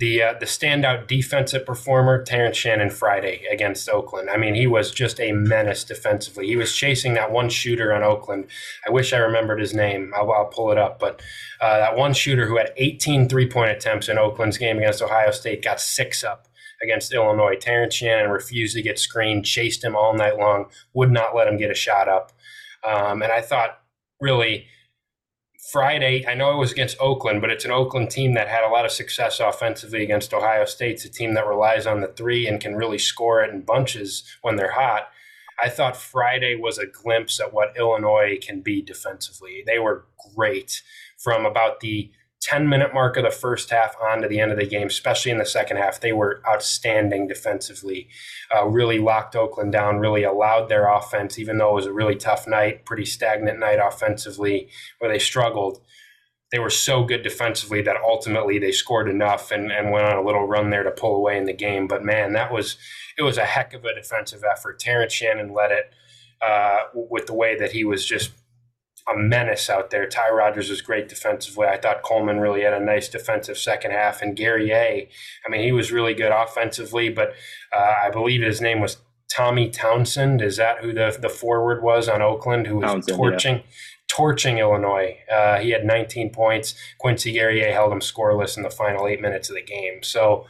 The 0.00 0.22
uh, 0.22 0.34
the 0.38 0.46
standout 0.46 1.08
defensive 1.08 1.66
performer 1.66 2.22
Terrence 2.22 2.56
Shannon 2.56 2.90
Friday 2.90 3.44
against 3.50 3.88
Oakland. 3.88 4.30
I 4.30 4.36
mean, 4.36 4.54
he 4.54 4.68
was 4.68 4.92
just 4.92 5.18
a 5.18 5.32
menace 5.32 5.82
defensively. 5.82 6.46
He 6.46 6.54
was 6.54 6.74
chasing 6.74 7.14
that 7.14 7.32
one 7.32 7.48
shooter 7.48 7.92
on 7.92 8.04
Oakland. 8.04 8.46
I 8.86 8.92
wish 8.92 9.12
I 9.12 9.18
remembered 9.18 9.58
his 9.58 9.74
name. 9.74 10.12
I'll, 10.14 10.30
I'll 10.30 10.46
pull 10.46 10.70
it 10.70 10.78
up, 10.78 11.00
but 11.00 11.20
uh, 11.60 11.78
that 11.78 11.96
one 11.96 12.14
shooter 12.14 12.46
who 12.46 12.58
had 12.58 12.72
18 12.76 13.28
three 13.28 13.48
point 13.48 13.72
attempts 13.72 14.08
in 14.08 14.18
Oakland's 14.18 14.58
game 14.58 14.78
against 14.78 15.02
Ohio 15.02 15.32
State 15.32 15.62
got 15.62 15.80
six 15.80 16.22
up 16.22 16.47
against 16.82 17.12
Illinois. 17.12 17.56
Terrence 17.56 17.94
Shannon 17.94 18.30
refused 18.30 18.76
to 18.76 18.82
get 18.82 18.98
screened, 18.98 19.44
chased 19.44 19.84
him 19.84 19.96
all 19.96 20.14
night 20.14 20.38
long, 20.38 20.66
would 20.94 21.10
not 21.10 21.34
let 21.34 21.48
him 21.48 21.56
get 21.56 21.70
a 21.70 21.74
shot 21.74 22.08
up. 22.08 22.32
Um, 22.84 23.22
and 23.22 23.32
I 23.32 23.40
thought, 23.40 23.80
really, 24.20 24.66
Friday, 25.72 26.26
I 26.26 26.34
know 26.34 26.52
it 26.52 26.58
was 26.58 26.72
against 26.72 26.96
Oakland, 26.98 27.40
but 27.40 27.50
it's 27.50 27.64
an 27.64 27.70
Oakland 27.70 28.10
team 28.10 28.34
that 28.34 28.48
had 28.48 28.64
a 28.64 28.72
lot 28.72 28.86
of 28.86 28.90
success 28.90 29.38
offensively 29.38 30.02
against 30.02 30.32
Ohio 30.32 30.64
State. 30.64 30.92
It's 30.92 31.04
a 31.04 31.10
team 31.10 31.34
that 31.34 31.46
relies 31.46 31.86
on 31.86 32.00
the 32.00 32.08
three 32.08 32.46
and 32.46 32.60
can 32.60 32.74
really 32.74 32.98
score 32.98 33.42
it 33.42 33.52
in 33.52 33.62
bunches 33.62 34.22
when 34.40 34.56
they're 34.56 34.72
hot. 34.72 35.08
I 35.62 35.68
thought 35.68 35.96
Friday 35.96 36.54
was 36.54 36.78
a 36.78 36.86
glimpse 36.86 37.40
at 37.40 37.52
what 37.52 37.76
Illinois 37.76 38.38
can 38.40 38.60
be 38.60 38.80
defensively. 38.80 39.62
They 39.66 39.78
were 39.78 40.06
great 40.34 40.82
from 41.18 41.44
about 41.44 41.80
the 41.80 42.12
10 42.48 42.66
minute 42.66 42.94
mark 42.94 43.18
of 43.18 43.24
the 43.24 43.30
first 43.30 43.68
half 43.68 43.94
on 44.02 44.22
to 44.22 44.28
the 44.28 44.40
end 44.40 44.50
of 44.50 44.58
the 44.58 44.66
game, 44.66 44.86
especially 44.86 45.30
in 45.30 45.36
the 45.36 45.44
second 45.44 45.76
half, 45.76 46.00
they 46.00 46.12
were 46.12 46.40
outstanding 46.48 47.28
defensively. 47.28 48.08
Uh, 48.54 48.66
really 48.66 48.98
locked 48.98 49.36
Oakland 49.36 49.70
down, 49.70 49.98
really 49.98 50.22
allowed 50.22 50.68
their 50.68 50.88
offense, 50.88 51.38
even 51.38 51.58
though 51.58 51.72
it 51.72 51.74
was 51.74 51.86
a 51.86 51.92
really 51.92 52.16
tough 52.16 52.48
night, 52.48 52.86
pretty 52.86 53.04
stagnant 53.04 53.58
night 53.58 53.78
offensively, 53.82 54.70
where 54.98 55.10
they 55.12 55.18
struggled. 55.18 55.82
They 56.50 56.58
were 56.58 56.70
so 56.70 57.04
good 57.04 57.22
defensively 57.22 57.82
that 57.82 57.96
ultimately 58.02 58.58
they 58.58 58.72
scored 58.72 59.10
enough 59.10 59.50
and, 59.50 59.70
and 59.70 59.90
went 59.90 60.06
on 60.06 60.16
a 60.16 60.24
little 60.24 60.46
run 60.46 60.70
there 60.70 60.84
to 60.84 60.90
pull 60.90 61.16
away 61.16 61.36
in 61.36 61.44
the 61.44 61.52
game. 61.52 61.86
But 61.86 62.02
man, 62.02 62.32
that 62.32 62.50
was 62.50 62.78
it 63.18 63.22
was 63.22 63.36
a 63.36 63.44
heck 63.44 63.74
of 63.74 63.84
a 63.84 63.94
defensive 63.94 64.42
effort. 64.50 64.78
Terrence 64.78 65.12
Shannon 65.12 65.52
led 65.52 65.70
it 65.70 65.92
uh, 66.40 66.78
with 66.94 67.26
the 67.26 67.34
way 67.34 67.58
that 67.58 67.72
he 67.72 67.84
was 67.84 68.06
just 68.06 68.30
a 69.12 69.16
menace 69.16 69.70
out 69.70 69.90
there. 69.90 70.06
Ty 70.06 70.30
Rodgers 70.30 70.68
was 70.68 70.82
great 70.82 71.08
defensively. 71.08 71.66
I 71.66 71.78
thought 71.78 72.02
Coleman 72.02 72.40
really 72.40 72.62
had 72.62 72.74
a 72.74 72.80
nice 72.80 73.08
defensive 73.08 73.58
second 73.58 73.92
half, 73.92 74.22
and 74.22 74.36
Guerrier, 74.36 75.06
I 75.46 75.50
mean, 75.50 75.62
he 75.62 75.72
was 75.72 75.92
really 75.92 76.14
good 76.14 76.32
offensively. 76.32 77.08
But 77.08 77.32
uh, 77.74 77.94
I 78.04 78.10
believe 78.10 78.42
his 78.42 78.60
name 78.60 78.80
was 78.80 78.98
Tommy 79.30 79.70
Townsend. 79.70 80.42
Is 80.42 80.56
that 80.56 80.78
who 80.78 80.92
the 80.92 81.16
the 81.20 81.28
forward 81.28 81.82
was 81.82 82.08
on 82.08 82.22
Oakland 82.22 82.66
who 82.66 82.76
was 82.76 82.90
Townsend, 82.90 83.16
torching? 83.16 83.54
Yeah. 83.56 83.62
Torching 84.08 84.56
Illinois. 84.56 85.18
Uh, 85.30 85.58
he 85.58 85.70
had 85.70 85.84
19 85.84 86.30
points. 86.30 86.74
Quincy 86.98 87.30
Guerrier 87.30 87.72
held 87.72 87.92
him 87.92 88.00
scoreless 88.00 88.56
in 88.56 88.62
the 88.62 88.70
final 88.70 89.06
eight 89.06 89.20
minutes 89.20 89.50
of 89.50 89.54
the 89.54 89.62
game. 89.62 90.02
So 90.02 90.46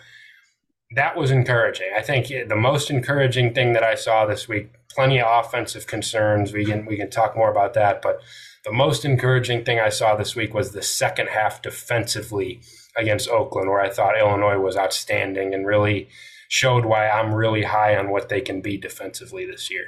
that 0.93 1.17
was 1.17 1.33
encouraging. 1.33 1.89
I 1.97 2.01
think 2.01 2.29
the 2.29 2.57
most 2.57 2.89
encouraging 2.89 3.55
thing 3.55 3.73
that 3.73 3.83
I 3.83 3.95
saw 3.95 4.27
this 4.27 4.49
week. 4.49 4.71
Plenty 4.91 5.21
of 5.21 5.27
offensive 5.29 5.87
concerns. 5.87 6.53
We 6.53 6.65
can 6.65 6.87
we 6.87 6.97
can 6.97 7.11
talk 7.11 7.37
more 7.37 7.51
about 7.51 7.75
that, 7.75 8.01
but 8.01 8.21
the 8.69 8.75
most 8.75 9.07
encouraging 9.07 9.65
thing 9.65 9.81
I 9.81 9.89
saw 9.89 10.15
this 10.15 10.37
week 10.37 10.53
was 10.53 10.73
the 10.73 10.83
second 10.83 11.29
half 11.29 11.63
defensively 11.63 12.61
against 12.97 13.31
Oakland, 13.31 13.71
where 13.71 13.81
I 13.81 13.89
thought 13.89 14.19
Illinois 14.19 14.59
was 14.59 14.77
outstanding 14.77 15.55
and 15.55 15.67
really 15.67 16.11
showed 16.49 16.85
why 16.85 17.09
I'm 17.09 17.35
really 17.35 17.63
high 17.63 17.97
on 17.97 18.11
what 18.11 18.29
they 18.29 18.43
can 18.43 18.61
be 18.61 18.77
defensively 18.77 19.47
this 19.47 19.71
year. 19.71 19.87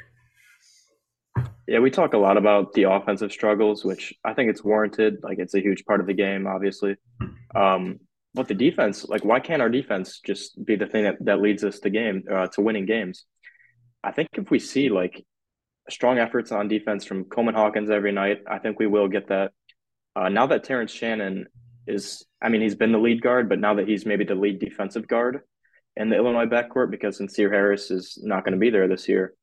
Yeah, 1.68 1.80
we 1.80 1.90
talk 1.90 2.14
a 2.14 2.18
lot 2.18 2.38
about 2.38 2.72
the 2.72 2.84
offensive 2.84 3.32
struggles, 3.32 3.84
which 3.84 4.14
I 4.24 4.32
think 4.32 4.48
it's 4.48 4.64
warranted. 4.64 5.18
Like 5.22 5.38
it's 5.38 5.54
a 5.54 5.60
huge 5.60 5.84
part 5.84 6.00
of 6.00 6.06
the 6.06 6.14
game, 6.14 6.46
obviously. 6.46 6.96
Um, 7.54 8.00
but 8.32 8.48
the 8.48 8.54
defense, 8.54 9.04
like, 9.04 9.26
why 9.26 9.40
can't 9.40 9.60
our 9.60 9.68
defense 9.68 10.20
just 10.24 10.64
be 10.64 10.76
the 10.76 10.86
thing 10.86 11.04
that, 11.04 11.16
that 11.20 11.42
leads 11.42 11.64
us 11.64 11.80
to 11.80 11.90
game 11.90 12.22
uh, 12.32 12.46
to 12.46 12.62
winning 12.62 12.86
games? 12.86 13.26
I 14.02 14.12
think 14.12 14.28
if 14.38 14.50
we 14.50 14.58
see 14.58 14.88
like 14.88 15.22
strong 15.90 16.18
efforts 16.18 16.52
on 16.52 16.68
defense 16.68 17.04
from 17.04 17.24
Coleman 17.24 17.54
Hawkins 17.54 17.90
every 17.90 18.12
night. 18.12 18.38
I 18.48 18.58
think 18.58 18.78
we 18.78 18.86
will 18.86 19.08
get 19.08 19.28
that. 19.28 19.52
Uh, 20.16 20.28
now 20.28 20.46
that 20.46 20.64
Terrence 20.64 20.92
Shannon 20.92 21.46
is, 21.86 22.24
I 22.42 22.48
mean, 22.48 22.60
he's 22.60 22.74
been 22.74 22.92
the 22.92 22.98
lead 22.98 23.22
guard, 23.22 23.48
but 23.48 23.60
now 23.60 23.74
that 23.74 23.88
he's 23.88 24.06
maybe 24.06 24.24
the 24.24 24.34
lead 24.34 24.58
defensive 24.58 25.06
guard 25.06 25.40
in 25.96 26.08
the 26.08 26.16
Illinois 26.16 26.46
backcourt 26.46 26.90
because 26.90 27.18
Sencire 27.18 27.50
Harris 27.50 27.90
is 27.90 28.18
not 28.22 28.44
going 28.44 28.52
to 28.52 28.58
be 28.58 28.70
there 28.70 28.88
this 28.88 29.08
year, 29.08 29.34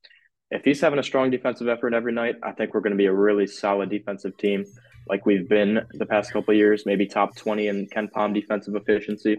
if 0.49 0.63
he's 0.63 0.81
having 0.81 0.99
a 0.99 1.03
strong 1.03 1.29
defensive 1.29 1.67
effort 1.67 1.93
every 1.93 2.13
night, 2.13 2.35
I 2.41 2.53
think 2.53 2.73
we're 2.73 2.81
going 2.81 2.91
to 2.91 2.97
be 2.97 3.07
a 3.07 3.13
really 3.13 3.47
solid 3.47 3.89
defensive 3.89 4.37
team, 4.37 4.65
like 5.07 5.25
we've 5.25 5.47
been 5.47 5.81
the 5.91 6.05
past 6.05 6.31
couple 6.31 6.53
years, 6.53 6.85
maybe 6.85 7.05
top 7.05 7.35
20 7.35 7.67
in 7.67 7.87
KenPom 7.87 8.33
defensive 8.33 8.75
efficiency. 8.75 9.37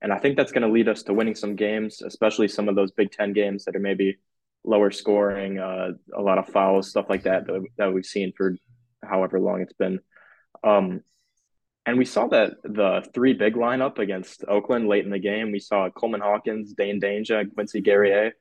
And 0.00 0.12
I 0.12 0.18
think 0.18 0.36
that's 0.36 0.52
going 0.52 0.62
to 0.62 0.72
lead 0.72 0.88
us 0.88 1.02
to 1.04 1.14
winning 1.14 1.34
some 1.34 1.56
games, 1.56 2.02
especially 2.02 2.48
some 2.48 2.68
of 2.68 2.76
those 2.76 2.90
Big 2.90 3.10
Ten 3.10 3.32
games 3.32 3.64
that 3.64 3.76
are 3.76 3.80
maybe 3.80 4.18
lower 4.66 4.90
scoring, 4.90 5.58
uh, 5.58 5.92
a 6.14 6.20
lot 6.20 6.38
of 6.38 6.48
fouls, 6.48 6.90
stuff 6.90 7.06
like 7.08 7.22
that, 7.22 7.46
that, 7.46 7.64
that 7.78 7.94
we've 7.94 8.04
seen 8.04 8.32
for 8.36 8.56
however 9.02 9.40
long 9.40 9.62
it's 9.62 9.72
been. 9.72 10.00
Um, 10.64 11.02
and 11.86 11.96
we 11.96 12.04
saw 12.04 12.26
that 12.28 12.54
the 12.64 13.08
three 13.14 13.32
big 13.32 13.54
lineup 13.54 13.98
against 13.98 14.44
Oakland 14.48 14.88
late 14.88 15.04
in 15.04 15.10
the 15.10 15.20
game. 15.20 15.52
We 15.52 15.60
saw 15.60 15.88
Coleman 15.88 16.20
Hawkins, 16.20 16.74
Dain 16.74 17.00
Dainja, 17.00 17.52
Quincy 17.54 17.80
Guerrier, 17.80 18.32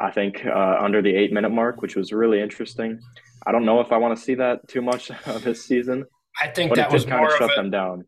I 0.00 0.10
think, 0.10 0.44
uh, 0.46 0.78
under 0.80 1.02
the 1.02 1.14
eight 1.14 1.32
minute 1.32 1.50
mark, 1.50 1.82
which 1.82 1.94
was 1.94 2.12
really 2.12 2.40
interesting. 2.40 2.98
I 3.46 3.52
don't 3.52 3.66
know 3.66 3.80
if 3.80 3.92
I 3.92 3.98
want 3.98 4.16
to 4.16 4.24
see 4.24 4.34
that 4.36 4.66
too 4.66 4.80
much 4.80 5.10
this 5.42 5.64
season. 5.64 6.06
I 6.40 6.48
think 6.48 6.74
that 6.74 6.90
was 6.90 7.04
kind 7.04 7.18
more 7.18 7.32
of 7.32 7.38
shut 7.38 7.50
of 7.50 7.50
a, 7.50 7.62
them 7.62 7.70
down. 7.70 8.04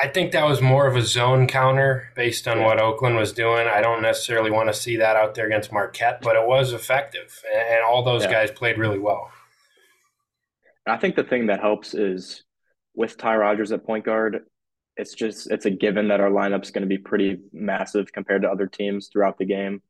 I 0.00 0.08
think 0.08 0.32
that 0.32 0.46
was 0.46 0.62
more 0.62 0.86
of 0.86 0.96
a 0.96 1.02
zone 1.02 1.46
counter 1.46 2.08
based 2.16 2.48
on 2.48 2.62
what 2.62 2.80
Oakland 2.80 3.16
was 3.16 3.32
doing. 3.32 3.66
I 3.68 3.82
don't 3.82 4.00
necessarily 4.00 4.50
want 4.50 4.68
to 4.68 4.74
see 4.74 4.96
that 4.96 5.16
out 5.16 5.34
there 5.34 5.46
against 5.46 5.72
Marquette, 5.72 6.20
but 6.22 6.34
it 6.34 6.46
was 6.46 6.72
effective, 6.72 7.42
and 7.54 7.84
all 7.84 8.02
those 8.02 8.24
Yeah. 8.24 8.30
guys 8.32 8.50
played 8.50 8.78
really 8.78 8.98
well. 8.98 9.30
I 10.86 10.96
think 10.96 11.14
the 11.14 11.24
thing 11.24 11.46
that 11.46 11.60
helps 11.60 11.94
is 11.94 12.42
with 12.94 13.16
Ty 13.16 13.36
Rodgers 13.36 13.70
at 13.70 13.84
point 13.84 14.04
guard, 14.04 14.44
it's 14.96 15.14
just 15.14 15.50
it's 15.50 15.66
a 15.66 15.70
given 15.70 16.08
that 16.08 16.20
our 16.20 16.30
lineup's 16.30 16.70
going 16.70 16.82
to 16.82 16.88
be 16.88 16.98
pretty 16.98 17.38
massive 17.52 18.12
compared 18.12 18.42
to 18.42 18.50
other 18.50 18.66
teams 18.66 19.08
throughout 19.12 19.38
the 19.38 19.44
game, 19.46 19.82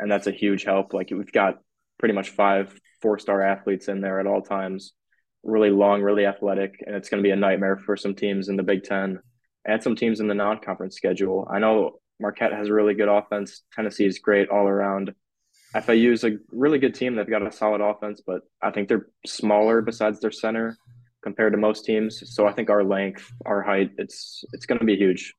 and 0.00 0.10
that's 0.10 0.26
a 0.28 0.32
huge 0.32 0.64
help. 0.64 0.94
Like 0.94 1.10
we've 1.10 1.32
got 1.32 1.58
pretty 1.98 2.14
much 2.14 2.30
five 2.30 2.78
four 3.02 3.18
star 3.18 3.42
athletes 3.42 3.88
in 3.88 4.00
there 4.00 4.18
at 4.20 4.26
all 4.26 4.40
times, 4.42 4.94
really 5.42 5.70
long, 5.70 6.00
really 6.02 6.26
athletic, 6.26 6.82
and 6.86 6.94
it's 6.96 7.08
going 7.08 7.22
to 7.22 7.26
be 7.26 7.32
a 7.32 7.36
nightmare 7.36 7.76
for 7.76 7.96
some 7.96 8.14
teams 8.14 8.48
in 8.48 8.56
the 8.56 8.62
Big 8.62 8.84
Ten 8.84 9.20
and 9.68 9.82
some 9.82 9.94
teams 9.94 10.18
in 10.18 10.26
the 10.26 10.34
non 10.34 10.58
conference 10.58 10.96
schedule. 10.96 11.46
I 11.50 11.58
know 11.58 12.00
Marquette 12.18 12.52
has 12.52 12.68
a 12.68 12.72
really 12.72 12.94
good 12.94 13.08
offense. 13.08 13.62
Tennessee 13.72 14.06
is 14.06 14.18
great 14.18 14.48
all 14.48 14.66
around. 14.66 15.14
FAU 15.74 15.92
is 15.92 16.24
a 16.24 16.38
really 16.50 16.78
good 16.78 16.94
team. 16.94 17.14
They've 17.14 17.28
got 17.28 17.46
a 17.46 17.52
solid 17.52 17.82
offense, 17.82 18.22
but 18.26 18.40
I 18.62 18.70
think 18.70 18.88
they're 18.88 19.08
smaller 19.26 19.82
besides 19.82 20.18
their 20.18 20.30
center 20.30 20.76
compared 21.22 21.52
to 21.52 21.58
most 21.58 21.84
teams. 21.84 22.22
So 22.34 22.46
I 22.46 22.52
think 22.52 22.70
our 22.70 22.82
length, 22.82 23.30
our 23.44 23.62
height, 23.62 23.90
it's 23.98 24.42
it's 24.54 24.64
going 24.64 24.78
to 24.78 24.86
be 24.86 24.96
huge. 24.96 25.34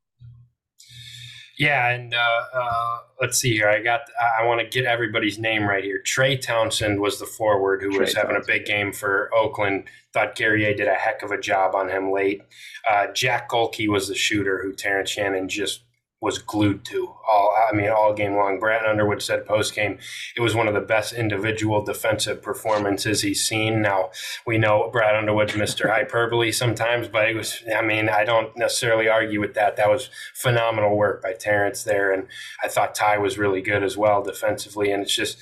Yeah, 1.59 1.89
and 1.89 2.13
uh, 2.13 2.43
uh, 2.53 2.97
let's 3.19 3.37
see 3.37 3.51
here. 3.51 3.67
I 3.67 3.81
got. 3.81 4.01
I 4.39 4.45
want 4.45 4.61
to 4.61 4.67
get 4.67 4.85
everybody's 4.85 5.37
name 5.37 5.67
right 5.67 5.83
here. 5.83 6.01
Trey 6.01 6.37
Townsend 6.37 7.01
was 7.01 7.19
the 7.19 7.25
forward 7.25 7.81
who 7.81 7.91
Trey 7.91 7.99
was 7.99 8.15
having 8.15 8.37
a 8.37 8.45
big 8.47 8.65
game 8.65 8.93
for 8.93 9.29
Oakland. 9.35 9.83
Thought 10.13 10.35
Guerrier 10.37 10.73
did 10.73 10.87
a 10.87 10.93
heck 10.93 11.21
of 11.21 11.31
a 11.31 11.39
job 11.39 11.75
on 11.75 11.89
him 11.89 12.13
late. 12.13 12.41
Uh, 12.89 13.07
Jack 13.13 13.49
Gohlke 13.49 13.89
was 13.89 14.07
the 14.07 14.15
shooter 14.15 14.63
who 14.63 14.71
Terrence 14.71 15.09
Shannon 15.09 15.49
just 15.49 15.83
was 16.21 16.39
glued 16.39 16.83
to 16.85 17.15
all. 17.31 17.55
I 17.71 17.75
mean, 17.75 17.89
all 17.89 18.13
game 18.13 18.35
long. 18.35 18.59
Brad 18.59 18.85
Underwood 18.85 19.21
said 19.21 19.45
post 19.45 19.73
game 19.73 19.97
it 20.35 20.41
was 20.41 20.55
one 20.55 20.67
of 20.67 20.73
the 20.73 20.81
best 20.81 21.13
individual 21.13 21.83
defensive 21.83 22.41
performances 22.41 23.21
he's 23.21 23.45
seen. 23.45 23.81
Now 23.81 24.09
we 24.45 24.57
know 24.57 24.89
Brad 24.91 25.15
Underwood's 25.15 25.53
Mr. 25.53 25.89
Hyperbole 25.93 26.51
sometimes, 26.51 27.07
but 27.07 27.29
it 27.29 27.35
was. 27.35 27.63
I 27.73 27.81
mean, 27.81 28.09
I 28.09 28.25
don't 28.25 28.55
necessarily 28.57 29.07
argue 29.07 29.39
with 29.39 29.53
that. 29.53 29.77
That 29.77 29.89
was 29.89 30.09
phenomenal 30.33 30.97
work 30.97 31.21
by 31.21 31.33
Terrence 31.33 31.83
there, 31.83 32.11
and 32.11 32.27
I 32.63 32.67
thought 32.67 32.95
Ty 32.95 33.19
was 33.19 33.37
really 33.37 33.61
good 33.61 33.83
as 33.83 33.97
well 33.97 34.21
defensively. 34.21 34.91
And 34.91 35.03
it's 35.03 35.15
just, 35.15 35.37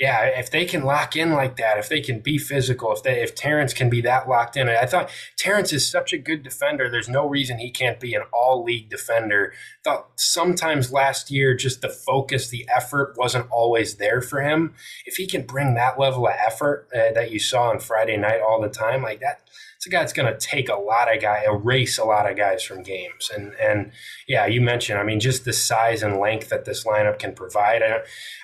yeah, 0.00 0.24
if 0.24 0.50
they 0.50 0.64
can 0.64 0.82
lock 0.82 1.14
in 1.14 1.34
like 1.34 1.56
that, 1.56 1.76
if 1.76 1.90
they 1.90 2.00
can 2.00 2.20
be 2.20 2.38
physical, 2.38 2.90
if 2.90 3.02
they 3.02 3.22
if 3.22 3.34
Terrence 3.34 3.74
can 3.74 3.90
be 3.90 4.00
that 4.00 4.26
locked 4.26 4.56
in, 4.56 4.66
I 4.66 4.86
thought 4.86 5.10
Terrence 5.36 5.74
is 5.74 5.86
such 5.86 6.14
a 6.14 6.18
good 6.18 6.42
defender. 6.42 6.88
There's 6.88 7.08
no 7.08 7.28
reason 7.28 7.58
he 7.58 7.70
can't 7.70 8.00
be 8.00 8.14
an 8.14 8.22
all 8.32 8.64
league 8.64 8.88
defender. 8.88 9.52
Thought 9.84 10.08
sometimes 10.16 10.90
last 10.90 11.30
year 11.30 11.54
just 11.54 11.82
the 11.82 11.90
focus, 11.90 12.48
the 12.48 12.66
effort 12.74 13.14
wasn't 13.18 13.50
always 13.50 13.96
there 13.96 14.22
for 14.22 14.40
him. 14.40 14.72
If 15.04 15.16
he 15.16 15.26
can 15.26 15.42
bring 15.42 15.74
that 15.74 16.00
level 16.00 16.26
of 16.26 16.34
effort 16.46 16.88
uh, 16.94 17.12
that 17.12 17.30
you 17.30 17.38
saw 17.38 17.68
on 17.68 17.78
Friday 17.78 18.16
night 18.16 18.40
all 18.40 18.62
the 18.62 18.70
time, 18.70 19.02
like 19.02 19.20
that, 19.20 19.42
it's 19.76 19.86
a 19.86 19.90
guy 19.90 20.00
that's 20.00 20.14
going 20.14 20.32
to 20.32 20.38
take 20.38 20.70
a 20.70 20.76
lot 20.76 21.14
of 21.14 21.20
guys, 21.20 21.44
erase 21.46 21.98
a 21.98 22.04
lot 22.04 22.30
of 22.30 22.38
guys 22.38 22.62
from 22.62 22.82
games. 22.82 23.30
And 23.36 23.52
and 23.60 23.92
yeah, 24.26 24.46
you 24.46 24.62
mentioned, 24.62 24.98
I 24.98 25.02
mean, 25.02 25.20
just 25.20 25.44
the 25.44 25.52
size 25.52 26.02
and 26.02 26.16
length 26.16 26.48
that 26.48 26.64
this 26.64 26.84
lineup 26.84 27.18
can 27.18 27.34
provide. 27.34 27.82
I, 27.82 27.98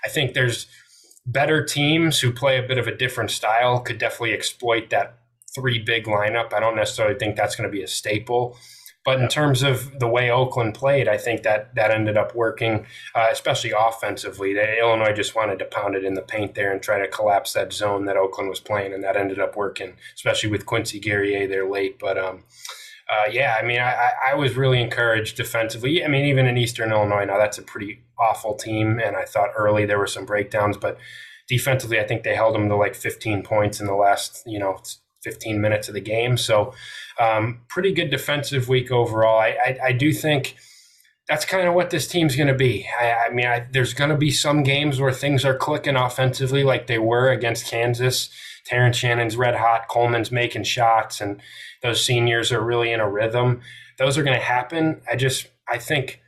I 0.05 0.09
think 0.11 0.35
there's 0.35 0.67
better 1.27 1.65
teams 1.65 2.21
who 2.21 2.33
play 2.33 2.59
a 2.59 2.67
bit 2.67 2.79
of 2.79 2.87
a 2.87 2.97
different 2.97 3.31
style 3.31 3.81
could 3.81 3.99
definitely 3.99 4.33
exploit 4.33 4.91
that 4.91 5.19
three 5.55 5.79
big 5.79 6.05
lineup. 6.05 6.53
I 6.53 6.61
don't 6.61 6.77
necessarily 6.77 7.19
think 7.19 7.37
that's 7.37 7.57
going 7.57 7.69
to 7.69 7.77
be 7.77 7.83
a 7.83 7.89
staple. 7.89 8.57
But 9.05 9.21
in 9.21 9.29
terms 9.29 9.63
of 9.63 10.01
the 10.01 10.09
way 10.09 10.33
Oakland 10.33 10.75
played, 10.75 11.07
I 11.07 11.17
think 11.17 11.45
that 11.45 11.77
that 11.77 11.93
ended 11.93 12.17
up 12.17 12.35
working, 12.35 12.87
uh, 13.15 13.29
especially 13.31 13.71
offensively. 13.71 14.53
They, 14.53 14.79
Illinois 14.81 15.13
just 15.13 15.37
wanted 15.37 15.61
to 15.61 15.65
pound 15.65 15.95
it 15.95 16.05
in 16.05 16.15
the 16.15 16.23
paint 16.23 16.57
there 16.57 16.73
and 16.73 16.83
try 16.83 16.99
to 16.99 17.07
collapse 17.07 17.53
that 17.53 17.73
zone 17.73 18.07
that 18.07 18.17
Oakland 18.17 18.51
was 18.51 18.59
playing, 18.59 18.93
and 18.93 19.05
that 19.05 19.17
ended 19.17 19.39
up 19.39 19.55
working, 19.55 19.95
especially 20.17 20.51
with 20.51 20.67
Quincy 20.67 20.99
Guerrier 20.99 21.47
there 21.47 21.71
late. 21.71 22.01
But 22.01 22.19
um, 22.19 22.43
uh, 23.11 23.29
yeah, 23.31 23.57
I 23.61 23.65
mean, 23.65 23.81
I, 23.81 24.11
I- 24.31 24.35
was 24.35 24.57
really 24.57 24.81
encouraged 24.81 25.37
defensively. 25.37 26.05
I 26.05 26.09
mean, 26.09 26.25
even 26.27 26.47
in 26.47 26.59
Eastern 26.59 26.91
Illinois, 26.91 27.25
now 27.25 27.39
that's 27.39 27.59
a 27.59 27.63
pretty 27.63 28.03
awful 28.19 28.55
team, 28.55 28.99
and 28.99 29.17
I 29.17 29.25
thought 29.25 29.51
early 29.57 29.87
there 29.87 29.99
were 29.99 30.07
some 30.07 30.27
breakdowns, 30.27 30.77
but 30.77 30.99
defensively, 31.49 32.01
I 32.01 32.07
think 32.07 32.23
they 32.23 32.35
held 32.35 32.55
them 32.55 32.69
to 32.69 32.77
like 32.77 32.95
15 32.95 33.43
points 33.43 33.81
in 33.81 33.87
the 33.87 33.95
last, 33.95 34.43
you 34.47 34.59
know, 34.59 34.81
15 35.23 35.61
minutes 35.61 35.89
of 35.89 35.95
the 35.95 36.01
game. 36.01 36.37
So, 36.37 36.75
um, 37.21 37.61
pretty 37.69 37.93
good 37.93 38.11
defensive 38.11 38.69
week 38.69 38.91
overall. 38.91 39.39
I, 39.41 39.57
I, 39.65 39.79
I 39.87 39.93
do 39.93 40.13
think 40.13 40.57
that's 41.29 41.45
kind 41.45 41.67
of 41.67 41.75
what 41.75 41.91
this 41.91 42.07
team's 42.07 42.37
going 42.37 42.49
to 42.49 42.55
be. 42.55 42.87
I, 43.01 43.13
I 43.27 43.31
mean, 43.31 43.47
I, 43.47 43.67
there's 43.73 43.95
going 43.95 44.11
to 44.11 44.17
be 44.17 44.31
some 44.31 44.63
games 44.63 45.01
where 45.01 45.13
things 45.13 45.45
are 45.45 45.57
clicking 45.57 45.97
offensively, 45.97 46.63
like 46.63 46.87
they 46.87 46.99
were 46.99 47.31
against 47.31 47.67
Kansas. 47.71 48.31
Terrence 48.67 48.97
Shannon's 48.97 49.37
red 49.37 49.55
hot, 49.55 49.87
Coleman's 49.89 50.33
making 50.33 50.65
shots, 50.65 51.21
and 51.21 51.41
those 51.87 52.05
seniors 52.05 52.53
are 52.53 52.61
really 52.61 52.93
in 52.93 53.01
a 53.01 53.09
rhythm. 53.09 53.61
Those 53.99 54.19
are 54.19 54.23
going 54.23 54.39
to 54.39 54.45
happen. 54.45 55.01
I 55.11 55.17
just, 55.17 55.49
I 55.69 55.79
think 55.79 56.21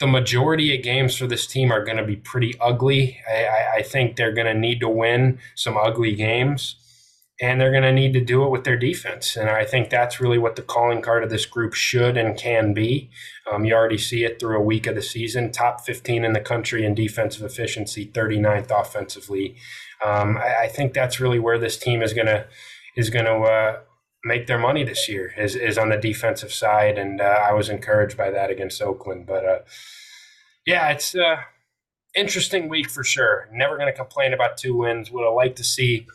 the 0.00 0.06
majority 0.06 0.76
of 0.76 0.82
games 0.82 1.16
for 1.16 1.26
this 1.26 1.46
team 1.46 1.70
are 1.70 1.84
going 1.84 1.98
to 1.98 2.04
be 2.04 2.16
pretty 2.16 2.54
ugly. 2.60 3.20
I, 3.30 3.44
I, 3.44 3.74
I 3.76 3.82
think 3.82 4.16
they're 4.16 4.32
going 4.32 4.52
to 4.52 4.58
need 4.58 4.80
to 4.80 4.88
win 4.88 5.38
some 5.54 5.76
ugly 5.76 6.14
games, 6.14 6.76
and 7.40 7.60
they're 7.60 7.70
going 7.70 7.84
to 7.84 7.92
need 7.92 8.12
to 8.14 8.20
do 8.20 8.44
it 8.44 8.50
with 8.50 8.64
their 8.64 8.76
defense. 8.76 9.36
And 9.36 9.48
I 9.48 9.64
think 9.64 9.90
that's 9.90 10.20
really 10.20 10.38
what 10.38 10.56
the 10.56 10.62
calling 10.62 11.02
card 11.02 11.22
of 11.22 11.30
this 11.30 11.46
group 11.46 11.74
should 11.74 12.16
and 12.16 12.36
can 12.36 12.74
be. 12.74 13.10
Um, 13.50 13.64
you 13.64 13.74
already 13.74 13.98
see 13.98 14.24
it 14.24 14.40
through 14.40 14.56
a 14.56 14.62
week 14.62 14.86
of 14.86 14.94
the 14.94 15.02
season 15.02 15.52
top 15.52 15.82
15 15.82 16.24
in 16.24 16.32
the 16.32 16.40
country 16.40 16.84
in 16.84 16.94
defensive 16.94 17.42
efficiency, 17.42 18.06
39th 18.06 18.70
offensively. 18.70 19.56
Um, 20.04 20.36
I, 20.36 20.62
I 20.62 20.68
think 20.68 20.94
that's 20.94 21.20
really 21.20 21.38
where 21.38 21.58
this 21.58 21.76
team 21.76 22.02
is 22.02 22.12
going 22.12 22.26
to 22.26 22.46
is 22.96 23.08
going 23.08 23.24
to 23.24 23.38
uh, 23.38 23.80
make 24.24 24.46
their 24.46 24.58
money 24.58 24.84
this 24.84 25.08
year 25.08 25.32
is, 25.36 25.56
is 25.56 25.78
on 25.78 25.88
the 25.88 25.96
defensive 25.96 26.52
side. 26.52 26.98
And 26.98 27.20
uh, 27.20 27.40
I 27.48 27.52
was 27.52 27.68
encouraged 27.68 28.16
by 28.16 28.30
that 28.30 28.50
against 28.50 28.80
Oakland. 28.80 29.26
But 29.26 29.44
uh, 29.44 29.58
yeah, 30.66 30.90
it's 30.90 31.14
uh, 31.14 31.36
interesting 32.14 32.68
week 32.68 32.90
for 32.90 33.04
sure. 33.04 33.48
Never 33.52 33.76
going 33.76 33.92
to 33.92 33.96
complain 33.96 34.32
about 34.32 34.56
two 34.56 34.76
wins. 34.76 35.10
Would 35.10 35.24
have 35.24 35.34
liked 35.34 35.56
to 35.56 35.64
see 35.64 36.06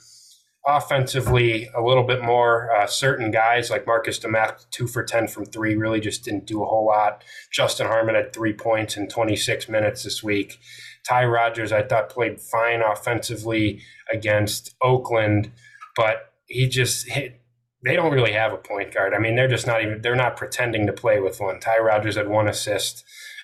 offensively 0.67 1.69
a 1.73 1.81
little 1.81 2.03
bit 2.03 2.21
more 2.21 2.69
uh, 2.75 2.85
certain 2.85 3.31
guys 3.31 3.69
like 3.71 3.87
Marcus 3.87 4.19
Domask, 4.19 4.69
two 4.69 4.85
for 4.85 5.01
10 5.01 5.29
from 5.29 5.45
three, 5.45 5.75
really 5.75 6.01
just 6.01 6.25
didn't 6.25 6.45
do 6.45 6.61
a 6.61 6.65
whole 6.65 6.85
lot. 6.85 7.23
Justin 7.51 7.87
Harmon 7.87 8.15
had 8.15 8.33
three 8.33 8.51
points 8.51 8.97
in 8.97 9.07
26 9.07 9.69
minutes 9.69 10.03
this 10.03 10.21
week. 10.21 10.59
Ty 11.07 11.23
Rodgers, 11.25 11.71
I 11.71 11.83
thought, 11.83 12.10
played 12.10 12.41
fine 12.41 12.81
offensively 12.81 13.81
against 14.12 14.75
Oakland, 14.81 15.51
but 15.95 16.33
he 16.47 16.67
just 16.67 17.08
hit. 17.08 17.39
They 17.84 17.96
don't 17.96 18.13
really 18.13 18.34
have 18.34 18.54
a 18.54 18.58
point 18.58 18.94
guard. 18.94 19.13
I 19.13 19.19
mean, 19.19 19.36
they're 19.36 19.48
just 19.48 19.67
not 19.67 19.84
even, 19.84 20.02
they're 20.02 20.15
not 20.15 20.36
pretending 20.36 20.88
to 20.88 20.94
play 20.94 21.19
with 21.19 21.40
one. 21.40 21.60
Ty 21.60 21.80
Rodgers 21.80 22.17
had 22.17 22.28
one 22.28 22.48
assist 22.48 23.04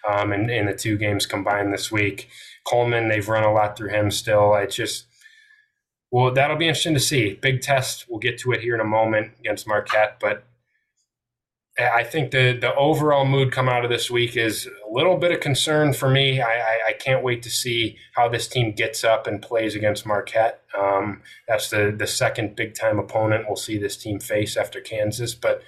um, 0.10 0.34
in, 0.34 0.50
in 0.50 0.66
the 0.66 0.74
two 0.74 0.98
games 0.98 1.26
combined 1.26 1.72
this 1.72 1.92
week. 1.92 2.30
Coleman, 2.66 3.10
they've 3.10 3.28
run 3.28 3.44
a 3.44 3.54
lot 3.54 3.78
through 3.78 3.90
him 3.90 4.10
still. 4.10 4.54
I 4.54 4.66
just, 4.66 5.06
well, 6.12 6.34
that'll 6.34 6.58
be 6.58 6.68
interesting 6.68 6.94
to 6.96 7.00
see. 7.00 7.34
Big 7.34 7.62
test. 7.62 8.06
We'll 8.10 8.20
get 8.20 8.40
to 8.40 8.52
it 8.52 8.62
here 8.62 8.76
in 8.76 8.82
a 8.82 8.86
moment 8.86 9.34
against 9.40 9.68
Marquette, 9.68 10.18
but 10.20 10.44
I 11.80 12.04
think 12.04 12.32
the 12.32 12.54
the 12.54 12.74
overall 12.76 13.26
mood 13.26 13.52
coming 13.52 13.74
out 13.74 13.84
of 13.84 13.90
this 13.90 14.12
week 14.12 14.38
is 14.38 14.68
a 14.68 14.92
little 14.92 15.18
bit 15.18 15.32
of 15.32 15.40
concern 15.40 15.94
for 15.94 16.08
me. 16.08 16.40
I, 16.40 16.54
I, 16.54 16.80
I 16.90 16.94
can't 16.94 17.24
wait 17.24 17.42
to 17.44 17.50
see 17.50 17.98
how 18.16 18.30
this 18.30 18.48
team 18.48 18.74
gets 18.74 19.04
up 19.04 19.26
and 19.26 19.42
plays 19.42 19.74
against 19.76 20.06
Marquette. 20.06 20.62
Um, 20.78 21.22
that's 21.48 21.72
the 21.72 21.94
the 21.98 22.06
second 22.06 22.56
big 22.56 22.76
time 22.76 23.00
opponent 23.00 23.46
we'll 23.48 23.56
see 23.56 23.80
this 23.80 23.98
team 23.98 24.20
face 24.20 24.56
after 24.56 24.82
Kansas, 24.82 25.34
but 25.34 25.64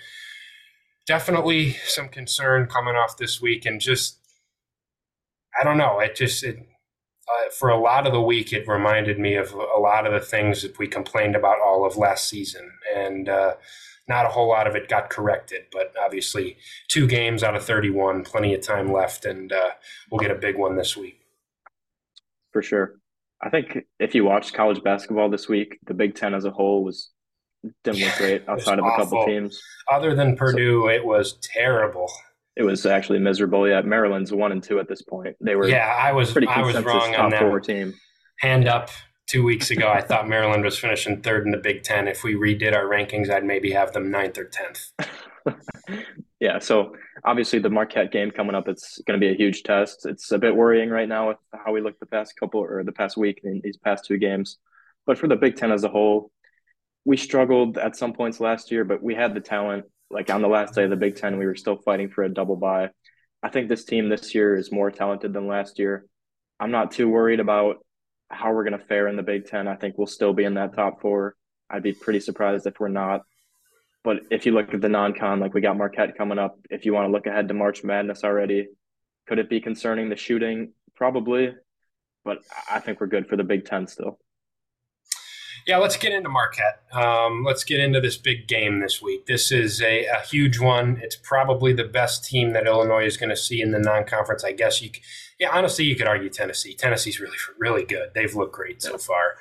definitely 1.08 1.78
some 1.88 2.10
concern 2.10 2.68
coming 2.68 2.96
off 2.96 3.18
this 3.18 3.42
week 3.42 3.66
and 3.66 3.82
just 3.82 4.20
I 5.60 5.64
don't 5.64 5.78
know. 5.78 6.00
It 6.00 6.16
just 6.16 6.44
it 6.44 6.60
uh, 7.28 7.50
for 7.50 7.70
a 7.70 7.80
lot 7.80 8.06
of 8.06 8.14
the 8.14 8.22
week, 8.22 8.54
it 8.54 8.68
reminded 8.68 9.18
me 9.18 9.36
of 9.36 9.54
a 9.54 9.80
lot 9.80 10.06
of 10.06 10.14
the 10.14 10.20
things 10.20 10.62
that 10.62 10.78
we 10.78 10.88
complained 10.88 11.36
about 11.36 11.60
all 11.60 11.84
of 11.84 11.98
last 11.98 12.30
season. 12.30 12.72
And 12.96 13.28
uh, 13.28 13.56
not 14.08 14.26
a 14.26 14.30
whole 14.30 14.50
lot 14.50 14.68
of 14.68 14.76
it 14.76 14.88
got 14.88 15.10
corrected, 15.10 15.64
but 15.72 15.94
obviously, 16.04 16.58
two 16.88 17.08
games 17.08 17.44
out 17.44 17.56
of 17.56 17.64
31, 17.64 18.24
plenty 18.24 18.54
of 18.54 18.62
time 18.62 18.92
left, 18.92 19.26
and 19.26 19.52
uh, 19.52 19.72
we'll 20.12 20.20
get 20.20 20.32
a 20.32 20.36
big 20.36 20.58
one 20.58 20.76
this 20.76 20.96
week. 20.96 21.22
For 22.52 22.62
sure. 22.62 22.96
I 23.42 23.50
think 23.50 23.86
if 24.00 24.16
you 24.16 24.24
watched 24.24 24.54
college 24.54 24.82
basketball 24.84 25.30
this 25.30 25.50
week, 25.50 25.78
the 25.86 25.94
Big 25.94 26.16
Ten 26.16 26.34
as 26.34 26.46
a 26.46 26.52
whole 26.52 26.84
was 26.84 27.10
didn't 27.84 28.02
look 28.02 28.16
great 28.18 28.48
outside 28.48 28.80
of 28.80 28.86
a 28.86 28.96
couple 28.96 29.26
teams. 29.26 29.62
Other 29.92 30.16
than 30.16 30.36
Purdue, 30.36 30.84
so, 30.84 30.90
it 30.90 31.04
was 31.04 31.38
terrible. 31.42 32.12
It 32.56 32.64
was 32.64 32.86
actually 32.86 33.20
miserable. 33.20 33.68
Yeah, 33.68 33.82
Maryland's 33.82 34.32
one 34.32 34.52
and 34.52 34.64
two 34.64 34.80
at 34.80 34.88
this 34.88 35.02
point. 35.02 35.36
They 35.42 35.56
were 35.56 35.68
yeah. 35.68 35.98
I 36.00 36.14
was 36.14 36.32
pretty 36.32 36.48
I 36.48 36.62
was 36.62 36.76
wrong 36.84 37.12
top 37.12 37.20
on 37.20 37.30
that 37.32 37.42
four 37.42 37.60
team. 37.60 37.94
Hand 38.40 38.68
up 38.68 38.90
two 39.28 39.44
weeks 39.44 39.72
ago. 39.72 39.90
I 39.90 40.02
thought 40.02 40.28
Maryland 40.28 40.64
was 40.64 40.78
finishing 40.78 41.22
third 41.22 41.46
in 41.46 41.52
the 41.52 41.58
Big 41.58 41.84
Ten. 41.84 42.08
If 42.08 42.24
we 42.24 42.36
redid 42.36 42.76
our 42.76 42.86
rankings, 42.86 43.30
I'd 43.30 43.46
maybe 43.46 43.72
have 43.72 43.94
them 43.94 44.12
ninth 44.12 44.38
or 44.38 44.46
tenth. 44.46 44.92
yeah. 46.40 46.60
So 46.60 46.96
obviously 47.24 47.60
the 47.60 47.70
Marquette 47.70 48.12
game 48.12 48.32
coming 48.32 48.56
up, 48.56 48.68
it's 48.68 49.02
going 49.06 49.20
to 49.20 49.26
be 49.26 49.32
a 49.32 49.38
huge 49.38 49.64
test. 49.64 50.06
It's 50.06 50.32
a 50.32 50.38
bit 50.38 50.56
worrying 50.56 50.90
right 50.90 51.10
now 51.10 51.30
with 51.30 51.38
how 51.54 51.72
we 51.72 51.82
look 51.82 52.00
the 52.00 52.06
past 52.06 52.36
couple 52.40 52.62
or 52.62 52.84
the 52.84 52.92
past 52.92 53.18
week 53.18 53.42
in 53.44 53.62
these 53.64 53.78
past 53.78 54.06
two 54.06 54.18
games. 54.18 54.58
But 55.06 55.18
for 55.18 55.28
the 55.28 55.36
Big 55.36 55.56
Ten 55.56 55.72
as 55.72 55.84
a 55.84 55.90
whole, 55.90 56.32
we 57.04 57.18
struggled 57.18 57.78
at 57.78 57.96
some 57.96 58.14
points 58.14 58.40
last 58.40 58.72
year, 58.72 58.84
but 58.84 59.02
we 59.04 59.16
had 59.16 59.36
the 59.36 59.42
talent 59.42 59.86
like 60.10 60.30
on 60.30 60.42
the 60.42 60.48
last 60.48 60.76
day 60.76 60.84
of 60.84 60.90
the 60.90 60.96
Big 60.96 61.16
Ten, 61.16 61.38
we 61.38 61.46
were 61.46 61.56
still 61.56 61.78
fighting 61.78 62.10
for 62.10 62.24
a 62.24 62.30
double 62.30 62.56
bye. 62.56 62.90
I 63.44 63.50
think 63.50 63.70
this 63.70 63.86
team 63.86 64.10
this 64.10 64.34
year 64.34 64.56
is 64.56 64.72
more 64.72 64.92
talented 64.92 65.34
than 65.34 65.48
last 65.48 65.80
year. 65.80 66.06
I'm 66.60 66.72
not 66.72 66.92
too 66.92 67.10
worried 67.10 67.40
about 67.40 67.85
how 68.36 68.54
we're 68.54 68.64
going 68.64 68.78
to 68.78 68.86
fare 68.86 69.08
in 69.08 69.16
the 69.16 69.24
Big 69.24 69.48
Ten. 69.48 69.68
I 69.68 69.76
think 69.76 69.98
we'll 69.98 70.08
still 70.08 70.34
be 70.34 70.44
in 70.44 70.54
that 70.56 70.76
top 70.76 71.02
four. 71.02 71.36
I'd 71.70 71.84
be 71.84 71.94
pretty 71.94 72.20
surprised 72.20 72.68
if 72.68 72.80
we're 72.80 72.90
not. 72.90 73.22
But 74.04 74.18
if 74.30 74.46
you 74.46 74.52
look 74.52 74.74
at 74.74 74.82
the 74.82 74.90
non-con, 74.90 75.40
like 75.40 75.54
we 75.54 75.62
got 75.62 75.78
Marquette 75.78 76.18
coming 76.18 76.38
up. 76.38 76.60
If 76.70 76.86
you 76.86 76.94
want 76.94 77.08
to 77.08 77.12
look 77.12 77.26
ahead 77.26 77.48
to 77.48 77.54
March 77.56 77.84
Madness 77.84 78.24
already, 78.24 78.68
could 79.28 79.40
it 79.40 79.50
be 79.50 79.60
concerning 79.60 80.10
the 80.10 80.16
shooting? 80.16 80.74
Probably, 80.96 81.54
but 82.24 82.40
I 82.70 82.80
think 82.80 83.02
we're 83.02 83.08
good 83.08 83.28
for 83.28 83.36
the 83.36 83.44
Big 83.44 83.66
Ten 83.66 83.88
still. 83.88 84.20
Yeah, 85.66 85.78
let's 85.78 85.98
get 85.98 86.14
into 86.14 86.30
Marquette. 86.30 86.84
Um, 86.92 87.44
let's 87.44 87.64
get 87.64 87.80
into 87.80 88.00
this 88.00 88.18
big 88.18 88.48
game 88.48 88.82
this 88.82 89.02
week. 89.02 89.26
This 89.26 89.52
is 89.52 89.82
a, 89.82 90.06
a, 90.06 90.22
huge 90.22 90.60
one. 90.60 91.00
It's 91.02 91.16
probably 91.16 91.74
the 91.74 91.84
best 91.84 92.24
team 92.24 92.54
that 92.54 92.68
Illinois 92.68 93.06
is 93.06 93.18
going 93.18 93.32
to 93.32 93.36
see 93.36 93.62
in 93.62 93.72
the 93.72 93.80
non-conference. 93.80 94.44
I 94.44 94.52
guess 94.52 94.80
you, 94.84 94.92
yeah, 95.40 95.50
honestly, 95.52 95.86
you 95.86 95.96
could 95.96 96.08
argue 96.08 96.30
Tennessee. 96.30 96.76
Tennessee's 96.76 97.20
really, 97.20 97.38
really 97.58 97.84
good. 97.84 98.12
They've 98.14 98.36
looked 98.36 98.54
great 98.54 98.84
so 98.84 99.00
far. 99.00 99.38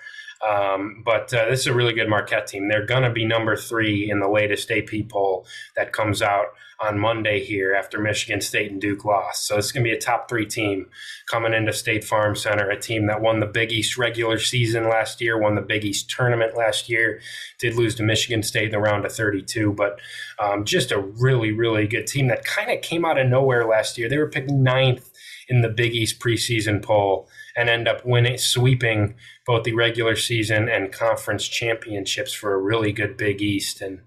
Um, 0.47 1.03
but 1.05 1.33
uh, 1.35 1.51
this 1.51 1.61
is 1.61 1.67
a 1.67 1.75
really 1.75 1.93
good 1.93 2.09
Marquette 2.09 2.47
team. 2.47 2.69
They're 2.69 2.87
going 2.87 3.03
to 3.03 3.11
be 3.11 3.27
number 3.27 3.55
three 3.55 4.11
in 4.11 4.21
the 4.21 4.29
latest 4.29 4.71
AP 4.71 5.09
poll 5.11 5.47
that 5.77 5.93
comes 5.93 6.23
out 6.23 6.47
on 6.81 6.99
Monday 6.99 7.43
here 7.43 7.75
after 7.75 7.99
Michigan 7.99 8.41
State 8.41 8.71
and 8.71 8.81
Duke 8.81 9.05
lost. 9.05 9.47
So 9.47 9.57
it's 9.57 9.73
going 9.73 9.85
to 9.85 9.91
be 9.91 9.97
a 9.97 10.01
top 10.01 10.29
three 10.29 10.47
team 10.47 10.87
coming 11.27 11.55
into 11.55 11.73
State 11.73 12.05
Farm 12.05 12.37
Center, 12.37 12.69
a 12.71 12.81
team 12.81 13.07
that 13.07 13.21
won 13.21 13.41
the 13.41 13.47
Big 13.47 13.73
East 13.73 13.97
regular 13.97 14.39
season 14.39 14.89
last 14.89 15.21
year, 15.21 15.39
won 15.39 15.55
the 15.55 15.63
Big 15.63 15.85
East 15.85 16.11
tournament 16.11 16.57
last 16.57 16.89
year, 16.89 17.21
did 17.59 17.75
lose 17.75 17.95
to 17.97 18.03
Michigan 18.03 18.43
State 18.43 18.67
in 18.67 18.71
the 18.73 18.79
round 18.79 19.05
of 19.05 19.13
32, 19.13 19.73
but 19.73 20.01
um, 20.39 20.65
just 20.65 20.93
a 20.93 21.01
really, 21.01 21.53
really 21.53 21.87
good 21.87 22.07
team 22.07 22.29
that 22.29 22.45
kind 22.45 22.71
of 22.71 22.83
came 22.83 23.05
out 23.05 23.19
of 23.19 23.29
nowhere 23.29 23.67
last 23.67 23.97
year. 23.97 24.09
They 24.09 24.19
were 24.19 24.29
picked 24.29 24.51
ninth 24.51 25.11
in 25.49 25.61
the 25.61 25.69
Big 25.69 25.95
East 25.95 26.19
preseason 26.19 26.83
poll 26.83 27.29
and 27.57 27.69
end 27.69 27.87
up 27.87 28.05
winning, 28.05 28.39
sweeping 28.39 29.15
both 29.47 29.65
the 29.65 29.73
regular 29.73 30.17
season 30.17 30.69
and 30.69 30.93
conference 30.93 31.47
championships 31.47 32.33
for 32.33 32.55
a 32.55 32.59
really 32.59 32.93
good 32.93 33.17
Big 33.17 33.43
East. 33.43 33.81
And 33.81 34.01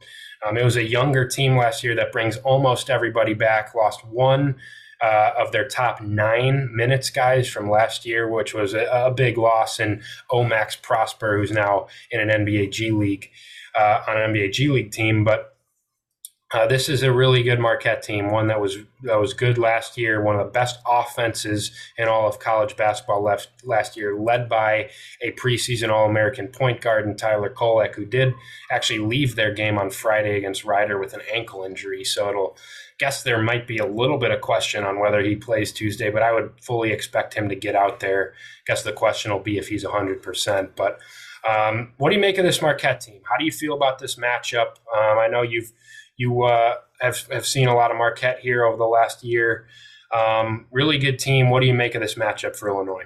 um, 0.45 0.57
it 0.57 0.63
was 0.63 0.75
a 0.75 0.83
younger 0.83 1.27
team 1.27 1.57
last 1.57 1.83
year 1.83 1.95
that 1.95 2.11
brings 2.11 2.37
almost 2.37 2.89
everybody 2.89 3.33
back. 3.33 3.73
Lost 3.73 4.05
one 4.05 4.55
uh, 5.01 5.31
of 5.37 5.51
their 5.51 5.67
top 5.67 6.01
nine 6.01 6.69
minutes 6.75 7.09
guys 7.09 7.49
from 7.49 7.69
last 7.69 8.05
year, 8.05 8.29
which 8.29 8.53
was 8.53 8.73
a, 8.73 8.85
a 8.91 9.11
big 9.11 9.37
loss. 9.37 9.79
And 9.79 10.01
O-Max 10.31 10.75
Prosper, 10.75 11.37
who's 11.37 11.51
now 11.51 11.87
in 12.11 12.19
an 12.19 12.45
NBA 12.45 12.71
G 12.71 12.91
League 12.91 13.29
uh, 13.75 14.03
on 14.07 14.17
an 14.17 14.33
NBA 14.33 14.53
G 14.53 14.69
League 14.69 14.91
team, 14.91 15.23
but 15.23 15.56
uh, 16.53 16.65
this 16.65 16.87
is 16.87 17.03
a 17.03 17.11
really 17.11 17.43
good 17.43 17.59
Marquette 17.59 18.01
team, 18.01 18.31
one 18.31 18.47
that 18.47 18.61
was 18.61 18.77
that 19.03 19.19
was 19.19 19.33
good 19.33 19.57
last 19.57 19.97
year, 19.97 20.21
one 20.21 20.39
of 20.39 20.45
the 20.45 20.51
best 20.51 20.79
offenses 20.87 21.71
in 21.97 22.07
all 22.07 22.25
of 22.25 22.39
college 22.39 22.77
basketball 22.77 23.21
left 23.21 23.49
last 23.65 23.97
year, 23.97 24.17
led 24.17 24.47
by 24.47 24.89
a 25.21 25.31
preseason 25.33 25.89
All 25.89 26.09
American 26.09 26.47
point 26.47 26.79
guard 26.79 27.05
and 27.05 27.17
Tyler 27.17 27.49
Kolek, 27.49 27.95
who 27.95 28.05
did 28.05 28.33
actually 28.71 28.99
leave 28.99 29.35
their 29.35 29.53
game 29.53 29.77
on 29.77 29.89
Friday 29.89 30.37
against 30.37 30.63
Rider 30.63 30.97
with 30.97 31.13
an 31.13 31.21
ankle 31.33 31.65
injury. 31.65 32.05
So 32.05 32.29
it'll 32.29 32.57
guess 32.97 33.23
there 33.23 33.41
might 33.41 33.67
be 33.67 33.77
a 33.77 33.85
little 33.85 34.17
bit 34.17 34.31
of 34.31 34.39
question 34.39 34.85
on 34.85 34.99
whether 34.99 35.19
he 35.19 35.35
plays 35.35 35.73
Tuesday, 35.73 36.09
but 36.09 36.23
I 36.23 36.31
would 36.31 36.51
fully 36.61 36.91
expect 36.91 37.33
him 37.33 37.49
to 37.49 37.55
get 37.55 37.75
out 37.75 37.99
there. 37.99 38.33
Guess 38.65 38.83
the 38.83 38.93
question 38.93 39.33
will 39.33 39.39
be 39.39 39.57
if 39.57 39.67
he's 39.67 39.83
hundred 39.83 40.21
percent. 40.23 40.77
But 40.77 40.99
um, 41.47 41.91
what 41.97 42.09
do 42.09 42.15
you 42.15 42.21
make 42.21 42.37
of 42.37 42.45
this 42.45 42.61
Marquette 42.61 43.01
team? 43.01 43.19
How 43.29 43.37
do 43.37 43.43
you 43.43 43.51
feel 43.51 43.73
about 43.73 43.99
this 43.99 44.15
matchup? 44.15 44.75
Um, 44.95 45.19
I 45.19 45.27
know 45.27 45.41
you've 45.41 45.73
you 46.17 46.43
uh, 46.43 46.75
have 46.99 47.27
have 47.31 47.45
seen 47.45 47.67
a 47.67 47.75
lot 47.75 47.91
of 47.91 47.97
Marquette 47.97 48.39
here 48.39 48.65
over 48.65 48.77
the 48.77 48.83
last 48.83 49.23
year. 49.23 49.67
Um, 50.13 50.65
really 50.71 50.97
good 50.97 51.19
team. 51.19 51.49
What 51.49 51.61
do 51.61 51.67
you 51.67 51.73
make 51.73 51.95
of 51.95 52.01
this 52.01 52.15
matchup 52.15 52.55
for 52.55 52.69
Illinois? 52.69 53.05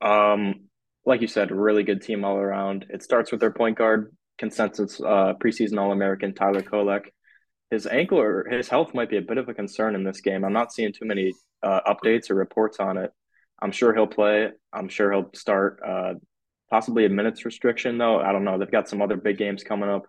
Um, 0.00 0.68
like 1.04 1.20
you 1.20 1.26
said, 1.26 1.50
really 1.50 1.82
good 1.82 2.02
team 2.02 2.24
all 2.24 2.36
around. 2.36 2.86
It 2.88 3.02
starts 3.02 3.30
with 3.30 3.40
their 3.40 3.50
point 3.50 3.76
guard, 3.76 4.14
consensus 4.38 5.00
uh, 5.00 5.34
preseason 5.42 5.78
All 5.78 5.92
American 5.92 6.34
Tyler 6.34 6.62
Kolek. 6.62 7.06
His 7.70 7.86
ankle 7.86 8.18
or 8.18 8.48
his 8.48 8.68
health 8.68 8.94
might 8.94 9.10
be 9.10 9.18
a 9.18 9.22
bit 9.22 9.36
of 9.36 9.48
a 9.48 9.54
concern 9.54 9.94
in 9.94 10.04
this 10.04 10.22
game. 10.22 10.44
I'm 10.44 10.52
not 10.54 10.72
seeing 10.72 10.92
too 10.92 11.04
many 11.04 11.32
uh, 11.62 11.80
updates 11.86 12.30
or 12.30 12.34
reports 12.34 12.80
on 12.80 12.96
it. 12.96 13.12
I'm 13.60 13.72
sure 13.72 13.92
he'll 13.92 14.06
play. 14.06 14.50
I'm 14.72 14.88
sure 14.88 15.12
he'll 15.12 15.30
start. 15.34 15.80
Uh, 15.86 16.14
possibly 16.70 17.04
a 17.04 17.08
minutes 17.08 17.44
restriction 17.44 17.98
though. 17.98 18.20
I 18.20 18.32
don't 18.32 18.44
know. 18.44 18.56
They've 18.56 18.70
got 18.70 18.88
some 18.88 19.02
other 19.02 19.16
big 19.16 19.36
games 19.36 19.64
coming 19.64 19.90
up 19.90 20.06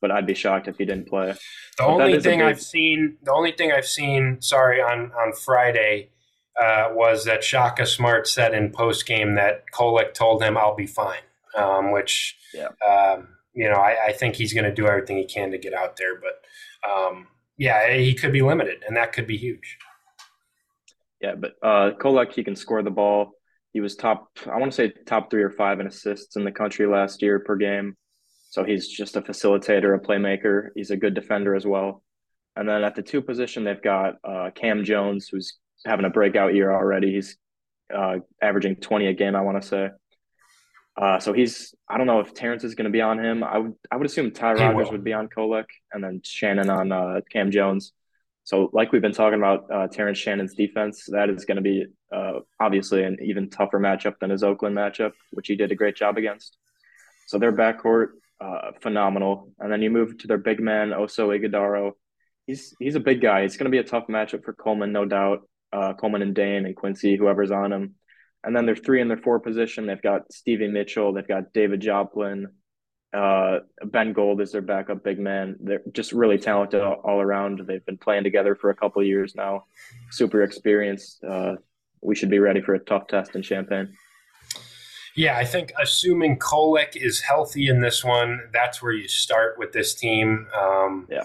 but 0.00 0.10
I'd 0.10 0.26
be 0.26 0.34
shocked 0.34 0.68
if 0.68 0.78
he 0.78 0.84
didn't 0.84 1.08
play. 1.08 1.34
The 1.78 1.84
only 1.84 2.20
thing 2.20 2.38
big... 2.38 2.46
I've 2.46 2.60
seen, 2.60 3.16
the 3.22 3.32
only 3.32 3.52
thing 3.52 3.72
I've 3.72 3.86
seen, 3.86 4.40
sorry, 4.40 4.80
on 4.80 5.12
on 5.12 5.32
Friday, 5.32 6.10
uh, 6.60 6.88
was 6.92 7.24
that 7.24 7.42
Shaka 7.44 7.86
Smart 7.86 8.28
said 8.28 8.54
in 8.54 8.70
post 8.70 9.06
game 9.06 9.34
that 9.36 9.64
Kolek 9.72 10.14
told 10.14 10.42
him, 10.42 10.56
"I'll 10.56 10.76
be 10.76 10.86
fine," 10.86 11.22
um, 11.56 11.92
which, 11.92 12.36
yeah. 12.52 12.68
um, 12.88 13.28
you 13.54 13.68
know, 13.68 13.76
I, 13.76 14.06
I 14.08 14.12
think 14.12 14.36
he's 14.36 14.52
going 14.52 14.64
to 14.64 14.74
do 14.74 14.86
everything 14.86 15.16
he 15.16 15.24
can 15.24 15.50
to 15.50 15.58
get 15.58 15.74
out 15.74 15.96
there, 15.96 16.20
but 16.20 16.42
um, 16.88 17.26
yeah, 17.56 17.92
he 17.92 18.14
could 18.14 18.32
be 18.32 18.42
limited, 18.42 18.82
and 18.86 18.96
that 18.96 19.12
could 19.12 19.26
be 19.26 19.36
huge. 19.36 19.78
Yeah, 21.20 21.34
but 21.34 21.56
uh, 21.62 21.90
Kolek, 21.98 22.32
he 22.32 22.42
can 22.42 22.56
score 22.56 22.82
the 22.82 22.90
ball. 22.90 23.32
He 23.72 23.80
was 23.80 23.94
top, 23.94 24.30
I 24.50 24.58
want 24.58 24.72
to 24.72 24.76
say 24.76 24.92
top 25.06 25.30
three 25.30 25.42
or 25.42 25.50
five 25.50 25.78
in 25.78 25.86
assists 25.86 26.36
in 26.36 26.44
the 26.44 26.50
country 26.50 26.86
last 26.86 27.22
year 27.22 27.38
per 27.38 27.56
game. 27.56 27.96
So 28.50 28.64
he's 28.64 28.88
just 28.88 29.16
a 29.16 29.22
facilitator, 29.22 29.94
a 29.94 29.98
playmaker. 29.98 30.68
He's 30.74 30.90
a 30.90 30.96
good 30.96 31.14
defender 31.14 31.54
as 31.54 31.64
well. 31.64 32.02
And 32.56 32.68
then 32.68 32.82
at 32.82 32.96
the 32.96 33.02
two 33.02 33.22
position, 33.22 33.62
they've 33.64 33.80
got 33.80 34.16
uh, 34.24 34.50
Cam 34.54 34.84
Jones, 34.84 35.28
who's 35.28 35.56
having 35.86 36.04
a 36.04 36.10
breakout 36.10 36.54
year 36.54 36.72
already. 36.72 37.14
He's 37.14 37.36
uh, 37.94 38.16
averaging 38.42 38.76
20 38.76 39.06
a 39.06 39.12
game, 39.14 39.36
I 39.36 39.40
want 39.40 39.62
to 39.62 39.66
say. 39.66 39.90
Uh, 40.96 41.20
so 41.20 41.32
he's, 41.32 41.74
I 41.88 41.96
don't 41.96 42.08
know 42.08 42.20
if 42.20 42.34
Terrence 42.34 42.64
is 42.64 42.74
going 42.74 42.84
to 42.84 42.90
be 42.90 43.00
on 43.00 43.24
him. 43.24 43.44
I 43.44 43.58
would, 43.58 43.74
I 43.90 43.96
would 43.96 44.06
assume 44.06 44.32
Ty 44.32 44.54
Rodgers 44.54 44.90
would 44.90 45.04
be 45.04 45.12
on 45.12 45.28
Kolek 45.28 45.66
and 45.92 46.02
then 46.02 46.20
Shannon 46.24 46.68
on 46.68 46.90
uh, 46.90 47.20
Cam 47.30 47.52
Jones. 47.52 47.92
So, 48.44 48.68
like 48.72 48.90
we've 48.90 49.00
been 49.00 49.12
talking 49.12 49.38
about, 49.38 49.70
uh, 49.72 49.86
Terrence 49.86 50.18
Shannon's 50.18 50.54
defense, 50.54 51.04
that 51.12 51.30
is 51.30 51.44
going 51.44 51.56
to 51.56 51.62
be 51.62 51.86
uh, 52.12 52.40
obviously 52.58 53.04
an 53.04 53.18
even 53.22 53.48
tougher 53.48 53.78
matchup 53.78 54.18
than 54.18 54.30
his 54.30 54.42
Oakland 54.42 54.76
matchup, 54.76 55.12
which 55.30 55.46
he 55.46 55.54
did 55.54 55.70
a 55.70 55.76
great 55.76 55.94
job 55.94 56.18
against. 56.18 56.56
So, 57.26 57.38
their 57.38 57.52
backcourt 57.52 58.08
uh, 58.40 58.72
phenomenal. 58.80 59.52
And 59.58 59.72
then 59.72 59.82
you 59.82 59.90
move 59.90 60.18
to 60.18 60.26
their 60.26 60.38
big 60.38 60.60
man, 60.60 60.90
Oso 60.90 61.28
Ighodaro. 61.28 61.92
He's 62.46 62.74
he's 62.80 62.94
a 62.94 63.00
big 63.00 63.20
guy. 63.20 63.40
It's 63.40 63.56
going 63.56 63.66
to 63.66 63.70
be 63.70 63.78
a 63.78 63.84
tough 63.84 64.06
matchup 64.08 64.44
for 64.44 64.52
Coleman, 64.52 64.92
no 64.92 65.04
doubt. 65.04 65.48
Uh, 65.72 65.92
Coleman 65.92 66.22
and 66.22 66.34
Dain 66.34 66.66
and 66.66 66.74
Quincy, 66.74 67.16
whoever's 67.16 67.52
on 67.52 67.72
him. 67.72 67.94
And 68.42 68.56
then 68.56 68.66
their 68.66 68.76
three 68.76 69.00
in 69.00 69.08
their 69.08 69.18
four 69.18 69.38
position. 69.38 69.86
They've 69.86 70.00
got 70.00 70.32
Stevie 70.32 70.68
Mitchell. 70.68 71.12
They've 71.12 71.28
got 71.28 71.52
David 71.52 71.80
Joplin. 71.80 72.48
Uh, 73.12 73.58
ben 73.84 74.12
Gold 74.12 74.40
is 74.40 74.52
their 74.52 74.62
backup 74.62 75.04
big 75.04 75.18
man. 75.18 75.56
They're 75.60 75.82
just 75.92 76.12
really 76.12 76.38
talented 76.38 76.80
all, 76.80 77.00
all 77.04 77.20
around. 77.20 77.60
They've 77.66 77.84
been 77.84 77.98
playing 77.98 78.24
together 78.24 78.54
for 78.54 78.70
a 78.70 78.74
couple 78.74 79.02
years 79.02 79.34
now. 79.34 79.64
Super 80.10 80.42
experienced. 80.42 81.22
Uh, 81.22 81.56
we 82.00 82.14
should 82.14 82.30
be 82.30 82.38
ready 82.38 82.60
for 82.60 82.74
a 82.74 82.78
tough 82.78 83.08
test 83.08 83.34
in 83.34 83.42
Champaign. 83.42 83.94
Yeah, 85.16 85.36
I 85.36 85.44
think 85.44 85.72
assuming 85.80 86.38
Kolek 86.38 86.94
is 86.94 87.20
healthy 87.20 87.68
in 87.68 87.80
this 87.80 88.04
one, 88.04 88.40
that's 88.52 88.82
where 88.82 88.92
you 88.92 89.08
start 89.08 89.58
with 89.58 89.72
this 89.72 89.94
team. 89.94 90.46
Um, 90.58 91.06
yeah. 91.10 91.24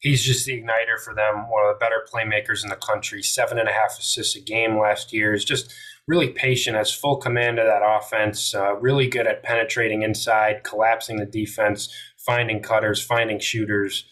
he's 0.00 0.22
just 0.22 0.46
the 0.46 0.60
igniter 0.60 0.98
for 1.02 1.14
them. 1.14 1.48
One 1.48 1.66
of 1.66 1.74
the 1.74 1.78
better 1.78 2.04
playmakers 2.12 2.64
in 2.64 2.70
the 2.70 2.76
country. 2.76 3.22
Seven 3.22 3.58
and 3.58 3.68
a 3.68 3.72
half 3.72 3.98
assists 3.98 4.36
a 4.36 4.40
game 4.40 4.78
last 4.78 5.12
year. 5.12 5.32
Is 5.32 5.44
just 5.44 5.72
really 6.06 6.28
patient, 6.28 6.76
has 6.76 6.92
full 6.92 7.16
command 7.16 7.58
of 7.58 7.66
that 7.66 7.82
offense. 7.84 8.54
Uh, 8.54 8.74
really 8.76 9.06
good 9.06 9.26
at 9.26 9.42
penetrating 9.42 10.02
inside, 10.02 10.64
collapsing 10.64 11.16
the 11.16 11.26
defense, 11.26 11.94
finding 12.16 12.60
cutters, 12.60 13.00
finding 13.00 13.38
shooters. 13.38 14.04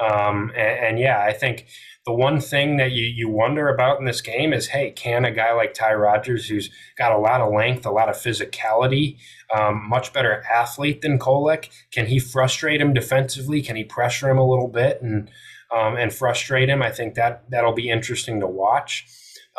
Um, 0.00 0.50
and, 0.56 0.86
and 0.86 0.98
yeah, 0.98 1.22
I 1.22 1.32
think 1.32 1.66
the 2.04 2.12
one 2.12 2.40
thing 2.40 2.78
that 2.78 2.90
you, 2.90 3.04
you 3.04 3.28
wonder 3.28 3.68
about 3.68 4.00
in 4.00 4.06
this 4.06 4.20
game 4.20 4.52
is 4.52 4.68
hey, 4.68 4.90
can 4.90 5.24
a 5.24 5.30
guy 5.30 5.52
like 5.52 5.72
Ty 5.72 5.94
Rodgers, 5.94 6.48
who's 6.48 6.70
got 6.96 7.12
a 7.12 7.18
lot 7.18 7.40
of 7.40 7.52
length, 7.52 7.86
a 7.86 7.90
lot 7.90 8.08
of 8.08 8.16
physicality, 8.16 9.18
um, 9.56 9.88
much 9.88 10.12
better 10.12 10.42
athlete 10.50 11.02
than 11.02 11.18
Kolek, 11.18 11.68
can 11.92 12.06
he 12.06 12.18
frustrate 12.18 12.80
him 12.80 12.92
defensively? 12.92 13.62
Can 13.62 13.76
he 13.76 13.84
pressure 13.84 14.28
him 14.28 14.38
a 14.38 14.48
little 14.48 14.68
bit 14.68 15.00
and 15.00 15.30
um, 15.72 15.96
and 15.96 16.12
frustrate 16.12 16.68
him? 16.68 16.82
I 16.82 16.90
think 16.90 17.14
that 17.14 17.44
that'll 17.50 17.72
be 17.72 17.90
interesting 17.90 18.40
to 18.40 18.46
watch. 18.46 19.06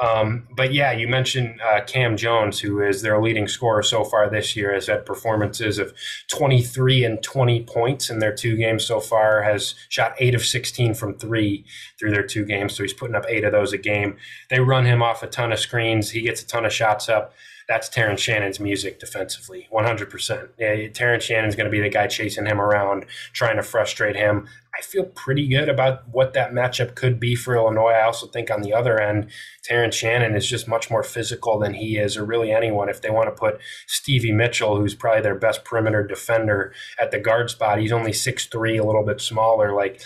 Um, 0.02 0.48
but 0.56 0.74
yeah, 0.74 0.91
you 0.91 1.08
mentioned 1.08 1.62
uh, 1.62 1.82
Cam 1.86 2.18
Jones, 2.18 2.60
who 2.60 2.82
is 2.82 3.02
their 3.02 3.22
leading 3.22 3.48
scorer 3.48 3.84
so 3.84 4.04
far 4.04 4.30
this 4.30 4.56
year, 4.56 4.74
has 4.74 4.88
had 4.88 5.06
performances 5.06 5.78
of 5.78 5.94
23 6.30 7.04
and 7.04 7.22
20 7.22 7.64
points 7.64 8.10
in 8.10 8.20
their 8.20 8.34
two 8.34 8.58
games 8.58 8.86
so 8.86 9.00
far, 9.00 9.44
has 9.44 9.76
shot 9.89 10.16
eight 10.20 10.34
of 10.34 10.44
16 10.44 10.96
from 10.96 11.14
three 11.18 11.64
through 12.00 12.12
their 12.12 12.26
two 12.26 12.44
games. 12.44 12.76
So 12.76 12.84
he's 12.84 12.94
putting 12.94 13.16
up 13.16 13.26
eight 13.30 13.44
of 13.44 13.52
those 13.52 13.72
a 13.72 13.78
game. 13.78 14.18
They 14.50 14.60
run 14.60 14.86
him 14.86 15.04
off 15.04 15.22
a 15.22 15.28
ton 15.28 15.52
of 15.52 15.60
screens. 15.60 16.10
He 16.10 16.22
gets 16.22 16.41
a 16.41 16.48
ton 16.48 16.66
of 16.66 16.74
shots 16.74 17.08
up 17.08 17.34
that's 17.68 17.89
Terrence 17.89 18.22
Shannon's 18.22 18.60
music 18.60 19.00
defensively, 19.00 19.68
100%. 19.72 20.50
Yeah, 20.58 20.88
Terrence 20.89 21.24
Shannon's 21.24 21.56
going 21.56 21.66
to 21.66 21.72
be 21.72 21.82
the 21.82 21.89
guy 21.89 22.08
chasing 22.08 22.46
him 22.46 22.60
around, 22.60 23.06
trying 23.32 23.56
to 23.56 23.64
frustrate 23.64 24.16
him. 24.16 24.48
I 24.76 24.82
feel 24.82 25.06
pretty 25.06 25.48
good 25.48 25.70
about 25.70 26.08
what 26.10 26.34
that 26.34 26.52
matchup 26.52 26.96
could 26.96 27.20
be 27.20 27.36
for 27.36 27.56
Illinois. 27.56 27.92
I 27.92 28.06
also 28.06 28.26
think 28.26 28.50
on 28.50 28.64
the 28.64 28.74
other 28.74 29.00
end, 29.00 29.30
Terrence 29.64 29.96
Shannon 29.96 30.36
is 30.36 30.48
just 30.48 30.68
much 30.68 30.90
more 30.90 31.04
physical 31.04 31.60
than 31.60 31.76
he 31.76 31.98
is, 31.98 32.18
or 32.18 32.26
really 32.26 32.52
anyone. 32.52 32.90
If 32.90 33.02
they 33.02 33.12
want 33.12 33.28
to 33.28 33.40
put 33.40 33.60
Stevie 33.86 34.32
Mitchell, 34.32 34.78
who's 34.78 34.96
probably 34.96 35.22
their 35.22 35.36
best 35.36 35.64
perimeter 35.64 36.06
defender, 36.06 36.74
at 37.00 37.12
the 37.12 37.20
guard 37.20 37.52
spot, 37.52 37.80
he's 37.80 37.92
only 37.92 38.14
six 38.14 38.48
three, 38.48 38.78
a 38.78 38.84
little 38.84 39.06
bit 39.06 39.22
smaller. 39.22 39.76
Like 39.76 40.02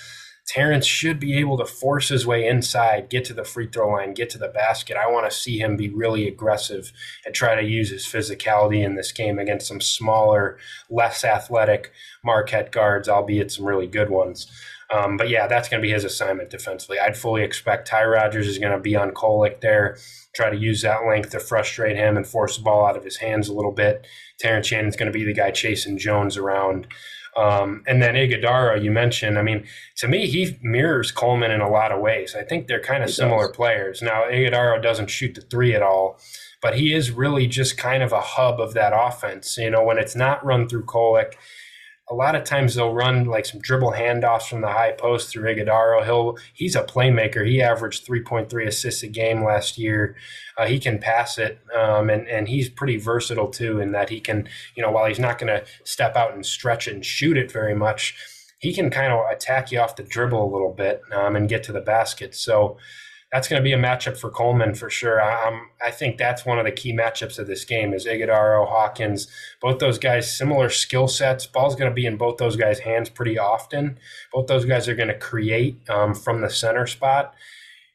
Terrence 0.47 0.85
should 0.85 1.19
be 1.19 1.37
able 1.37 1.57
to 1.57 1.65
force 1.65 2.07
his 2.07 2.25
way 2.25 2.47
inside, 2.47 3.09
get 3.09 3.25
to 3.25 3.33
the 3.33 3.43
free 3.43 3.67
throw 3.67 3.91
line, 3.91 4.13
get 4.13 4.29
to 4.29 4.37
the 4.37 4.47
basket. 4.47 4.95
I 4.95 5.11
want 5.11 5.29
to 5.29 5.37
see 5.37 5.59
him 5.59 5.75
be 5.75 5.89
really 5.89 6.25
aggressive 6.25 6.93
and 7.25 7.35
try 7.35 7.55
to 7.55 7.67
use 7.67 7.89
his 7.89 8.05
physicality 8.05 8.81
in 8.83 8.95
this 8.95 9.11
game 9.11 9.39
against 9.39 9.67
some 9.67 9.81
smaller, 9.81 10.57
less 10.89 11.25
athletic 11.25 11.91
Marquette 12.23 12.71
guards, 12.71 13.09
albeit 13.09 13.51
some 13.51 13.65
really 13.65 13.87
good 13.87 14.09
ones. 14.09 14.47
Um, 14.89 15.17
but 15.17 15.27
yeah, 15.27 15.47
that's 15.47 15.67
going 15.67 15.81
to 15.81 15.85
be 15.85 15.91
his 15.91 16.05
assignment 16.05 16.49
defensively. 16.49 16.97
I'd 16.97 17.17
fully 17.17 17.43
expect 17.43 17.89
Ty 17.89 18.05
Rodgers 18.05 18.47
is 18.47 18.57
going 18.57 18.71
to 18.71 18.79
be 18.79 18.95
on 18.95 19.11
Kolek 19.11 19.59
there, 19.59 19.97
try 20.33 20.49
to 20.49 20.55
use 20.55 20.81
that 20.81 21.05
length 21.05 21.31
to 21.31 21.41
frustrate 21.41 21.97
him 21.97 22.15
and 22.15 22.25
force 22.25 22.55
the 22.55 22.63
ball 22.63 22.85
out 22.85 22.95
of 22.95 23.03
his 23.03 23.17
hands 23.17 23.49
a 23.49 23.53
little 23.53 23.73
bit. 23.73 24.07
Terrence 24.39 24.67
Shannon's 24.67 24.95
going 24.95 25.11
to 25.11 25.17
be 25.17 25.25
the 25.25 25.33
guy 25.33 25.51
chasing 25.51 25.97
Jones 25.97 26.37
around. 26.37 26.87
Um, 27.37 27.83
and 27.85 28.01
then 28.01 28.15
Ighodaro, 28.15 28.83
you 28.83 28.91
mentioned. 28.91 29.37
I 29.37 29.43
mean, 29.43 29.65
to 29.97 30.07
me, 30.07 30.25
he 30.25 30.57
mirrors 30.61 31.11
Coleman 31.11 31.51
in 31.51 31.61
a 31.61 31.69
lot 31.69 31.91
of 31.91 32.01
ways. 32.01 32.35
I 32.35 32.43
think 32.43 32.67
they're 32.67 32.81
kind 32.81 33.03
of 33.03 33.11
similar 33.11 33.47
does. 33.47 33.55
players. 33.55 34.01
Now, 34.01 34.23
Ighodaro 34.23 34.81
doesn't 34.81 35.11
shoot 35.11 35.35
the 35.35 35.41
three 35.41 35.75
at 35.75 35.83
all, 35.83 36.19
but 36.61 36.75
he 36.77 36.93
is 36.93 37.11
really 37.11 37.45
just 37.45 37.77
kind 37.77 38.01
of 38.01 38.11
a 38.11 38.21
hub 38.21 38.59
of 38.59 38.73
that 38.73 38.91
offense. 38.95 39.55
You 39.57 39.69
know, 39.69 39.83
when 39.83 39.99
it's 39.99 40.15
not 40.15 40.43
run 40.43 40.67
through 40.67 40.85
Kolek, 40.85 41.33
a 42.09 42.15
lot 42.15 42.35
of 42.35 42.45
times 42.45 42.75
they'll 42.75 42.93
run 42.93 43.25
like 43.25 43.45
some 43.45 43.59
dribble 43.59 43.91
handoffs 43.91 44.47
from 44.47 44.61
the 44.61 44.67
high 44.67 44.91
post 44.91 45.29
through 45.29 45.53
Ighodaro. 45.53 46.05
He'll 46.05 46.37
he's 46.53 46.75
a 46.75 46.83
playmaker. 46.83 47.45
He 47.45 47.61
averaged 47.61 48.07
3.3 48.07 48.67
assists 48.67 49.03
a 49.03 49.07
game 49.07 49.43
last 49.43 49.77
year. 49.77 50.15
Uh, 50.57 50.65
he 50.67 50.79
can 50.79 50.99
pass 50.99 51.37
it, 51.37 51.59
um, 51.75 52.09
and 52.09 52.27
and 52.27 52.47
he's 52.47 52.69
pretty 52.69 52.97
versatile 52.97 53.49
too. 53.49 53.79
In 53.79 53.91
that 53.91 54.09
he 54.09 54.21
can, 54.21 54.47
you 54.75 54.81
know, 54.83 54.91
while 54.91 55.05
he's 55.05 55.19
not 55.19 55.37
going 55.37 55.53
to 55.53 55.65
step 55.83 56.15
out 56.15 56.33
and 56.33 56.45
stretch 56.45 56.87
and 56.87 57.05
shoot 57.05 57.37
it 57.37 57.51
very 57.51 57.75
much, 57.75 58.15
he 58.59 58.73
can 58.73 58.89
kind 58.89 59.11
of 59.11 59.25
attack 59.29 59.71
you 59.71 59.79
off 59.79 59.97
the 59.97 60.03
dribble 60.03 60.43
a 60.43 60.51
little 60.51 60.73
bit 60.73 61.01
um, 61.11 61.35
and 61.35 61.49
get 61.49 61.63
to 61.63 61.73
the 61.73 61.81
basket. 61.81 62.35
So 62.35 62.77
that's 63.31 63.47
going 63.47 63.61
to 63.61 63.63
be 63.63 63.73
a 63.73 63.77
matchup 63.77 64.17
for 64.17 64.29
Coleman 64.29 64.73
for 64.73 64.89
sure. 64.89 65.21
I, 65.21 65.61
I 65.85 65.91
think 65.91 66.17
that's 66.17 66.45
one 66.45 66.59
of 66.59 66.65
the 66.65 66.71
key 66.71 66.93
matchups 66.93 67.39
of 67.39 67.47
this 67.47 67.65
game 67.65 67.93
is 67.93 68.05
Ighodaro, 68.05 68.67
Hawkins, 68.67 69.27
both 69.61 69.79
those 69.79 69.99
guys 69.99 70.35
similar 70.35 70.69
skill 70.69 71.07
sets. 71.07 71.45
Ball's 71.45 71.75
going 71.75 71.91
to 71.91 71.95
be 71.95 72.05
in 72.05 72.17
both 72.17 72.37
those 72.37 72.55
guys' 72.55 72.79
hands 72.79 73.09
pretty 73.09 73.37
often. 73.37 73.99
Both 74.31 74.47
those 74.47 74.65
guys 74.65 74.87
are 74.87 74.95
going 74.95 75.09
to 75.09 75.17
create 75.17 75.77
um, 75.89 76.13
from 76.15 76.41
the 76.41 76.49
center 76.49 76.87
spot 76.87 77.33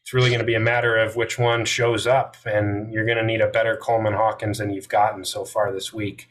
it's 0.03 0.12
really 0.12 0.30
going 0.30 0.41
to 0.41 0.47
be 0.47 0.55
a 0.55 0.61
matter 0.61 0.97
of 0.97 1.14
which 1.14 1.39
one 1.39 1.64
shows 1.64 2.07
up, 2.07 2.37
and 2.45 2.93
you're 2.93 3.07
going 3.07 3.18
to 3.18 3.24
need 3.24 3.41
a 3.41 3.47
better 3.47 3.76
Coleman 3.76 4.14
Hawkins 4.14 4.59
than 4.59 4.70
you've 4.70 4.89
gotten 4.89 5.24
so 5.24 5.45
far 5.45 5.72
this 5.72 5.93
week. 5.93 6.28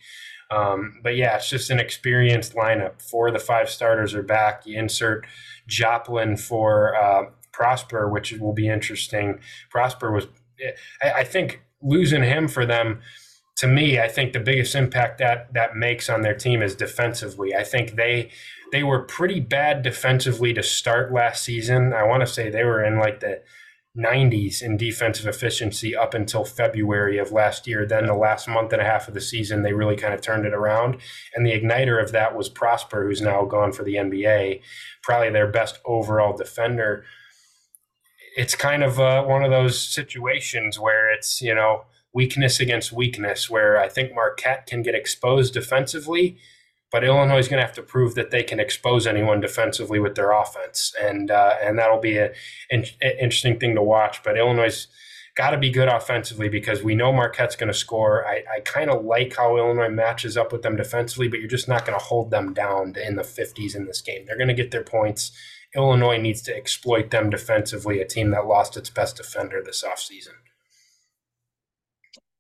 Um, 0.52 0.99
but 1.02 1.16
yeah, 1.16 1.38
it's 1.38 1.49
just 1.49 1.70
an 1.70 1.80
experienced 1.80 2.54
lineup. 2.54 3.02
Four 3.02 3.30
of 3.30 3.34
the 3.34 3.39
five 3.39 3.70
starters 3.70 4.14
are 4.14 4.24
back. 4.24 4.66
You 4.66 4.78
insert 4.78 5.26
Joplin 5.68 6.36
for 6.36 6.93
uh, 6.95 7.30
Prosper, 7.52 8.10
which 8.10 8.34
will 8.34 8.54
be 8.54 8.68
interesting. 8.68 9.39
Prosper 9.70 10.12
was, 10.12 10.28
I, 11.04 11.12
I 11.12 11.24
think, 11.24 11.62
losing 11.82 12.24
him 12.24 12.47
for 12.47 12.66
them 12.66 13.02
to 13.58 13.68
me, 13.68 13.99
I 13.99 14.08
think 14.08 14.34
the 14.34 14.39
biggest 14.39 14.74
impact 14.74 15.20
that 15.20 15.54
that 15.54 15.76
makes 15.76 16.10
on 16.10 16.22
their 16.22 16.34
team 16.34 16.64
is 16.64 16.76
defensively. 16.76 17.54
I 17.56 17.64
think 17.64 17.95
they 17.95 18.32
they 18.72 18.82
were 18.82 19.04
pretty 19.04 19.39
bad 19.39 19.84
defensively 19.84 20.52
to 20.56 20.64
start 20.64 21.14
last 21.14 21.43
season. 21.43 21.93
I 21.93 22.04
want 22.04 22.22
to 22.22 22.28
say 22.28 22.49
they 22.49 22.64
were 22.64 22.84
in 22.84 22.97
like 22.97 23.20
the 23.20 23.43
90s 23.95 24.64
in 24.64 24.78
defensive 24.78 25.28
efficiency 25.28 25.95
up 25.95 26.14
until 26.14 26.45
February 26.45 27.20
of 27.20 27.34
last 27.34 27.68
year. 27.68 27.86
Then 27.86 28.08
the 28.08 28.16
last 28.16 28.47
month 28.47 28.74
and 28.74 28.82
a 28.82 28.86
half 28.86 29.08
of 29.08 29.14
the 29.14 29.22
season, 29.22 29.62
they 29.62 29.74
really 29.74 29.97
kind 29.97 30.14
of 30.14 30.22
turned 30.22 30.45
it 30.47 30.54
around. 30.54 30.97
And 31.36 31.45
the 31.45 31.52
igniter 31.52 32.02
of 32.02 32.14
that 32.14 32.36
was 32.36 32.49
Prosper, 32.49 33.06
who's 33.06 33.22
now 33.22 33.45
gone 33.45 33.74
for 33.74 33.84
the 33.84 33.95
NBA, 33.95 34.62
probably 35.04 35.30
their 35.30 35.52
best 35.52 35.80
overall 35.86 36.36
defender. 36.36 37.04
It's 38.36 38.55
kind 38.55 38.84
of 38.84 38.99
uh, 38.99 39.23
one 39.23 39.43
of 39.43 39.51
those 39.51 39.79
situations 39.79 40.79
where 40.79 41.13
it's, 41.13 41.41
you 41.41 41.53
know, 41.53 41.86
weakness 42.13 42.59
against 42.59 42.91
weakness, 42.91 43.49
where 43.49 43.77
I 43.77 43.89
think 43.89 44.13
Marquette 44.13 44.65
can 44.65 44.82
get 44.82 44.95
exposed 44.95 45.53
defensively 45.53 46.38
but 46.91 47.05
Illinois 47.05 47.39
is 47.39 47.47
going 47.47 47.59
to 47.59 47.65
have 47.65 47.75
to 47.75 47.82
prove 47.82 48.15
that 48.15 48.32
they 48.32 48.43
can 48.43 48.59
expose 48.59 49.07
anyone 49.07 49.39
defensively 49.39 49.99
with 49.99 50.15
their 50.15 50.32
offense, 50.32 50.93
and 51.01 51.32
uh, 51.32 51.55
and 51.63 51.79
that'll 51.79 52.01
be 52.01 52.17
an 52.17 52.34
interesting 53.01 53.57
thing 53.57 53.75
to 53.75 53.82
watch. 53.82 54.21
But 54.23 54.38
Illinois 54.38 54.88
got 55.36 55.51
to 55.51 55.57
be 55.57 55.69
good 55.69 55.88
offensively 55.88 56.49
because 56.49 56.84
we 56.84 56.93
know 56.93 57.13
Marquette's 57.13 57.55
going 57.55 57.71
to 57.71 57.77
score. 57.77 58.27
I, 58.27 58.43
I 58.53 58.59
kind 58.59 58.89
of 58.89 59.05
like 59.05 59.38
how 59.38 59.55
Illinois 59.55 59.89
matches 59.89 60.36
up 60.36 60.51
with 60.51 60.61
them 60.61 60.75
defensively, 60.75 61.29
but 61.29 61.39
you're 61.39 61.47
just 61.47 61.69
not 61.69 61.86
going 61.86 61.97
to 61.97 62.03
hold 62.03 62.29
them 62.29 62.53
down 62.53 62.95
in 63.01 63.15
the 63.15 63.23
50s 63.23 63.73
in 63.73 63.86
this 63.86 64.01
game. 64.01 64.25
They're 64.25 64.38
going 64.38 64.49
to 64.49 64.53
get 64.53 64.71
their 64.71 64.84
points. 64.84 65.32
Illinois 65.76 66.17
needs 66.17 66.41
to 66.43 66.55
exploit 66.55 67.11
them 67.11 67.30
defensively, 67.30 68.01
a 68.01 68.05
team 68.05 68.32
that 68.32 68.45
lost 68.45 68.76
its 68.76 68.89
best 68.89 69.17
defender 69.17 69.61
this 69.63 69.84
offseason. 69.84 70.36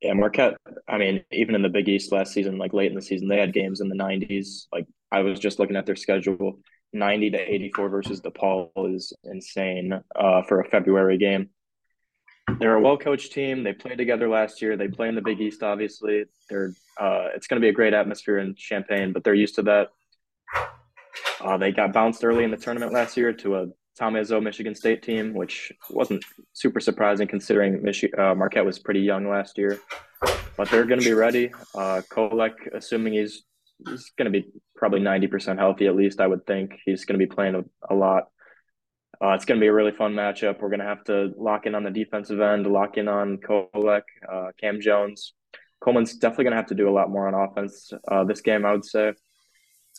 Yeah, 0.01 0.13
Marquette. 0.13 0.57
I 0.87 0.97
mean, 0.97 1.23
even 1.31 1.55
in 1.55 1.61
the 1.61 1.69
Big 1.69 1.87
East 1.87 2.11
last 2.11 2.33
season, 2.33 2.57
like 2.57 2.73
late 2.73 2.89
in 2.89 2.95
the 2.95 3.01
season, 3.01 3.27
they 3.27 3.39
had 3.39 3.53
games 3.53 3.81
in 3.81 3.89
the 3.89 3.95
90s. 3.95 4.65
Like 4.71 4.87
I 5.11 5.21
was 5.21 5.39
just 5.39 5.59
looking 5.59 5.75
at 5.75 5.85
their 5.85 5.95
schedule, 5.95 6.59
90 6.93 7.31
to 7.31 7.37
84 7.37 7.89
versus 7.89 8.21
DePaul 8.21 8.71
is 8.93 9.13
insane 9.23 10.01
uh, 10.15 10.41
for 10.43 10.59
a 10.59 10.69
February 10.69 11.17
game. 11.17 11.49
They're 12.59 12.75
a 12.75 12.81
well-coached 12.81 13.31
team. 13.31 13.63
They 13.63 13.73
played 13.73 13.97
together 13.97 14.27
last 14.27 14.61
year. 14.61 14.75
They 14.75 14.87
play 14.87 15.07
in 15.07 15.15
the 15.15 15.21
Big 15.21 15.39
East, 15.39 15.63
obviously. 15.63 16.25
They're 16.49 16.73
uh, 16.99 17.29
it's 17.35 17.47
going 17.47 17.61
to 17.61 17.65
be 17.65 17.69
a 17.69 17.73
great 17.73 17.93
atmosphere 17.93 18.39
in 18.39 18.55
Champaign, 18.55 19.13
but 19.13 19.23
they're 19.23 19.33
used 19.33 19.55
to 19.55 19.61
that. 19.63 19.89
Uh, 21.39 21.57
they 21.57 21.71
got 21.71 21.93
bounced 21.93 22.23
early 22.23 22.43
in 22.43 22.51
the 22.51 22.57
tournament 22.57 22.93
last 22.93 23.17
year 23.17 23.33
to 23.33 23.55
a 23.55 23.67
Tom 23.97 24.13
Izzo 24.13 24.41
Michigan 24.41 24.73
State 24.73 25.03
team, 25.03 25.33
which 25.33 25.71
wasn't 25.89 26.23
super 26.53 26.79
surprising 26.79 27.27
considering 27.27 27.79
Michi- 27.79 28.17
uh, 28.17 28.33
Marquette 28.33 28.65
was 28.65 28.79
pretty 28.79 29.01
young 29.01 29.29
last 29.29 29.57
year. 29.57 29.79
But 30.57 30.69
they're 30.69 30.85
going 30.85 30.99
to 30.99 31.05
be 31.05 31.13
ready. 31.13 31.51
Uh, 31.75 32.01
Kolek, 32.09 32.53
assuming 32.73 33.13
he's 33.13 33.43
he's 33.87 34.11
going 34.17 34.31
to 34.31 34.41
be 34.41 34.47
probably 34.75 34.99
ninety 34.99 35.27
percent 35.27 35.59
healthy 35.59 35.87
at 35.87 35.95
least, 35.95 36.19
I 36.19 36.27
would 36.27 36.45
think 36.45 36.73
he's 36.85 37.05
going 37.05 37.19
to 37.19 37.25
be 37.25 37.33
playing 37.33 37.55
a, 37.55 37.93
a 37.93 37.95
lot. 37.95 38.23
Uh, 39.23 39.33
it's 39.33 39.45
going 39.45 39.59
to 39.59 39.63
be 39.63 39.67
a 39.67 39.73
really 39.73 39.91
fun 39.91 40.13
matchup. 40.13 40.59
We're 40.59 40.69
going 40.69 40.79
to 40.79 40.85
have 40.85 41.03
to 41.05 41.31
lock 41.37 41.65
in 41.67 41.75
on 41.75 41.83
the 41.83 41.91
defensive 41.91 42.41
end, 42.41 42.65
lock 42.65 42.97
in 42.97 43.07
on 43.07 43.37
Kolek, 43.37 44.01
uh, 44.31 44.47
Cam 44.59 44.81
Jones. 44.81 45.33
Coleman's 45.79 46.15
definitely 46.15 46.45
going 46.45 46.53
to 46.53 46.57
have 46.57 46.67
to 46.67 46.75
do 46.75 46.89
a 46.89 46.91
lot 46.91 47.09
more 47.09 47.27
on 47.27 47.33
offense 47.33 47.91
uh, 48.07 48.23
this 48.23 48.41
game, 48.41 48.65
I 48.65 48.71
would 48.71 48.85
say. 48.85 49.13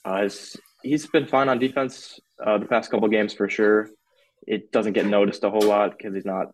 Uh, 0.04 0.22
his 0.22 0.56
he's 0.82 1.06
been 1.06 1.26
fine 1.26 1.48
on 1.48 1.58
defense 1.58 2.20
uh, 2.44 2.58
the 2.58 2.66
past 2.66 2.90
couple 2.90 3.08
games 3.08 3.32
for 3.32 3.48
sure. 3.48 3.88
It 4.46 4.72
doesn't 4.72 4.94
get 4.94 5.06
noticed 5.06 5.44
a 5.44 5.50
whole 5.50 5.62
lot 5.62 5.96
because 5.96 6.14
he's 6.14 6.24
not 6.24 6.46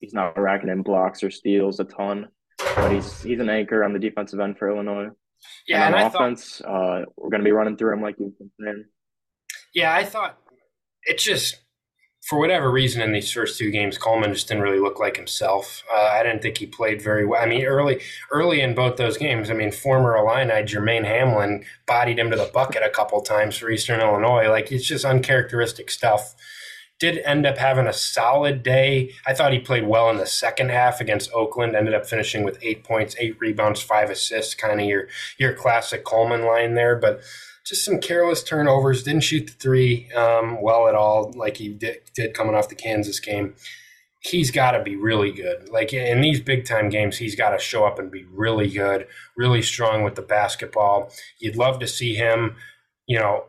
he's 0.00 0.14
not 0.14 0.38
racking 0.38 0.70
in 0.70 0.82
blocks 0.82 1.22
or 1.22 1.30
steals 1.30 1.80
a 1.80 1.84
ton, 1.84 2.28
but 2.58 2.92
he's 2.92 3.22
he's 3.22 3.40
an 3.40 3.50
anchor 3.50 3.84
on 3.84 3.92
the 3.92 3.98
defensive 3.98 4.40
end 4.40 4.58
for 4.58 4.70
Illinois. 4.70 5.08
Yeah, 5.66 5.86
and 5.86 5.94
on 5.94 6.00
and 6.00 6.14
offense, 6.14 6.58
thought, 6.58 7.00
uh, 7.00 7.04
we're 7.16 7.30
going 7.30 7.40
to 7.40 7.44
be 7.44 7.52
running 7.52 7.76
through 7.76 7.92
him 7.92 8.02
like 8.02 8.16
you've 8.18 8.38
been 8.38 8.50
saying. 8.60 8.84
Yeah, 9.74 9.94
I 9.94 10.04
thought 10.04 10.38
it 11.04 11.18
just 11.18 11.56
for 12.28 12.38
whatever 12.38 12.70
reason 12.70 13.00
in 13.00 13.12
these 13.12 13.32
first 13.32 13.58
two 13.58 13.70
games, 13.70 13.96
Coleman 13.96 14.34
just 14.34 14.48
didn't 14.48 14.62
really 14.62 14.78
look 14.78 15.00
like 15.00 15.16
himself. 15.16 15.82
Uh, 15.90 16.10
I 16.12 16.22
didn't 16.22 16.42
think 16.42 16.58
he 16.58 16.66
played 16.66 17.00
very 17.00 17.24
well. 17.24 17.42
I 17.42 17.46
mean, 17.46 17.64
early 17.64 18.02
early 18.30 18.60
in 18.60 18.74
both 18.74 18.98
those 18.98 19.16
games, 19.16 19.48
I 19.50 19.54
mean, 19.54 19.72
former 19.72 20.14
Illini 20.14 20.62
Jermaine 20.62 21.06
Hamlin 21.06 21.64
bodied 21.86 22.18
him 22.18 22.30
to 22.30 22.36
the 22.36 22.50
bucket 22.52 22.82
a 22.82 22.90
couple 22.90 23.22
times 23.22 23.56
for 23.56 23.70
Eastern 23.70 24.00
Illinois. 24.00 24.50
Like 24.50 24.70
it's 24.70 24.86
just 24.86 25.06
uncharacteristic 25.06 25.90
stuff. 25.90 26.34
Did 27.00 27.18
end 27.18 27.46
up 27.46 27.56
having 27.56 27.86
a 27.86 27.94
solid 27.94 28.62
day. 28.62 29.14
I 29.26 29.32
thought 29.32 29.54
he 29.54 29.58
played 29.60 29.86
well 29.86 30.10
in 30.10 30.18
the 30.18 30.26
second 30.26 30.70
half 30.70 31.00
against 31.00 31.32
Oakland. 31.32 31.74
Ended 31.74 31.94
up 31.94 32.06
finishing 32.06 32.42
with 32.42 32.58
eight 32.60 32.84
points, 32.84 33.16
eight 33.18 33.40
rebounds, 33.40 33.80
five 33.80 34.10
assists. 34.10 34.54
Kind 34.54 34.82
of 34.82 34.86
your 34.86 35.08
your 35.38 35.54
classic 35.54 36.04
Coleman 36.04 36.44
line 36.44 36.74
there, 36.74 36.96
but 36.96 37.22
just 37.68 37.84
some 37.84 38.00
careless 38.00 38.42
turnovers. 38.42 39.02
Didn't 39.02 39.22
shoot 39.22 39.46
the 39.46 39.52
three 39.52 40.10
um, 40.12 40.62
well 40.62 40.88
at 40.88 40.94
all, 40.94 41.32
like 41.36 41.58
he 41.58 41.68
did, 41.68 41.98
did 42.14 42.34
coming 42.34 42.54
off 42.54 42.68
the 42.68 42.74
Kansas 42.74 43.20
game. 43.20 43.54
He's 44.20 44.50
got 44.50 44.72
to 44.72 44.82
be 44.82 44.96
really 44.96 45.30
good. 45.30 45.68
Like 45.68 45.92
in 45.92 46.20
these 46.20 46.40
big 46.40 46.64
time 46.64 46.88
games, 46.88 47.18
he's 47.18 47.36
got 47.36 47.50
to 47.50 47.58
show 47.58 47.84
up 47.84 47.98
and 47.98 48.10
be 48.10 48.24
really 48.24 48.68
good, 48.68 49.06
really 49.36 49.62
strong 49.62 50.02
with 50.02 50.16
the 50.16 50.22
basketball. 50.22 51.12
You'd 51.38 51.56
love 51.56 51.78
to 51.80 51.86
see 51.86 52.14
him, 52.14 52.56
you 53.06 53.18
know, 53.18 53.44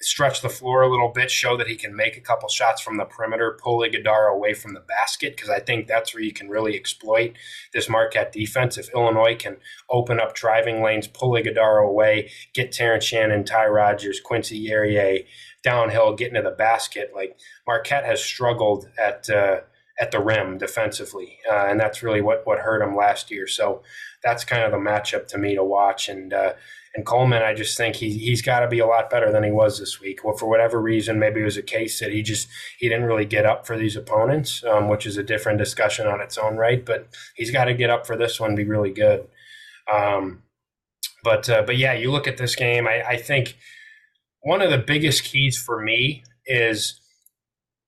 stretch 0.00 0.42
the 0.42 0.48
floor 0.48 0.82
a 0.82 0.90
little 0.90 1.08
bit, 1.08 1.30
show 1.30 1.56
that 1.56 1.66
he 1.66 1.74
can 1.74 1.94
make 1.94 2.16
a 2.16 2.20
couple 2.20 2.48
shots 2.48 2.80
from 2.80 2.96
the 2.96 3.04
perimeter, 3.04 3.58
pull 3.60 3.80
Ighodaro 3.80 4.32
away 4.32 4.54
from 4.54 4.74
the 4.74 4.80
basket, 4.80 5.34
because 5.36 5.50
I 5.50 5.60
think 5.60 5.86
that's 5.86 6.14
where 6.14 6.22
you 6.22 6.32
can 6.32 6.48
really 6.48 6.76
exploit 6.76 7.32
this 7.72 7.88
Marquette 7.88 8.32
defense. 8.32 8.78
If 8.78 8.92
Illinois 8.94 9.36
can 9.36 9.56
open 9.90 10.20
up 10.20 10.34
driving 10.34 10.82
lanes, 10.82 11.08
pull 11.08 11.32
Ighodaro 11.32 11.88
away, 11.88 12.30
get 12.54 12.70
Terrence 12.72 13.04
Shannon, 13.04 13.44
Ty 13.44 13.66
Rodgers, 13.66 14.20
Quincy 14.20 14.66
Guerrier 14.66 15.24
downhill, 15.62 16.14
get 16.14 16.28
into 16.28 16.42
the 16.42 16.50
basket, 16.50 17.10
like 17.14 17.36
Marquette 17.66 18.04
has 18.04 18.22
struggled 18.22 18.88
at 18.98 19.28
uh, 19.28 19.60
at 20.00 20.12
the 20.12 20.20
rim 20.20 20.58
defensively, 20.58 21.38
uh, 21.50 21.66
and 21.68 21.80
that's 21.80 22.04
really 22.04 22.20
what 22.20 22.46
what 22.46 22.60
hurt 22.60 22.82
him 22.82 22.96
last 22.96 23.30
year. 23.30 23.48
So 23.48 23.82
that's 24.22 24.44
kind 24.44 24.62
of 24.62 24.70
the 24.70 24.78
matchup 24.78 25.26
to 25.28 25.38
me 25.38 25.56
to 25.56 25.64
watch, 25.64 26.08
and 26.08 26.32
uh, 26.32 26.52
and 26.98 27.06
Coleman, 27.06 27.44
I 27.44 27.54
just 27.54 27.76
think 27.76 27.94
he 27.94 28.10
he's 28.10 28.42
got 28.42 28.58
to 28.58 28.66
be 28.66 28.80
a 28.80 28.86
lot 28.86 29.08
better 29.08 29.30
than 29.30 29.44
he 29.44 29.52
was 29.52 29.78
this 29.78 30.00
week. 30.00 30.24
Well, 30.24 30.36
for 30.36 30.48
whatever 30.48 30.80
reason, 30.80 31.20
maybe 31.20 31.40
it 31.40 31.44
was 31.44 31.56
a 31.56 31.62
case 31.62 32.00
that 32.00 32.10
he 32.10 32.22
just 32.22 32.48
he 32.76 32.88
didn't 32.88 33.04
really 33.04 33.24
get 33.24 33.46
up 33.46 33.68
for 33.68 33.78
these 33.78 33.94
opponents, 33.94 34.64
um, 34.64 34.88
which 34.88 35.06
is 35.06 35.16
a 35.16 35.22
different 35.22 35.60
discussion 35.60 36.08
on 36.08 36.20
its 36.20 36.36
own 36.36 36.56
right. 36.56 36.84
But 36.84 37.06
he's 37.36 37.52
got 37.52 37.66
to 37.66 37.74
get 37.74 37.88
up 37.88 38.04
for 38.04 38.16
this 38.16 38.40
one, 38.40 38.56
be 38.56 38.64
really 38.64 38.90
good. 38.90 39.28
Um, 39.92 40.42
but 41.22 41.48
uh, 41.48 41.62
but 41.62 41.76
yeah, 41.76 41.92
you 41.92 42.10
look 42.10 42.26
at 42.26 42.36
this 42.36 42.56
game. 42.56 42.88
I, 42.88 43.04
I 43.10 43.16
think 43.16 43.56
one 44.40 44.60
of 44.60 44.72
the 44.72 44.78
biggest 44.78 45.22
keys 45.22 45.56
for 45.56 45.80
me 45.80 46.24
is 46.46 46.98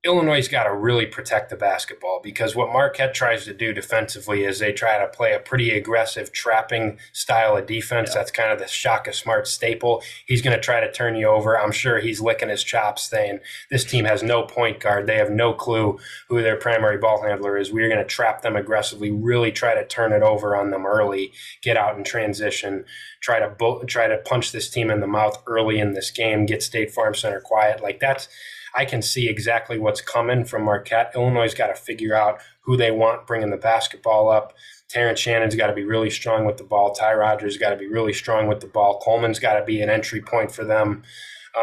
Illinois' 0.03 0.49
got 0.49 0.65
to 0.65 0.75
really 0.75 1.05
protect 1.05 1.51
the 1.51 1.57
basketball 1.57 2.21
because 2.23 2.57
what 2.57 2.73
Marquette 2.73 3.13
tries 3.13 3.45
to 3.45 3.53
do 3.53 3.75
defensively 3.75 4.45
is 4.45 4.59
they 4.59 4.73
try 4.73 4.99
to 4.99 5.07
play 5.07 5.35
a 5.35 5.39
pretty 5.39 5.71
aggressive 5.73 6.33
trapping 6.33 6.99
style 7.13 7.55
of 7.55 7.67
defense. 7.67 8.11
Yeah. 8.11 8.15
That's 8.15 8.31
kind 8.31 8.51
of 8.51 8.59
the 8.59 8.67
Shaka 8.67 9.13
Smart 9.13 9.47
staple. 9.47 10.03
He's 10.25 10.41
going 10.41 10.57
to 10.57 10.63
try 10.63 10.81
to 10.81 10.91
turn 10.91 11.17
you 11.17 11.27
over. 11.27 11.59
I'm 11.59 11.71
sure 11.71 12.01
he's 12.01 12.19
licking 12.19 12.49
his 12.49 12.65
chops 12.65 13.11
saying, 13.11 13.41
This 13.71 13.85
team 13.85 14.07
has 14.07 14.23
no 14.23 14.45
point 14.45 14.81
guard. 14.81 15.07
They 15.07 15.17
have 15.17 15.31
no 15.31 15.53
clue 15.53 15.99
who 16.29 16.41
their 16.41 16.57
primary 16.57 16.97
ball 16.97 17.23
handler 17.23 17.59
is. 17.59 17.71
We're 17.71 17.89
going 17.89 18.01
to 18.01 18.05
trap 18.07 18.41
them 18.41 18.57
aggressively, 18.57 19.11
really 19.11 19.53
try 19.53 19.75
to 19.75 19.87
turn 19.87 20.13
it 20.13 20.23
over 20.23 20.57
on 20.57 20.71
them 20.71 20.87
early, 20.87 21.33
get 21.61 21.77
out 21.77 21.99
in 21.99 22.05
transition, 22.05 22.87
try 23.21 23.39
to, 23.39 23.49
bo- 23.49 23.85
try 23.85 24.09
to 24.09 24.19
punch 24.19 24.53
this 24.53 24.71
team 24.71 24.91
in 24.91 25.01
the 25.01 25.07
mouth 25.07 25.43
early 25.47 25.79
in 25.79 25.93
this 25.93 26.11
game, 26.11 26.47
get 26.47 26.63
State 26.63 26.93
Farm 26.93 27.15
Center 27.15 27.41
quiet. 27.41 27.83
Like 27.83 28.01
that's 28.01 28.29
I 28.75 28.85
can 28.85 29.03
see 29.03 29.29
exactly 29.29 29.79
what's 29.79 30.01
coming 30.01 30.45
from 30.45 30.65
Marquette. 30.65 31.13
Illinois' 31.15 31.55
got 31.55 31.69
to 31.69 31.75
figure 31.75 32.15
out 32.15 32.41
who 32.63 32.77
they 32.77 32.91
want 32.91 33.27
bringing 33.27 33.51
the 33.51 33.57
basketball 33.57 34.31
up. 34.31 34.55
Terrence 34.89 35.21
Shannon's 35.21 35.55
got 35.55 35.69
to 35.69 35.73
be 35.73 35.85
really 35.85 36.11
strong 36.11 36.45
with 36.45 36.57
the 36.57 36.65
ball. 36.65 36.93
Ty 36.93 37.15
Rodgers 37.15 37.57
got 37.57 37.71
to 37.71 37.77
be 37.77 37.87
really 37.87 38.13
strong 38.13 38.49
with 38.49 38.61
the 38.61 38.67
ball. 38.67 39.01
Coleman's 39.01 39.39
got 39.39 39.59
to 39.59 39.65
be 39.65 39.81
an 39.81 39.91
entry 39.91 40.21
point 40.21 40.53
for 40.53 40.65
them 40.65 41.03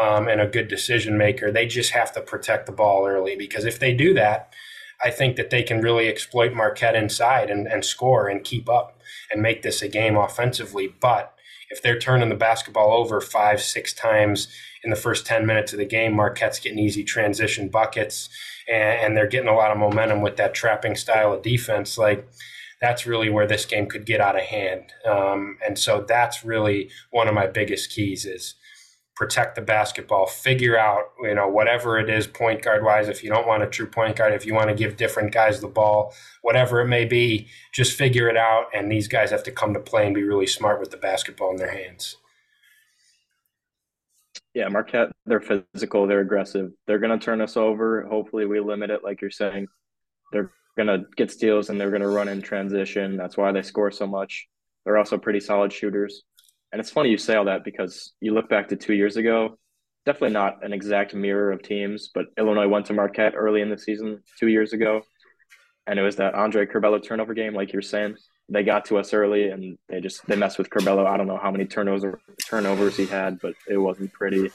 um, 0.00 0.28
and 0.28 0.40
a 0.40 0.46
good 0.46 0.68
decision 0.68 1.16
maker. 1.16 1.50
They 1.50 1.66
just 1.66 1.92
have 1.92 2.12
to 2.12 2.20
protect 2.20 2.66
the 2.66 2.72
ball 2.72 3.06
early 3.06 3.36
because 3.36 3.64
if 3.64 3.78
they 3.78 3.92
do 3.94 4.14
that, 4.14 4.54
I 5.02 5.10
think 5.10 5.36
that 5.36 5.50
they 5.50 5.62
can 5.62 5.80
really 5.80 6.08
exploit 6.08 6.54
Marquette 6.54 6.96
inside 6.96 7.50
and, 7.50 7.66
and 7.66 7.84
score 7.84 8.28
and 8.28 8.42
keep 8.42 8.68
up 8.68 9.00
and 9.30 9.40
make 9.40 9.62
this 9.62 9.80
a 9.80 9.88
game 9.88 10.16
offensively. 10.16 10.92
But 11.00 11.32
if 11.70 11.82
they're 11.82 11.98
turning 11.98 12.28
the 12.28 12.34
basketball 12.34 12.92
over 12.92 13.20
five, 13.20 13.60
six 13.60 13.92
times 13.92 14.48
in 14.82 14.90
the 14.90 14.96
first 14.96 15.26
10 15.26 15.46
minutes 15.46 15.72
of 15.72 15.78
the 15.78 15.84
game, 15.84 16.14
Marquette's 16.14 16.60
getting 16.60 16.78
easy 16.78 17.04
transition 17.04 17.68
buckets 17.68 18.28
and, 18.68 19.00
and 19.00 19.16
they're 19.16 19.26
getting 19.26 19.48
a 19.48 19.56
lot 19.56 19.70
of 19.70 19.78
momentum 19.78 20.20
with 20.20 20.36
that 20.36 20.54
trapping 20.54 20.96
style 20.96 21.32
of 21.32 21.42
defense. 21.42 21.98
Like, 21.98 22.28
that's 22.80 23.06
really 23.06 23.28
where 23.28 23.46
this 23.46 23.64
game 23.64 23.86
could 23.86 24.06
get 24.06 24.20
out 24.20 24.36
of 24.36 24.42
hand. 24.42 24.92
Um, 25.04 25.58
and 25.66 25.78
so 25.78 26.04
that's 26.06 26.44
really 26.44 26.90
one 27.10 27.28
of 27.28 27.34
my 27.34 27.46
biggest 27.46 27.90
keys 27.90 28.24
is 28.24 28.54
protect 29.18 29.56
the 29.56 29.60
basketball, 29.60 30.28
figure 30.28 30.78
out, 30.78 31.06
you 31.20 31.34
know, 31.34 31.48
whatever 31.48 31.98
it 31.98 32.08
is 32.08 32.28
point 32.28 32.62
guard 32.62 32.84
wise, 32.84 33.08
if 33.08 33.24
you 33.24 33.28
don't 33.28 33.48
want 33.48 33.64
a 33.64 33.66
true 33.66 33.88
point 33.88 34.14
guard, 34.14 34.32
if 34.32 34.46
you 34.46 34.54
want 34.54 34.68
to 34.68 34.74
give 34.74 34.96
different 34.96 35.32
guys 35.32 35.60
the 35.60 35.66
ball, 35.66 36.14
whatever 36.42 36.80
it 36.80 36.86
may 36.86 37.04
be, 37.04 37.48
just 37.74 37.98
figure 37.98 38.28
it 38.28 38.36
out. 38.36 38.66
And 38.72 38.92
these 38.92 39.08
guys 39.08 39.32
have 39.32 39.42
to 39.42 39.50
come 39.50 39.74
to 39.74 39.80
play 39.80 40.06
and 40.06 40.14
be 40.14 40.22
really 40.22 40.46
smart 40.46 40.78
with 40.78 40.92
the 40.92 40.96
basketball 40.96 41.50
in 41.50 41.56
their 41.56 41.72
hands. 41.72 42.16
Yeah, 44.54 44.68
Marquette, 44.68 45.10
they're 45.26 45.40
physical, 45.40 46.06
they're 46.06 46.20
aggressive. 46.20 46.70
They're 46.86 47.00
going 47.00 47.18
to 47.18 47.24
turn 47.24 47.40
us 47.40 47.56
over. 47.56 48.06
Hopefully, 48.06 48.46
we 48.46 48.60
limit 48.60 48.90
it, 48.90 49.02
like 49.02 49.20
you're 49.20 49.32
saying. 49.32 49.66
They're 50.30 50.52
going 50.76 50.86
to 50.86 51.06
get 51.16 51.32
steals 51.32 51.70
and 51.70 51.80
they're 51.80 51.90
going 51.90 52.02
to 52.02 52.08
run 52.08 52.28
in 52.28 52.40
transition. 52.40 53.16
That's 53.16 53.36
why 53.36 53.50
they 53.50 53.62
score 53.62 53.90
so 53.90 54.06
much. 54.06 54.46
They're 54.84 54.96
also 54.96 55.18
pretty 55.18 55.40
solid 55.40 55.72
shooters. 55.72 56.22
And 56.72 56.80
it's 56.80 56.90
funny 56.90 57.10
you 57.10 57.18
say 57.18 57.34
all 57.34 57.46
that 57.46 57.64
because 57.64 58.12
you 58.20 58.34
look 58.34 58.48
back 58.48 58.68
to 58.68 58.76
two 58.76 58.94
years 58.94 59.16
ago, 59.16 59.58
definitely 60.04 60.34
not 60.34 60.64
an 60.64 60.72
exact 60.72 61.14
mirror 61.14 61.52
of 61.52 61.62
teams, 61.62 62.10
but 62.14 62.26
Illinois 62.38 62.68
went 62.68 62.86
to 62.86 62.92
Marquette 62.92 63.34
early 63.36 63.60
in 63.60 63.70
the 63.70 63.78
season 63.78 64.22
two 64.38 64.48
years 64.48 64.72
ago. 64.72 65.02
And 65.86 65.98
it 65.98 66.02
was 66.02 66.16
that 66.16 66.34
Andre 66.34 66.66
Curbelo 66.66 67.02
turnover 67.02 67.32
game, 67.34 67.54
like 67.54 67.72
you're 67.72 67.82
saying. 67.82 68.16
They 68.50 68.62
got 68.62 68.86
to 68.86 68.98
us 68.98 69.12
early 69.12 69.48
and 69.48 69.76
they 69.88 70.00
just 70.00 70.26
they 70.26 70.36
messed 70.36 70.58
with 70.58 70.70
Curbelo. 70.70 71.06
I 71.06 71.16
don't 71.18 71.26
know 71.26 71.38
how 71.42 71.50
many 71.50 71.66
turnovers 71.66 72.14
turnovers 72.46 72.96
he 72.96 73.06
had, 73.06 73.38
but 73.40 73.54
it 73.68 73.76
wasn't 73.76 74.12
pretty. 74.12 74.50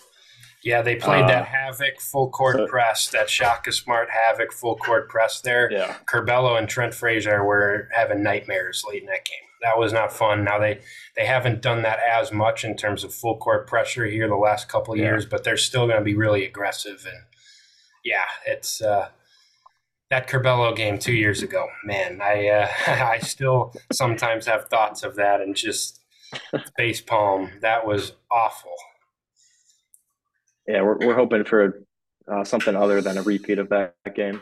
Yeah, 0.63 0.81
they 0.81 0.95
played 0.95 1.25
uh, 1.25 1.27
that 1.27 1.45
havoc 1.45 1.99
full 1.99 2.29
court 2.29 2.55
so, 2.55 2.67
press, 2.67 3.09
that 3.09 3.29
Shaka 3.29 3.71
Smart 3.71 4.07
havoc 4.09 4.51
full 4.51 4.77
court 4.77 5.09
press 5.09 5.41
there. 5.41 5.71
Yeah. 5.71 5.95
Curbelo 6.11 6.57
and 6.57 6.67
Trent 6.67 6.93
Frazier 6.93 7.43
were 7.43 7.89
having 7.91 8.23
nightmares 8.23 8.83
late 8.87 9.01
in 9.01 9.07
that 9.07 9.25
game 9.25 9.47
that 9.63 9.79
was 9.79 9.91
not 9.91 10.13
fun. 10.13 10.43
Now 10.43 10.59
they 10.59 10.81
they 11.15 11.25
haven't 11.25 11.61
done 11.61 11.81
that 11.81 11.99
as 11.99 12.31
much 12.31 12.63
in 12.63 12.75
terms 12.75 13.03
of 13.03 13.13
full 13.13 13.37
court 13.37 13.65
pressure 13.65 14.05
here 14.05 14.27
the 14.27 14.35
last 14.35 14.69
couple 14.69 14.95
yeah. 14.95 15.03
years, 15.03 15.25
but 15.25 15.43
they're 15.43 15.57
still 15.57 15.87
going 15.87 15.97
to 15.97 16.03
be 16.03 16.15
really 16.15 16.45
aggressive. 16.45 17.05
And 17.07 17.23
yeah, 18.03 18.25
it's 18.45 18.81
uh, 18.81 19.09
that 20.09 20.27
Curbelo 20.27 20.75
game 20.75 20.99
two 20.99 21.13
years 21.13 21.41
ago. 21.41 21.67
Man, 21.83 22.21
I 22.21 22.47
uh, 22.47 22.67
I 22.87 23.19
still 23.19 23.73
sometimes 23.91 24.45
have 24.45 24.67
thoughts 24.67 25.03
of 25.03 25.15
that 25.15 25.41
and 25.41 25.55
just 25.55 25.99
base 26.77 27.01
palm. 27.01 27.51
That 27.61 27.87
was 27.87 28.13
awful. 28.29 28.75
Yeah, 30.67 30.81
we're 30.81 30.97
we're 30.99 31.15
hoping 31.15 31.45
for 31.45 31.83
uh, 32.27 32.43
something 32.43 32.75
other 32.75 33.01
than 33.01 33.17
a 33.17 33.23
repeat 33.23 33.59
of 33.59 33.69
that 33.69 33.95
game 34.15 34.41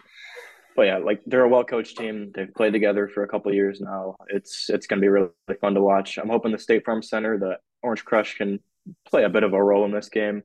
but 0.75 0.83
yeah, 0.83 0.97
like 0.97 1.21
they're 1.25 1.43
a 1.43 1.49
well 1.49 1.63
coached 1.63 1.97
team. 1.97 2.31
They've 2.33 2.53
played 2.53 2.73
together 2.73 3.07
for 3.07 3.23
a 3.23 3.27
couple 3.27 3.53
years 3.53 3.81
now. 3.81 4.15
It's 4.27 4.69
it's 4.69 4.87
going 4.87 4.99
to 4.99 5.01
be 5.01 5.09
really, 5.09 5.29
really 5.47 5.59
fun 5.59 5.73
to 5.73 5.81
watch. 5.81 6.17
I'm 6.17 6.29
hoping 6.29 6.51
the 6.51 6.59
State 6.59 6.85
Farm 6.85 7.01
Center, 7.01 7.37
the 7.37 7.57
Orange 7.83 8.05
Crush, 8.05 8.37
can 8.37 8.59
play 9.05 9.23
a 9.23 9.29
bit 9.29 9.43
of 9.43 9.53
a 9.53 9.63
role 9.63 9.85
in 9.85 9.91
this 9.91 10.09
game. 10.09 10.43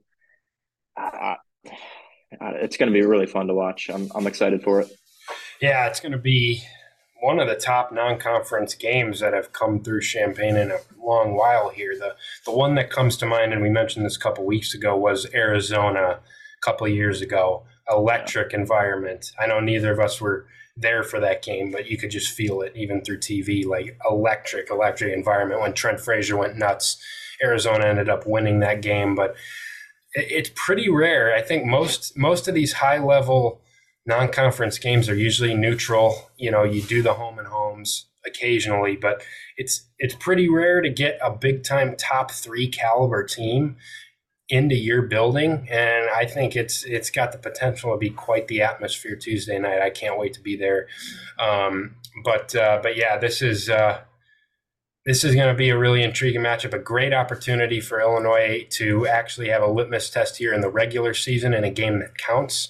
Uh, 0.96 1.34
it's 2.40 2.76
going 2.76 2.92
to 2.92 2.98
be 2.98 3.04
really 3.04 3.26
fun 3.26 3.46
to 3.46 3.54
watch. 3.54 3.88
I'm 3.90 4.10
I'm 4.14 4.26
excited 4.26 4.62
for 4.62 4.80
it. 4.80 4.88
Yeah, 5.60 5.86
it's 5.86 6.00
going 6.00 6.12
to 6.12 6.18
be 6.18 6.62
one 7.22 7.40
of 7.40 7.48
the 7.48 7.56
top 7.56 7.92
non-conference 7.92 8.74
games 8.74 9.20
that 9.20 9.32
have 9.32 9.52
come 9.52 9.82
through 9.82 10.02
Champaign 10.02 10.56
in 10.56 10.70
a 10.70 10.78
long 11.02 11.34
while 11.34 11.70
here. 11.70 11.96
The 11.98 12.14
the 12.44 12.56
one 12.56 12.74
that 12.76 12.90
comes 12.90 13.16
to 13.18 13.26
mind, 13.26 13.52
and 13.52 13.62
we 13.62 13.70
mentioned 13.70 14.04
this 14.04 14.16
a 14.16 14.20
couple 14.20 14.44
weeks 14.44 14.74
ago, 14.74 14.96
was 14.96 15.32
Arizona 15.34 16.20
a 16.20 16.60
couple 16.60 16.88
years 16.88 17.20
ago 17.22 17.64
electric 17.88 18.52
environment. 18.52 19.32
I 19.38 19.46
know 19.46 19.60
neither 19.60 19.92
of 19.92 20.00
us 20.00 20.20
were 20.20 20.46
there 20.76 21.02
for 21.02 21.20
that 21.20 21.42
game, 21.42 21.70
but 21.70 21.86
you 21.88 21.96
could 21.96 22.10
just 22.10 22.32
feel 22.32 22.60
it 22.60 22.72
even 22.74 23.02
through 23.02 23.18
TV, 23.18 23.64
like 23.64 23.98
electric, 24.08 24.70
electric 24.70 25.14
environment. 25.14 25.60
When 25.60 25.72
Trent 25.72 26.00
Frazier 26.00 26.36
went 26.36 26.56
nuts, 26.56 26.98
Arizona 27.42 27.86
ended 27.86 28.08
up 28.08 28.26
winning 28.26 28.60
that 28.60 28.82
game, 28.82 29.14
but 29.14 29.34
it's 30.14 30.50
pretty 30.54 30.88
rare. 30.88 31.34
I 31.34 31.42
think 31.42 31.64
most 31.64 32.16
most 32.16 32.48
of 32.48 32.54
these 32.54 32.74
high 32.74 32.98
level 32.98 33.60
non-conference 34.06 34.78
games 34.78 35.08
are 35.08 35.14
usually 35.14 35.54
neutral. 35.54 36.30
You 36.36 36.50
know, 36.50 36.62
you 36.62 36.82
do 36.82 37.02
the 37.02 37.14
home 37.14 37.38
and 37.38 37.48
homes 37.48 38.06
occasionally, 38.26 38.96
but 38.96 39.22
it's 39.56 39.86
it's 39.98 40.14
pretty 40.14 40.48
rare 40.48 40.80
to 40.80 40.90
get 40.90 41.18
a 41.22 41.30
big 41.30 41.64
time 41.64 41.96
top 41.96 42.30
three 42.30 42.68
caliber 42.68 43.24
team 43.24 43.76
into 44.48 44.76
your 44.76 45.02
building, 45.02 45.66
and 45.70 46.08
I 46.10 46.24
think 46.24 46.54
it's 46.54 46.84
it's 46.84 47.10
got 47.10 47.32
the 47.32 47.38
potential 47.38 47.92
to 47.92 47.98
be 47.98 48.10
quite 48.10 48.48
the 48.48 48.62
atmosphere 48.62 49.16
Tuesday 49.16 49.58
night. 49.58 49.82
I 49.82 49.90
can't 49.90 50.18
wait 50.18 50.34
to 50.34 50.40
be 50.40 50.56
there. 50.56 50.86
Um, 51.38 51.96
but 52.24 52.54
uh, 52.54 52.80
but 52.82 52.96
yeah, 52.96 53.18
this 53.18 53.42
is 53.42 53.68
uh, 53.68 54.02
this 55.04 55.24
is 55.24 55.34
going 55.34 55.48
to 55.48 55.54
be 55.54 55.70
a 55.70 55.78
really 55.78 56.02
intriguing 56.02 56.42
matchup. 56.42 56.74
A 56.74 56.78
great 56.78 57.12
opportunity 57.12 57.80
for 57.80 58.00
Illinois 58.00 58.66
to 58.70 59.06
actually 59.06 59.48
have 59.48 59.62
a 59.62 59.70
litmus 59.70 60.10
test 60.10 60.36
here 60.36 60.52
in 60.52 60.60
the 60.60 60.70
regular 60.70 61.14
season 61.14 61.52
in 61.52 61.64
a 61.64 61.70
game 61.70 61.98
that 62.00 62.16
counts. 62.16 62.68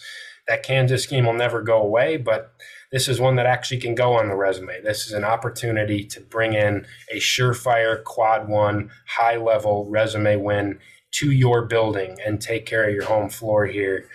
That 0.48 0.62
Kansas 0.62 1.06
game 1.06 1.26
will 1.26 1.32
never 1.32 1.60
go 1.60 1.82
away, 1.82 2.18
but 2.18 2.52
this 2.92 3.08
is 3.08 3.20
one 3.20 3.34
that 3.36 3.46
actually 3.46 3.80
can 3.80 3.96
go 3.96 4.12
on 4.12 4.28
the 4.28 4.36
resume. 4.36 4.80
This 4.80 5.06
is 5.06 5.12
an 5.12 5.24
opportunity 5.24 6.04
to 6.04 6.20
bring 6.20 6.52
in 6.52 6.86
a 7.10 7.16
surefire 7.16 8.02
quad 8.04 8.48
one 8.48 8.90
high 9.06 9.36
level 9.36 9.88
resume 9.90 10.36
win 10.36 10.78
to 11.16 11.30
your 11.30 11.62
building 11.62 12.18
and 12.24 12.40
take 12.40 12.66
care 12.66 12.88
of 12.88 12.94
your 12.94 13.04
home 13.04 13.30
floor 13.30 13.66
here. 13.66 14.08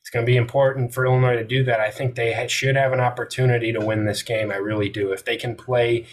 It's 0.00 0.10
going 0.10 0.26
to 0.26 0.30
be 0.30 0.36
important 0.36 0.92
for 0.92 1.06
Illinois 1.06 1.36
to 1.36 1.44
do 1.44 1.64
that. 1.64 1.80
I 1.80 1.90
think 1.90 2.14
they 2.14 2.46
should 2.48 2.76
have 2.76 2.92
an 2.92 3.00
opportunity 3.00 3.72
to 3.72 3.80
win 3.80 4.04
this 4.04 4.22
game. 4.22 4.50
I 4.50 4.56
really 4.56 4.88
do. 4.88 5.12
If 5.12 5.24
they 5.24 5.36
can 5.36 5.54
play 5.54 6.06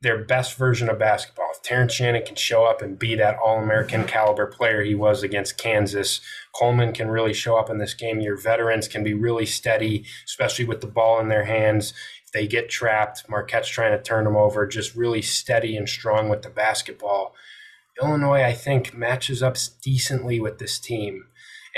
their 0.00 0.24
best 0.24 0.56
version 0.56 0.88
of 0.88 0.98
basketball, 0.98 1.50
if 1.52 1.62
Terrence 1.62 1.92
Shannon 1.92 2.24
can 2.24 2.36
show 2.36 2.64
up 2.64 2.80
and 2.80 2.98
be 2.98 3.16
that 3.16 3.36
All 3.38 3.58
American 3.58 4.04
caliber 4.04 4.46
player 4.46 4.82
he 4.82 4.94
was 4.94 5.22
against 5.22 5.58
Kansas, 5.58 6.20
Coleman 6.54 6.92
can 6.92 7.08
really 7.08 7.34
show 7.34 7.58
up 7.58 7.68
in 7.68 7.78
this 7.78 7.94
game. 7.94 8.20
Your 8.20 8.36
veterans 8.36 8.88
can 8.88 9.02
be 9.02 9.14
really 9.14 9.46
steady, 9.46 10.06
especially 10.24 10.64
with 10.64 10.80
the 10.80 10.86
ball 10.86 11.18
in 11.18 11.28
their 11.28 11.44
hands. 11.44 11.92
If 12.24 12.32
they 12.32 12.46
get 12.46 12.70
trapped, 12.70 13.28
Marquette's 13.28 13.68
trying 13.68 13.96
to 13.96 14.02
turn 14.02 14.24
them 14.24 14.36
over, 14.36 14.66
just 14.66 14.94
really 14.94 15.22
steady 15.22 15.76
and 15.76 15.88
strong 15.88 16.28
with 16.28 16.42
the 16.42 16.50
basketball. 16.50 17.34
Illinois, 18.00 18.42
I 18.42 18.52
think, 18.52 18.94
matches 18.94 19.42
up 19.42 19.56
decently 19.82 20.40
with 20.40 20.58
this 20.58 20.78
team, 20.78 21.24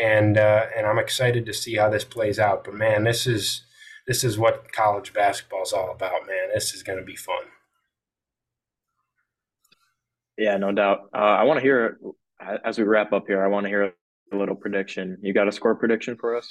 and 0.01 0.37
uh, 0.37 0.67
and 0.77 0.87
I'm 0.87 0.99
excited 0.99 1.47
to 1.47 1.53
see 1.53 1.77
how 1.77 1.89
this 1.89 2.05
plays 2.05 2.39
out. 2.39 2.65
But 2.65 2.75
man, 2.75 3.05
this 3.05 3.27
is 3.27 3.63
this 4.07 4.25
is 4.25 4.39
what 4.39 4.73
college 4.73 5.13
basketball 5.13 5.63
is 5.63 5.73
all 5.73 5.91
about, 5.91 6.27
man. 6.27 6.49
This 6.53 6.75
is 6.75 6.83
going 6.83 6.99
to 6.99 7.05
be 7.05 7.17
fun. 7.17 7.45
Yeah, 10.37 10.57
no 10.57 10.73
doubt. 10.73 11.11
Uh, 11.15 11.19
I 11.19 11.45
want 11.45 11.59
to 11.59 11.63
hear 11.65 11.99
as 12.65 12.79
we 12.79 12.85
wrap 12.85 13.13
up 13.13 13.25
here. 13.27 13.45
I 13.45 13.49
want 13.49 13.65
to 13.65 13.69
hear 13.69 13.93
a 14.33 14.37
little 14.37 14.55
prediction. 14.55 15.19
You 15.21 15.35
got 15.35 15.49
a 15.49 15.53
score 15.53 15.75
prediction 15.75 16.17
for 16.17 16.37
us? 16.37 16.49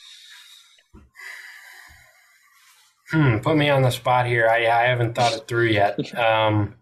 Hmm, 3.11 3.37
put 3.37 3.55
me 3.55 3.69
on 3.69 3.81
the 3.81 3.91
spot 3.91 4.25
here. 4.25 4.47
I 4.49 4.67
I 4.67 4.83
haven't 4.83 5.15
thought 5.15 5.33
it 5.33 5.47
through 5.47 5.67
yet. 5.67 5.97
Um, 6.17 6.75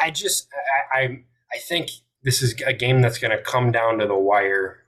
I 0.00 0.10
just 0.10 0.48
I, 0.94 0.98
I 0.98 1.24
I 1.52 1.58
think 1.58 1.90
this 2.22 2.42
is 2.42 2.60
a 2.66 2.72
game 2.72 3.00
that's 3.00 3.18
going 3.18 3.36
to 3.36 3.42
come 3.42 3.72
down 3.72 3.98
to 3.98 4.06
the 4.06 4.18
wire. 4.18 4.84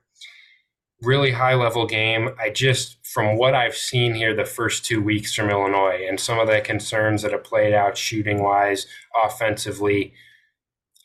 Really 1.00 1.32
high 1.32 1.54
level 1.54 1.86
game. 1.86 2.30
I 2.38 2.50
just, 2.50 3.04
from 3.04 3.36
what 3.36 3.54
I've 3.54 3.74
seen 3.74 4.14
here 4.14 4.36
the 4.36 4.44
first 4.44 4.84
two 4.84 5.02
weeks 5.02 5.34
from 5.34 5.50
Illinois 5.50 6.06
and 6.08 6.20
some 6.20 6.38
of 6.38 6.46
the 6.46 6.60
concerns 6.60 7.22
that 7.22 7.32
have 7.32 7.42
played 7.42 7.74
out 7.74 7.96
shooting 7.96 8.42
wise, 8.42 8.86
offensively, 9.24 10.12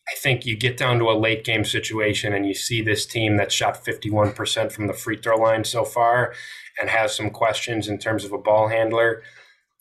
I 0.08 0.16
think 0.18 0.45
you 0.45 0.55
get 0.55 0.78
down 0.78 0.99
to 0.99 1.10
a 1.10 1.18
late 1.18 1.43
game 1.43 1.66
situation 1.66 2.34
and 2.34 2.45
you 2.45 2.53
see 2.53 2.82
this 2.82 3.05
team 3.05 3.38
that 3.38 3.51
shot 3.51 3.84
51% 3.84 4.72
from 4.72 4.88
the 4.88 4.93
free 4.93 5.18
throw 5.18 5.38
line 5.38 5.64
so 5.64 5.84
far 5.84 6.34
and 6.80 6.89
has 6.89 7.16
some 7.16 7.32
questions 7.32 7.88
in 7.88 7.97
terms 7.97 8.24
of 8.24 8.32
a 8.32 8.38
ball 8.38 8.68
handler. 8.68 9.24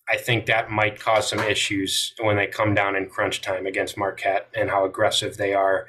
I 0.08 0.16
think 0.16 0.46
that 0.46 0.70
might 0.70 1.00
cause 1.00 1.28
some 1.28 1.40
issues 1.40 2.14
when 2.20 2.36
they 2.36 2.46
come 2.46 2.74
down 2.74 2.94
in 2.94 3.08
crunch 3.08 3.40
time 3.40 3.66
against 3.66 3.98
Marquette 3.98 4.48
and 4.54 4.70
how 4.70 4.84
aggressive 4.84 5.36
they 5.36 5.52
are. 5.52 5.86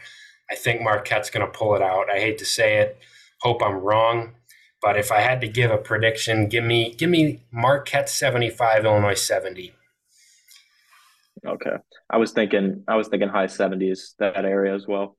I 0.50 0.56
think 0.56 0.82
Marquette's 0.82 1.30
going 1.30 1.46
to 1.46 1.58
pull 1.58 1.76
it 1.76 1.82
out. 1.82 2.10
I 2.10 2.20
hate 2.20 2.38
to 2.40 2.46
say 2.46 2.78
it. 2.78 2.98
Hope 3.42 3.62
I'm 3.62 3.76
wrong. 3.76 4.34
But 4.82 4.98
if 4.98 5.12
I 5.12 5.22
had 5.22 5.42
to 5.42 5.48
give 5.48 5.72
a 5.72 5.78
prediction, 5.78 6.48
give 6.48 6.64
me 6.64 6.94
give 6.94 7.10
me 7.10 7.44
Marquette 7.52 8.10
75, 8.10 8.86
Illinois 8.86 9.20
70. 9.20 9.74
Okay. 11.46 11.76
I 12.10 12.18
was 12.18 12.32
thinking 12.32 12.84
I 12.88 12.96
was 12.96 13.08
thinking 13.08 13.30
high 13.30 13.48
70s 13.48 14.16
that 14.20 14.46
area 14.46 14.74
as 14.74 14.88
well. 14.88 15.18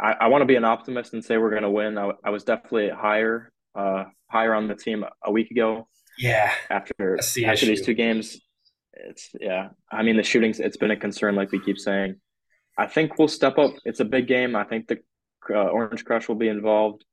I, 0.00 0.12
I 0.12 0.26
want 0.28 0.42
to 0.42 0.46
be 0.46 0.56
an 0.56 0.64
optimist 0.64 1.12
and 1.12 1.24
say 1.24 1.36
we're 1.36 1.50
going 1.50 1.62
to 1.62 1.70
win. 1.70 1.98
I, 1.98 2.12
I 2.24 2.30
was 2.30 2.44
definitely 2.44 2.88
higher 2.88 3.52
uh, 3.74 4.04
higher 4.30 4.54
on 4.54 4.66
the 4.66 4.74
team 4.74 5.04
a 5.24 5.30
week 5.30 5.50
ago. 5.50 5.86
Yeah. 6.20 6.52
After 6.68 7.18
after 7.46 7.66
these 7.66 7.82
two 7.82 7.94
games, 7.94 8.38
it's 8.92 9.30
yeah. 9.40 9.70
I 9.90 10.02
mean 10.02 10.16
the 10.16 10.22
shootings. 10.22 10.60
It's 10.60 10.76
been 10.76 10.90
a 10.90 10.96
concern, 10.96 11.34
like 11.34 11.50
we 11.50 11.60
keep 11.60 11.78
saying. 11.78 12.16
I 12.76 12.86
think 12.86 13.18
we'll 13.18 13.28
step 13.28 13.58
up. 13.58 13.72
It's 13.84 14.00
a 14.00 14.04
big 14.04 14.26
game. 14.26 14.54
I 14.54 14.64
think 14.64 14.86
the 14.88 14.98
uh, 15.48 15.68
Orange 15.68 16.04
Crush 16.04 16.28
will 16.28 16.36
be 16.36 16.48
involved. 16.48 17.04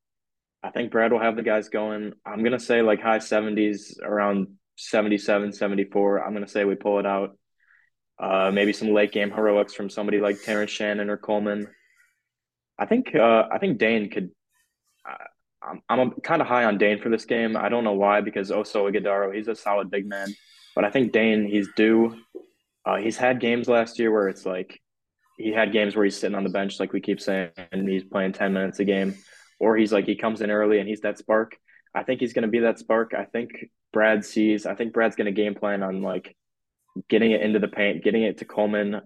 I 0.62 0.72
think 0.72 0.92
Brad 0.92 1.12
will 1.12 1.20
have 1.20 1.38
the 1.38 1.44
guys 1.44 1.70
going. 1.70 2.14
I'm 2.26 2.44
gonna 2.44 2.60
say 2.60 2.82
like 2.82 3.02
high 3.02 3.20
70s, 3.20 4.02
around 4.02 4.48
77, 4.76 5.54
74. 5.54 6.26
I'm 6.26 6.34
gonna 6.34 6.48
say 6.48 6.66
we 6.66 6.76
pull 6.76 7.00
it 7.00 7.06
out. 7.06 7.38
Uh, 8.20 8.52
maybe 8.54 8.74
some 8.74 8.90
late 8.90 9.12
game 9.12 9.32
heroics 9.32 9.74
from 9.74 9.90
somebody 9.90 10.20
like 10.20 10.42
Terrence 10.42 10.72
Shannon 10.72 11.10
or 11.10 11.18
Coleman. 11.18 11.68
I 12.78 12.86
think 12.86 13.16
uh, 13.16 13.48
I 13.52 13.58
think 13.60 13.78
Dain 13.78 14.10
could 14.10 14.32
I'm, 15.68 15.82
I'm 15.90 16.12
kind 16.22 16.42
of 16.42 16.48
high 16.48 16.64
on 16.64 16.78
Dain 16.78 17.00
for 17.02 17.10
this 17.10 17.26
game. 17.26 17.58
I 17.58 17.70
don't 17.70 17.84
know 17.84 17.94
why, 17.94 18.22
because 18.22 18.52
Oso 18.52 18.92
Ighodaro, 18.92 19.36
he's 19.36 19.48
a 19.48 19.56
solid 19.56 19.92
big 19.92 20.08
man. 20.08 20.34
But 20.76 20.86
I 20.86 20.92
think 20.92 21.12
Dain 21.12 21.46
he's 21.46 21.68
due. 21.76 22.16
Uh, 22.86 22.98
he's 22.98 23.18
had 23.18 23.40
games 23.40 23.68
last 23.68 24.00
year 24.00 24.12
where 24.12 24.30
it's 24.30 24.46
like 24.46 24.80
he 25.38 25.52
had 25.52 25.72
games 25.72 25.96
where 25.96 26.06
he's 26.06 26.18
sitting 26.18 26.36
on 26.36 26.44
the 26.44 26.50
bench, 26.50 26.80
like 26.80 26.94
we 26.94 27.02
keep 27.02 27.20
saying, 27.20 27.50
and 27.72 27.88
he's 27.88 28.04
playing 28.04 28.34
10 28.34 28.54
minutes 28.54 28.80
a 28.80 28.86
game. 28.86 29.16
Or 29.60 29.76
he's 29.76 29.92
like, 29.92 30.06
he 30.06 30.16
comes 30.16 30.42
in 30.42 30.52
early 30.52 30.80
and 30.80 30.88
he's 30.88 31.02
that 31.02 31.18
spark. 31.18 31.58
I 31.94 32.04
think 32.04 32.20
he's 32.20 32.34
going 32.34 32.44
to 32.44 32.48
be 32.48 32.60
that 32.60 32.80
spark. 32.80 33.14
I 33.14 33.26
think 33.26 33.52
Brad 33.92 34.24
sees, 34.24 34.66
I 34.66 34.76
think 34.76 34.94
Brad's 34.94 35.16
going 35.16 35.26
to 35.26 35.32
game 35.32 35.56
plan 35.56 35.84
on 35.84 36.02
like 36.02 36.36
getting 37.10 37.32
it 37.32 37.42
into 37.42 37.60
the 37.60 37.68
paint, 37.68 38.04
getting 38.04 38.24
it 38.24 38.38
to 38.40 38.46
Coleman, 38.46 39.02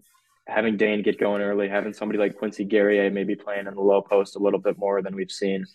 having 0.48 0.78
Dain 0.78 1.04
get 1.04 1.20
going 1.20 1.42
early, 1.42 1.70
having 1.70 1.94
somebody 1.94 2.20
like 2.20 2.36
Quincy 2.36 2.66
Guerrier 2.66 3.10
maybe 3.10 3.36
playing 3.36 3.68
in 3.68 3.76
the 3.76 3.82
low 3.82 4.02
post 4.02 4.36
a 4.36 4.40
little 4.40 4.60
bit 4.60 4.78
more 4.78 5.02
than 5.02 5.16
we've 5.16 5.32
seen. 5.32 5.66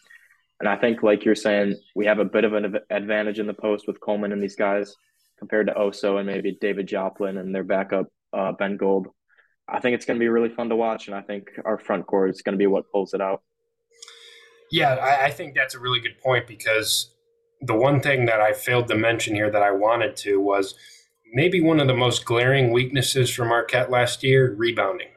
And 0.60 0.68
I 0.68 0.76
think, 0.76 1.02
like 1.02 1.24
you're 1.24 1.34
saying, 1.34 1.76
we 1.94 2.06
have 2.06 2.18
a 2.18 2.24
bit 2.24 2.44
of 2.44 2.54
an 2.54 2.76
advantage 2.90 3.38
in 3.38 3.46
the 3.46 3.54
post 3.54 3.86
with 3.86 4.00
Coleman 4.00 4.32
and 4.32 4.42
these 4.42 4.56
guys 4.56 4.94
compared 5.38 5.66
to 5.66 5.74
Oso 5.74 6.18
and 6.18 6.26
maybe 6.26 6.56
David 6.60 6.86
Joplin 6.86 7.36
and 7.36 7.54
their 7.54 7.64
backup 7.64 8.06
uh, 8.32 8.52
Ben 8.52 8.76
Gold. 8.76 9.08
I 9.68 9.80
think 9.80 9.94
it's 9.94 10.06
going 10.06 10.18
to 10.18 10.22
be 10.22 10.28
really 10.28 10.48
fun 10.48 10.68
to 10.68 10.76
watch, 10.76 11.08
and 11.08 11.16
I 11.16 11.22
think 11.22 11.48
our 11.64 11.78
front 11.78 12.06
court 12.06 12.30
is 12.30 12.42
going 12.42 12.54
to 12.54 12.58
be 12.58 12.66
what 12.66 12.90
pulls 12.90 13.14
it 13.14 13.20
out. 13.20 13.42
Yeah, 14.70 14.94
I, 14.94 15.26
I 15.26 15.30
think 15.30 15.54
that's 15.54 15.74
a 15.74 15.78
really 15.78 16.00
good 16.00 16.18
point 16.18 16.46
because 16.46 17.14
the 17.60 17.74
one 17.74 18.00
thing 18.00 18.26
that 18.26 18.40
I 18.40 18.52
failed 18.52 18.88
to 18.88 18.94
mention 18.94 19.34
here 19.34 19.50
that 19.50 19.62
I 19.62 19.72
wanted 19.72 20.16
to 20.16 20.40
was 20.40 20.74
maybe 21.32 21.60
one 21.60 21.80
of 21.80 21.86
the 21.86 21.94
most 21.94 22.24
glaring 22.24 22.70
weaknesses 22.70 23.30
for 23.30 23.44
Marquette 23.44 23.90
last 23.90 24.22
year 24.22 24.54
rebounding. 24.56 25.08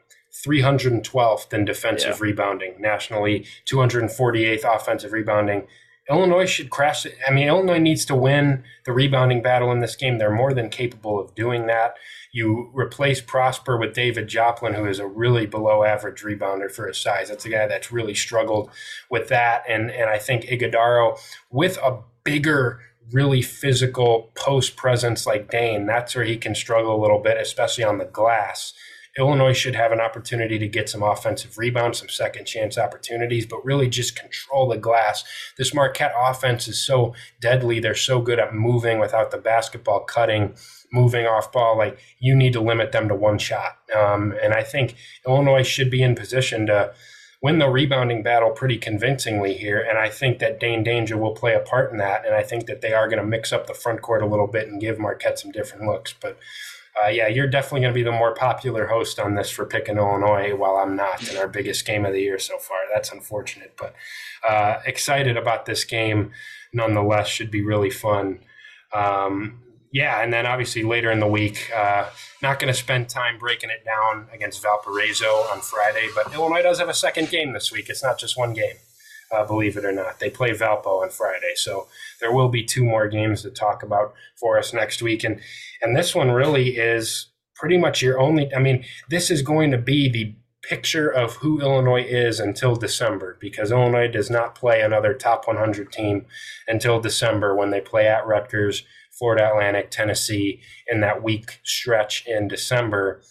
312th 0.46 1.54
in 1.54 1.66
defensive 1.66 2.18
yeah. 2.20 2.24
rebounding 2.24 2.80
nationally, 2.80 3.46
248th 3.66 4.76
offensive 4.76 5.12
rebounding. 5.12 5.68
Illinois 6.10 6.46
should 6.46 6.72
crash 6.72 7.06
it. 7.06 7.16
I 7.28 7.32
mean, 7.32 7.48
Illinois 7.48 7.78
needs 7.78 8.04
to 8.06 8.16
win 8.16 8.64
the 8.86 8.92
rebounding 8.92 9.44
battle 9.44 9.72
in 9.72 9.80
this 9.80 9.96
game. 9.96 10.18
They're 10.18 10.32
more 10.32 10.54
than 10.54 10.70
capable 10.70 11.20
of 11.20 11.36
doing 11.36 11.68
that. 11.68 11.96
You 12.32 12.72
replace 12.74 13.22
Prosper 13.22 13.78
with 13.78 13.94
David 13.94 14.28
Joplin, 14.28 14.74
who 14.74 14.86
is 14.86 14.98
a 14.98 15.06
really 15.06 15.46
below 15.46 15.84
average 15.84 16.24
rebounder 16.24 16.72
for 16.72 16.88
his 16.88 16.98
size. 16.98 17.30
That's 17.30 17.46
a 17.46 17.50
guy 17.50 17.68
that's 17.68 17.92
really 17.92 18.16
struggled 18.16 18.72
with 19.10 19.28
that. 19.30 19.64
And 19.68 19.92
and 19.92 20.10
I 20.10 20.18
think 20.18 20.46
Ighodaro 20.46 21.20
with 21.52 21.78
a 21.78 22.00
bigger 22.24 22.82
really 23.12 23.42
physical 23.42 24.32
post 24.36 24.76
presence 24.76 25.26
like 25.26 25.50
Dain, 25.50 25.86
that's 25.86 26.16
where 26.16 26.26
he 26.26 26.38
can 26.38 26.56
struggle 26.56 26.96
a 26.96 27.02
little 27.02 27.20
bit, 27.20 27.38
especially 27.38 27.84
on 27.84 27.98
the 27.98 28.06
glass. 28.06 28.74
Illinois 29.20 29.54
should 29.54 29.76
have 29.76 29.92
an 29.92 30.00
opportunity 30.00 30.58
to 30.58 30.68
get 30.68 30.90
some 30.90 31.04
offensive 31.04 31.58
rebounds, 31.58 32.00
some 32.00 32.08
second 32.10 32.46
chance 32.46 32.78
opportunities, 32.78 33.46
but 33.46 33.64
really 33.66 33.90
just 33.90 34.16
control 34.16 34.70
the 34.70 34.78
glass. 34.78 35.26
This 35.58 35.74
Marquette 35.74 36.14
offense 36.18 36.68
is 36.70 36.84
so 36.84 37.14
deadly. 37.42 37.80
They're 37.80 37.94
so 37.96 38.22
good 38.22 38.40
at 38.40 38.56
moving 38.56 38.98
without 38.98 39.32
the 39.32 39.38
basketball 39.38 40.00
cutting, 40.00 40.56
moving 40.92 41.28
off 41.28 41.52
ball. 41.52 41.78
Like 41.78 42.00
you 42.20 42.34
need 42.34 42.54
to 42.54 42.62
limit 42.62 42.94
them 42.94 43.10
to 43.10 43.16
one 43.16 43.38
shot. 43.38 43.78
Um, 43.96 44.34
and 44.42 44.54
I 44.54 44.64
think 44.64 44.96
Illinois 45.28 45.64
should 45.64 45.92
be 45.92 46.02
in 46.02 46.16
position 46.16 46.66
to 46.68 46.94
win 47.42 47.60
the 47.60 47.70
rebounding 47.70 48.24
battle 48.24 48.52
pretty 48.52 48.78
convincingly 48.78 49.54
here. 49.54 49.80
And 49.80 49.98
I 49.98 50.10
think 50.10 50.40
that 50.40 50.60
Dain 50.60 50.84
Dainja 50.84 51.18
will 51.18 51.34
play 51.34 51.54
a 51.54 51.60
part 51.60 51.92
in 51.92 51.98
that. 51.98 52.26
And 52.26 52.36
I 52.36 52.44
think 52.44 52.68
that 52.68 52.82
they 52.82 52.94
are 52.94 53.08
going 53.08 53.22
to 53.22 53.26
mix 53.26 53.52
up 53.52 53.68
the 53.68 53.74
front 53.74 54.02
court 54.02 54.22
a 54.22 54.26
little 54.26 54.48
bit 54.48 54.68
and 54.68 54.82
give 54.82 54.98
Marquette 54.98 55.40
some 55.40 55.52
different 55.52 55.86
looks. 55.86 56.14
But 56.14 56.38
uh, 57.04 57.08
yeah, 57.08 57.28
you're 57.28 57.48
definitely 57.48 57.82
going 57.82 57.94
to 57.94 57.98
be 57.98 58.04
the 58.04 58.12
more 58.12 58.34
popular 58.34 58.88
host 58.88 59.20
on 59.20 59.36
this 59.36 59.50
for 59.50 59.66
picking 59.66 59.98
Illinois, 59.98 60.56
while 60.56 60.76
I'm 60.78 60.96
not 60.96 61.30
in 61.30 61.38
our 61.38 61.48
biggest 61.48 61.86
game 61.86 62.06
of 62.06 62.14
the 62.14 62.22
year 62.22 62.40
so 62.40 62.58
far. 62.58 62.78
That's 62.94 63.12
unfortunate, 63.12 63.74
but 63.78 63.94
uh, 64.48 64.80
excited 64.86 65.38
about 65.38 65.66
this 65.66 65.84
game 65.84 66.32
nonetheless. 66.74 67.28
Should 67.28 67.52
be 67.52 67.62
really 67.62 67.90
fun. 67.90 68.40
Um, 68.94 69.62
yeah, 69.92 70.22
and 70.22 70.32
then 70.32 70.46
obviously 70.46 70.84
later 70.84 71.10
in 71.12 71.20
the 71.20 71.28
week, 71.28 71.72
uh, 71.76 72.10
not 72.42 72.60
going 72.60 72.72
to 72.72 72.80
spend 72.80 73.10
time 73.10 73.40
breaking 73.40 73.70
it 73.70 73.84
down 73.84 74.28
against 74.32 74.62
Valparaiso 74.62 75.46
on 75.52 75.62
Friday, 75.62 76.10
but 76.14 76.32
Illinois 76.34 76.62
does 76.62 76.80
have 76.80 76.90
a 76.90 76.94
second 76.94 77.30
game 77.30 77.54
this 77.54 77.72
week. 77.72 77.90
It's 77.90 78.04
not 78.04 78.20
just 78.20 78.38
one 78.38 78.54
game, 78.54 78.76
uh, 79.32 79.46
believe 79.46 79.78
it 79.78 79.86
or 79.86 79.92
not. 79.92 80.20
They 80.20 80.30
play 80.30 80.52
Valpo 80.52 81.02
on 81.04 81.10
Friday, 81.10 81.54
so 81.56 81.88
there 82.20 82.32
will 82.32 82.50
be 82.50 82.64
two 82.64 82.84
more 82.84 83.08
games 83.08 83.42
to 83.44 83.50
talk 83.50 83.84
about 83.84 84.14
for 84.36 84.58
us 84.58 84.74
next 84.74 85.02
week, 85.02 85.24
and 85.24 85.40
and 85.82 85.96
this 85.96 86.14
one 86.16 86.32
really 86.32 86.78
is 86.78 87.28
pretty 87.56 87.78
much 87.78 88.02
your 88.02 88.20
only. 88.20 88.54
I 88.54 88.60
mean, 88.60 88.86
this 89.10 89.30
is 89.30 89.42
going 89.42 89.72
to 89.72 89.78
be 89.78 90.10
the 90.10 90.36
picture 90.62 91.10
of 91.10 91.38
who 91.38 91.62
Illinois 91.62 92.04
is 92.04 92.40
until 92.40 92.76
December 92.76 93.38
because 93.40 93.72
Illinois 93.72 94.08
does 94.08 94.30
not 94.30 94.56
play 94.56 94.82
another 94.82 95.14
top 95.14 95.48
100 95.48 95.92
team 95.92 96.26
until 96.68 97.00
December 97.00 97.56
when 97.56 97.70
they 97.70 97.82
play 97.82 98.08
at 98.08 98.28
Rutgers 98.28 98.84
Florida 99.20 99.50
Atlantic, 99.50 99.92
Tennessee 99.92 100.62
in 100.88 101.02
that 101.02 101.22
week 101.22 101.60
stretch 101.64 102.26
in 102.26 102.48
December. 102.48 103.22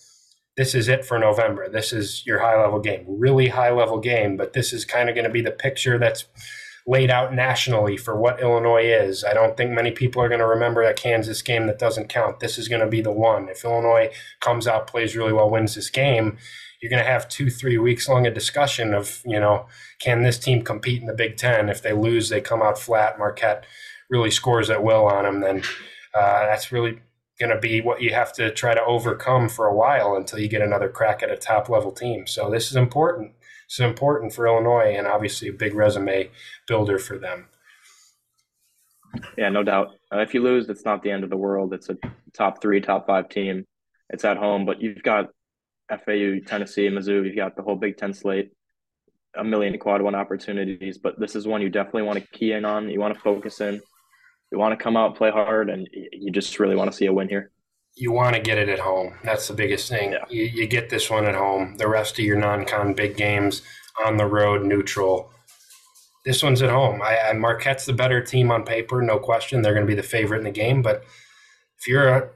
This 0.58 0.74
is 0.74 0.88
it 0.88 1.04
for 1.04 1.20
November. 1.20 1.68
This 1.68 1.92
is 1.92 2.26
your 2.26 2.40
high 2.40 2.60
level 2.60 2.80
game, 2.80 3.04
really 3.06 3.46
high 3.46 3.70
level 3.70 4.00
game, 4.00 4.36
but 4.36 4.54
this 4.54 4.72
is 4.72 4.84
kind 4.84 5.08
of 5.08 5.14
going 5.14 5.24
to 5.24 5.30
be 5.30 5.40
the 5.40 5.52
picture 5.52 6.00
that's 6.00 6.24
laid 6.84 7.12
out 7.12 7.32
nationally 7.32 7.96
for 7.96 8.18
what 8.18 8.40
Illinois 8.40 8.82
is. 8.82 9.22
I 9.22 9.34
don't 9.34 9.56
think 9.56 9.70
many 9.70 9.92
people 9.92 10.20
are 10.20 10.28
going 10.28 10.40
to 10.40 10.46
remember 10.46 10.84
that 10.84 10.96
Kansas 10.96 11.42
game 11.42 11.68
that 11.68 11.78
doesn't 11.78 12.08
count. 12.08 12.40
This 12.40 12.58
is 12.58 12.66
going 12.66 12.80
to 12.80 12.88
be 12.88 13.00
the 13.00 13.12
one. 13.12 13.48
If 13.48 13.64
Illinois 13.64 14.10
comes 14.40 14.66
out, 14.66 14.88
plays 14.88 15.14
really 15.14 15.32
well, 15.32 15.48
wins 15.48 15.76
this 15.76 15.90
game, 15.90 16.38
you're 16.82 16.90
going 16.90 17.04
to 17.04 17.08
have 17.08 17.28
two, 17.28 17.50
three 17.50 17.78
weeks 17.78 18.08
long 18.08 18.26
a 18.26 18.30
discussion 18.32 18.94
of, 18.94 19.22
you 19.24 19.38
know, 19.38 19.68
can 20.00 20.24
this 20.24 20.40
team 20.40 20.62
compete 20.62 21.00
in 21.00 21.06
the 21.06 21.14
Big 21.14 21.36
Ten? 21.36 21.68
If 21.68 21.82
they 21.82 21.92
lose, 21.92 22.30
they 22.30 22.40
come 22.40 22.62
out 22.62 22.80
flat. 22.80 23.16
Marquette 23.16 23.64
really 24.10 24.32
scores 24.32 24.70
at 24.70 24.82
will 24.82 25.06
on 25.06 25.22
them, 25.22 25.38
then 25.38 25.62
uh, 26.14 26.46
that's 26.46 26.72
really 26.72 26.98
going 27.38 27.54
to 27.54 27.60
be 27.60 27.80
what 27.80 28.02
you 28.02 28.12
have 28.12 28.32
to 28.34 28.52
try 28.52 28.74
to 28.74 28.84
overcome 28.84 29.48
for 29.48 29.66
a 29.66 29.74
while 29.74 30.16
until 30.16 30.38
you 30.38 30.48
get 30.48 30.62
another 30.62 30.88
crack 30.88 31.22
at 31.22 31.30
a 31.30 31.36
top 31.36 31.68
level 31.68 31.92
team. 31.92 32.26
So 32.26 32.50
this 32.50 32.70
is 32.70 32.76
important. 32.76 33.32
It's 33.66 33.80
important 33.80 34.32
for 34.32 34.46
Illinois 34.46 34.94
and 34.96 35.06
obviously 35.06 35.48
a 35.48 35.52
big 35.52 35.74
resume 35.74 36.30
builder 36.66 36.98
for 36.98 37.18
them. 37.18 37.46
Yeah, 39.36 39.48
no 39.50 39.62
doubt. 39.62 39.88
Uh, 40.12 40.18
if 40.18 40.34
you 40.34 40.42
lose, 40.42 40.68
it's 40.68 40.84
not 40.84 41.02
the 41.02 41.10
end 41.10 41.24
of 41.24 41.30
the 41.30 41.36
world. 41.36 41.72
It's 41.72 41.88
a 41.88 41.96
top 42.32 42.60
three, 42.60 42.80
top 42.80 43.06
five 43.06 43.28
team. 43.28 43.64
It's 44.10 44.24
at 44.24 44.36
home, 44.36 44.64
but 44.64 44.80
you've 44.80 45.02
got 45.02 45.30
FAU, 45.88 46.40
Tennessee, 46.46 46.88
Mizzou. 46.88 47.24
You've 47.24 47.36
got 47.36 47.56
the 47.56 47.62
whole 47.62 47.76
Big 47.76 47.96
Ten 47.96 48.12
slate, 48.12 48.52
a 49.36 49.44
million 49.44 49.78
quad 49.78 50.02
one 50.02 50.14
opportunities. 50.14 50.98
But 50.98 51.18
this 51.18 51.36
is 51.36 51.46
one 51.46 51.62
you 51.62 51.70
definitely 51.70 52.02
want 52.02 52.18
to 52.18 52.38
key 52.38 52.52
in 52.52 52.64
on. 52.64 52.88
You 52.88 53.00
want 53.00 53.14
to 53.14 53.20
focus 53.20 53.60
in 53.60 53.80
you 54.50 54.58
want 54.58 54.78
to 54.78 54.82
come 54.82 54.96
out 54.96 55.16
play 55.16 55.30
hard 55.30 55.68
and 55.70 55.88
you 55.92 56.32
just 56.32 56.58
really 56.58 56.76
want 56.76 56.90
to 56.90 56.96
see 56.96 57.06
a 57.06 57.12
win 57.12 57.28
here. 57.28 57.50
You 57.96 58.12
want 58.12 58.36
to 58.36 58.40
get 58.40 58.58
it 58.58 58.68
at 58.68 58.78
home. 58.78 59.14
That's 59.24 59.48
the 59.48 59.54
biggest 59.54 59.88
thing. 59.88 60.12
Yeah. 60.12 60.24
you, 60.30 60.44
you 60.44 60.66
get 60.66 60.88
this 60.88 61.10
one 61.10 61.26
at 61.26 61.34
home. 61.34 61.76
The 61.76 61.88
rest 61.88 62.18
of 62.18 62.24
your 62.24 62.38
non-con 62.38 62.94
big 62.94 63.16
games 63.16 63.62
on 64.04 64.16
the 64.16 64.26
road 64.26 64.64
neutral. 64.64 65.30
This 66.24 66.42
one's 66.42 66.62
at 66.62 66.70
home. 66.70 67.02
I, 67.02 67.18
I 67.18 67.32
marquette's 67.32 67.86
the 67.86 67.92
better 67.92 68.22
team 68.22 68.50
on 68.50 68.64
paper 68.64 69.02
no 69.02 69.18
question. 69.18 69.62
They're 69.62 69.74
going 69.74 69.86
to 69.86 69.90
be 69.90 70.00
the 70.00 70.02
favorite 70.02 70.38
in 70.38 70.44
the 70.44 70.50
game 70.50 70.82
but 70.82 71.04
if 71.78 71.86
you're 71.86 72.08
a 72.08 72.30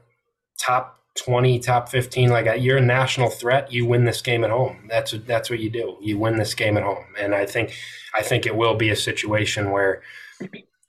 top 0.59 0.99
20 1.15 1.59
top 1.59 1.89
15 1.89 2.29
like 2.29 2.47
a, 2.47 2.57
you're 2.57 2.77
a 2.77 2.81
national 2.81 3.29
threat 3.29 3.71
you 3.71 3.85
win 3.85 4.03
this 4.03 4.21
game 4.21 4.43
at 4.43 4.49
home. 4.49 4.87
That's 4.89 5.11
that's 5.25 5.49
what 5.49 5.59
you 5.59 5.69
do. 5.69 5.97
You 6.01 6.17
win 6.17 6.37
this 6.37 6.53
game 6.53 6.75
at 6.77 6.83
home. 6.83 7.05
And 7.19 7.33
i 7.33 7.45
think 7.45 7.73
i 8.15 8.21
think 8.21 8.45
it 8.45 8.55
will 8.55 8.75
be 8.75 8.89
a 8.89 8.95
situation 8.95 9.71
where 9.71 10.01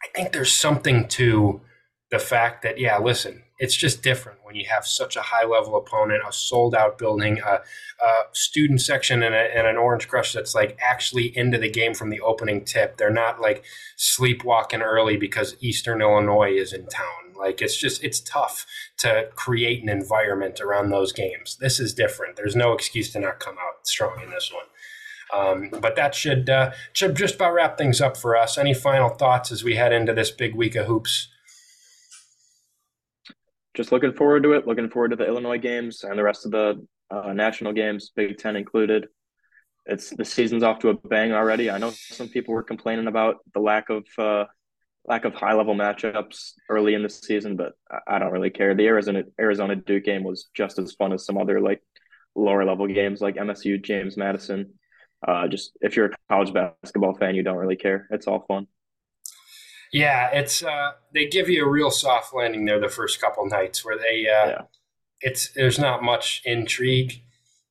I 0.04 0.08
think 0.14 0.32
there's 0.32 0.52
something 0.52 1.08
to 1.08 1.62
the 2.10 2.18
fact 2.18 2.62
that, 2.62 2.78
yeah, 2.78 2.98
listen, 2.98 3.42
it's 3.58 3.74
just 3.74 4.02
different 4.02 4.40
when 4.42 4.54
you 4.54 4.66
have 4.68 4.86
such 4.86 5.16
a 5.16 5.22
high 5.22 5.46
level 5.46 5.76
opponent, 5.76 6.22
a 6.28 6.32
sold 6.32 6.74
out 6.74 6.98
building, 6.98 7.40
a, 7.40 7.60
a 8.04 8.12
student 8.32 8.80
section, 8.82 9.22
and, 9.22 9.34
a, 9.34 9.56
and, 9.56 9.66
an 9.66 9.76
Orange 9.76 10.08
Crush 10.08 10.32
that's 10.32 10.54
like 10.54 10.76
actually 10.82 11.36
into 11.36 11.56
the 11.56 11.70
game 11.70 11.94
from 11.94 12.10
the 12.10 12.20
opening 12.20 12.64
tip. 12.64 12.96
They're 12.96 13.10
not 13.10 13.40
like 13.40 13.64
sleepwalking 13.96 14.82
early 14.82 15.16
because 15.16 15.56
Eastern 15.60 16.02
Illinois 16.02 16.52
is 16.52 16.72
in 16.72 16.86
town. 16.86 17.34
Like 17.38 17.62
it's 17.62 17.76
just, 17.76 18.04
it's 18.04 18.20
tough 18.20 18.66
to 18.98 19.28
create 19.34 19.82
an 19.82 19.88
environment 19.88 20.60
around 20.60 20.90
those 20.90 21.12
games. 21.12 21.56
This 21.60 21.80
is 21.80 21.94
different. 21.94 22.36
There's 22.36 22.56
no 22.56 22.72
excuse 22.72 23.12
to 23.12 23.20
not 23.20 23.40
come 23.40 23.56
out 23.56 23.86
strong 23.86 24.20
in 24.22 24.30
this 24.30 24.52
one. 24.52 24.66
Um, 25.32 25.70
but 25.80 25.96
that 25.96 26.14
should 26.14 26.50
uh, 26.50 26.72
should 26.92 27.16
just 27.16 27.36
about 27.36 27.54
wrap 27.54 27.78
things 27.78 28.00
up 28.00 28.16
for 28.16 28.36
us. 28.36 28.58
Any 28.58 28.74
final 28.74 29.08
thoughts 29.08 29.50
as 29.50 29.64
we 29.64 29.76
head 29.76 29.92
into 29.92 30.12
this 30.12 30.30
big 30.30 30.54
week 30.54 30.74
of 30.76 30.86
hoops? 30.86 31.28
Just 33.74 33.90
looking 33.90 34.12
forward 34.12 34.42
to 34.44 34.52
it. 34.52 34.66
Looking 34.66 34.90
forward 34.90 35.10
to 35.10 35.16
the 35.16 35.26
Illinois 35.26 35.58
games 35.58 36.04
and 36.04 36.18
the 36.18 36.22
rest 36.22 36.44
of 36.44 36.52
the 36.52 36.86
uh, 37.10 37.32
national 37.32 37.72
games, 37.72 38.12
Big 38.14 38.38
Ten 38.38 38.56
included. 38.56 39.08
It's 39.86 40.10
the 40.10 40.24
season's 40.24 40.62
off 40.62 40.78
to 40.80 40.90
a 40.90 40.94
bang 40.94 41.32
already. 41.32 41.70
I 41.70 41.78
know 41.78 41.90
some 41.90 42.28
people 42.28 42.54
were 42.54 42.62
complaining 42.62 43.06
about 43.06 43.36
the 43.52 43.60
lack 43.60 43.90
of 43.90 44.04
uh, 44.16 44.44
lack 45.06 45.24
of 45.24 45.34
high 45.34 45.52
level 45.52 45.74
matchups 45.74 46.52
early 46.70 46.94
in 46.94 47.02
the 47.02 47.10
season, 47.10 47.56
but 47.56 47.72
I, 48.06 48.18
don't 48.18 48.32
really 48.32 48.50
care. 48.50 48.74
The 48.74 48.86
Arizona 48.86 49.24
Arizona 49.38 49.76
Duke 49.76 50.04
game 50.04 50.24
was 50.24 50.48
just 50.54 50.78
as 50.78 50.92
fun 50.92 51.12
as 51.12 51.26
some 51.26 51.36
other 51.36 51.60
like 51.60 51.82
lower 52.34 52.64
level 52.64 52.86
games 52.86 53.20
like 53.20 53.36
MSU 53.36 53.82
James 53.82 54.16
Madison 54.16 54.72
uh, 55.26 55.48
just 55.48 55.72
if 55.80 55.96
you're 55.96 56.06
a 56.06 56.10
college 56.28 56.52
basketball 56.52 57.14
fan, 57.14 57.34
you 57.34 57.42
don't 57.42 57.56
really 57.56 57.76
care. 57.76 58.06
It's 58.10 58.26
all 58.26 58.44
fun. 58.46 58.66
Yeah, 59.92 60.30
it's 60.32 60.62
uh, 60.62 60.92
they 61.14 61.26
give 61.26 61.48
you 61.48 61.64
a 61.64 61.68
real 61.68 61.90
soft 61.90 62.34
landing 62.34 62.64
there 62.64 62.80
the 62.80 62.88
first 62.88 63.20
couple 63.20 63.46
nights 63.46 63.84
where 63.84 63.96
they 63.96 64.26
uh, 64.28 64.48
yeah. 64.48 64.62
it's 65.20 65.52
there's 65.52 65.78
not 65.78 66.02
much 66.02 66.42
intrigue, 66.44 67.22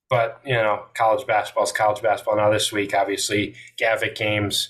but 0.10 0.41
you 0.45 0.54
know 0.54 0.86
college 0.95 1.28
basketball 1.28 1.66
is 1.66 1.72
college 1.72 2.01
basketball. 2.01 2.38
Now 2.38 2.49
this 2.49 2.72
week, 2.72 2.93
obviously, 2.93 3.56
Gavitt 3.78 4.16
games 4.16 4.70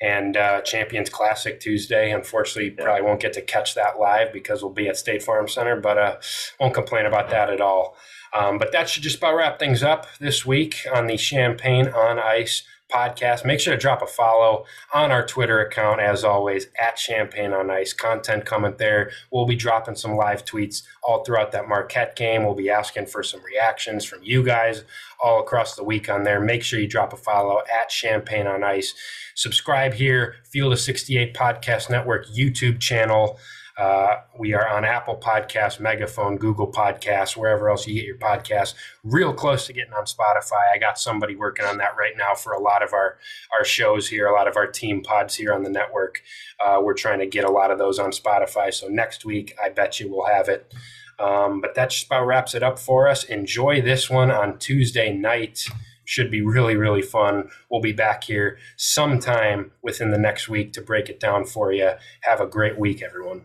and 0.00 0.36
uh, 0.36 0.60
Champions 0.62 1.08
Classic 1.08 1.60
Tuesday. 1.60 2.10
Unfortunately, 2.10 2.74
yeah. 2.76 2.84
probably 2.84 3.02
won't 3.02 3.20
get 3.20 3.32
to 3.34 3.42
catch 3.42 3.74
that 3.74 3.98
live 3.98 4.32
because 4.32 4.62
we'll 4.62 4.72
be 4.72 4.88
at 4.88 4.96
State 4.96 5.22
Farm 5.22 5.48
Center, 5.48 5.80
but 5.80 5.98
uh, 5.98 6.16
won't 6.60 6.74
complain 6.74 7.06
about 7.06 7.30
that 7.30 7.50
at 7.50 7.60
all. 7.60 7.96
Um, 8.34 8.58
but 8.58 8.72
that 8.72 8.88
should 8.88 9.02
just 9.02 9.18
about 9.18 9.36
wrap 9.36 9.58
things 9.58 9.82
up 9.82 10.06
this 10.18 10.44
week 10.44 10.86
on 10.92 11.06
the 11.06 11.16
Champaign 11.16 11.88
on 11.88 12.18
Ice 12.18 12.62
podcast. 12.92 13.44
Make 13.44 13.60
sure 13.60 13.74
to 13.74 13.80
drop 13.80 14.02
a 14.02 14.06
follow 14.06 14.64
on 14.94 15.10
our 15.10 15.26
Twitter 15.26 15.60
account, 15.60 16.00
as 16.00 16.24
always, 16.24 16.68
at 16.80 16.96
Champaign 16.96 17.52
on 17.52 17.70
Ice. 17.70 17.92
Content 17.92 18.44
coming 18.44 18.74
there. 18.78 19.10
We'll 19.30 19.46
be 19.46 19.56
dropping 19.56 19.96
some 19.96 20.16
live 20.16 20.44
tweets 20.44 20.82
all 21.02 21.22
throughout 21.22 21.52
that 21.52 21.68
Marquette 21.68 22.16
game. 22.16 22.44
We'll 22.44 22.54
be 22.54 22.70
asking 22.70 23.06
for 23.06 23.22
some 23.22 23.42
reactions 23.44 24.04
from 24.04 24.22
you 24.22 24.42
guys 24.42 24.84
all 25.22 25.40
across 25.40 25.74
the 25.74 25.84
week 25.84 26.08
on 26.08 26.24
there. 26.24 26.40
Make 26.40 26.62
sure 26.62 26.80
you 26.80 26.88
drop 26.88 27.12
a 27.12 27.16
follow 27.16 27.62
at 27.80 27.88
Champaign 27.90 28.46
on 28.46 28.64
Ice. 28.64 28.94
Subscribe 29.34 29.94
here, 29.94 30.36
Field 30.44 30.72
of 30.72 30.80
68 30.80 31.34
Podcast 31.34 31.90
Network 31.90 32.26
YouTube 32.28 32.80
channel. 32.80 33.38
Uh, 33.78 34.22
we 34.36 34.54
are 34.54 34.68
on 34.68 34.84
Apple 34.84 35.16
Podcasts, 35.16 35.78
Megaphone, 35.78 36.36
Google 36.36 36.66
Podcasts, 36.66 37.36
wherever 37.36 37.70
else 37.70 37.86
you 37.86 37.94
get 37.94 38.04
your 38.04 38.18
podcasts. 38.18 38.74
Real 39.04 39.32
close 39.32 39.66
to 39.66 39.72
getting 39.72 39.92
on 39.92 40.04
Spotify. 40.04 40.72
I 40.74 40.78
got 40.78 40.98
somebody 40.98 41.36
working 41.36 41.64
on 41.64 41.78
that 41.78 41.96
right 41.96 42.14
now 42.16 42.34
for 42.34 42.52
a 42.52 42.60
lot 42.60 42.82
of 42.82 42.92
our 42.92 43.18
our 43.56 43.64
shows 43.64 44.08
here, 44.08 44.26
a 44.26 44.32
lot 44.32 44.48
of 44.48 44.56
our 44.56 44.66
team 44.66 45.02
pods 45.02 45.36
here 45.36 45.52
on 45.52 45.62
the 45.62 45.70
network. 45.70 46.22
Uh, 46.58 46.80
we're 46.82 46.94
trying 46.94 47.20
to 47.20 47.26
get 47.26 47.44
a 47.44 47.50
lot 47.50 47.70
of 47.70 47.78
those 47.78 48.00
on 48.00 48.10
Spotify. 48.10 48.74
So 48.74 48.88
next 48.88 49.24
week, 49.24 49.54
I 49.62 49.68
bet 49.68 50.00
you 50.00 50.10
we'll 50.10 50.26
have 50.26 50.48
it. 50.48 50.74
Um, 51.20 51.60
but 51.60 51.76
that 51.76 51.90
just 51.90 52.06
about 52.06 52.26
wraps 52.26 52.56
it 52.56 52.64
up 52.64 52.80
for 52.80 53.06
us. 53.06 53.22
Enjoy 53.22 53.80
this 53.80 54.10
one 54.10 54.32
on 54.32 54.58
Tuesday 54.58 55.12
night 55.12 55.66
should 56.04 56.30
be 56.30 56.40
really, 56.40 56.74
really 56.74 57.02
fun. 57.02 57.50
We'll 57.70 57.82
be 57.82 57.92
back 57.92 58.24
here 58.24 58.58
sometime 58.76 59.72
within 59.82 60.10
the 60.10 60.18
next 60.18 60.48
week 60.48 60.72
to 60.72 60.80
break 60.80 61.08
it 61.08 61.20
down 61.20 61.44
for 61.44 61.70
you. 61.70 61.92
Have 62.22 62.40
a 62.40 62.46
great 62.46 62.78
week, 62.78 63.02
everyone. 63.02 63.44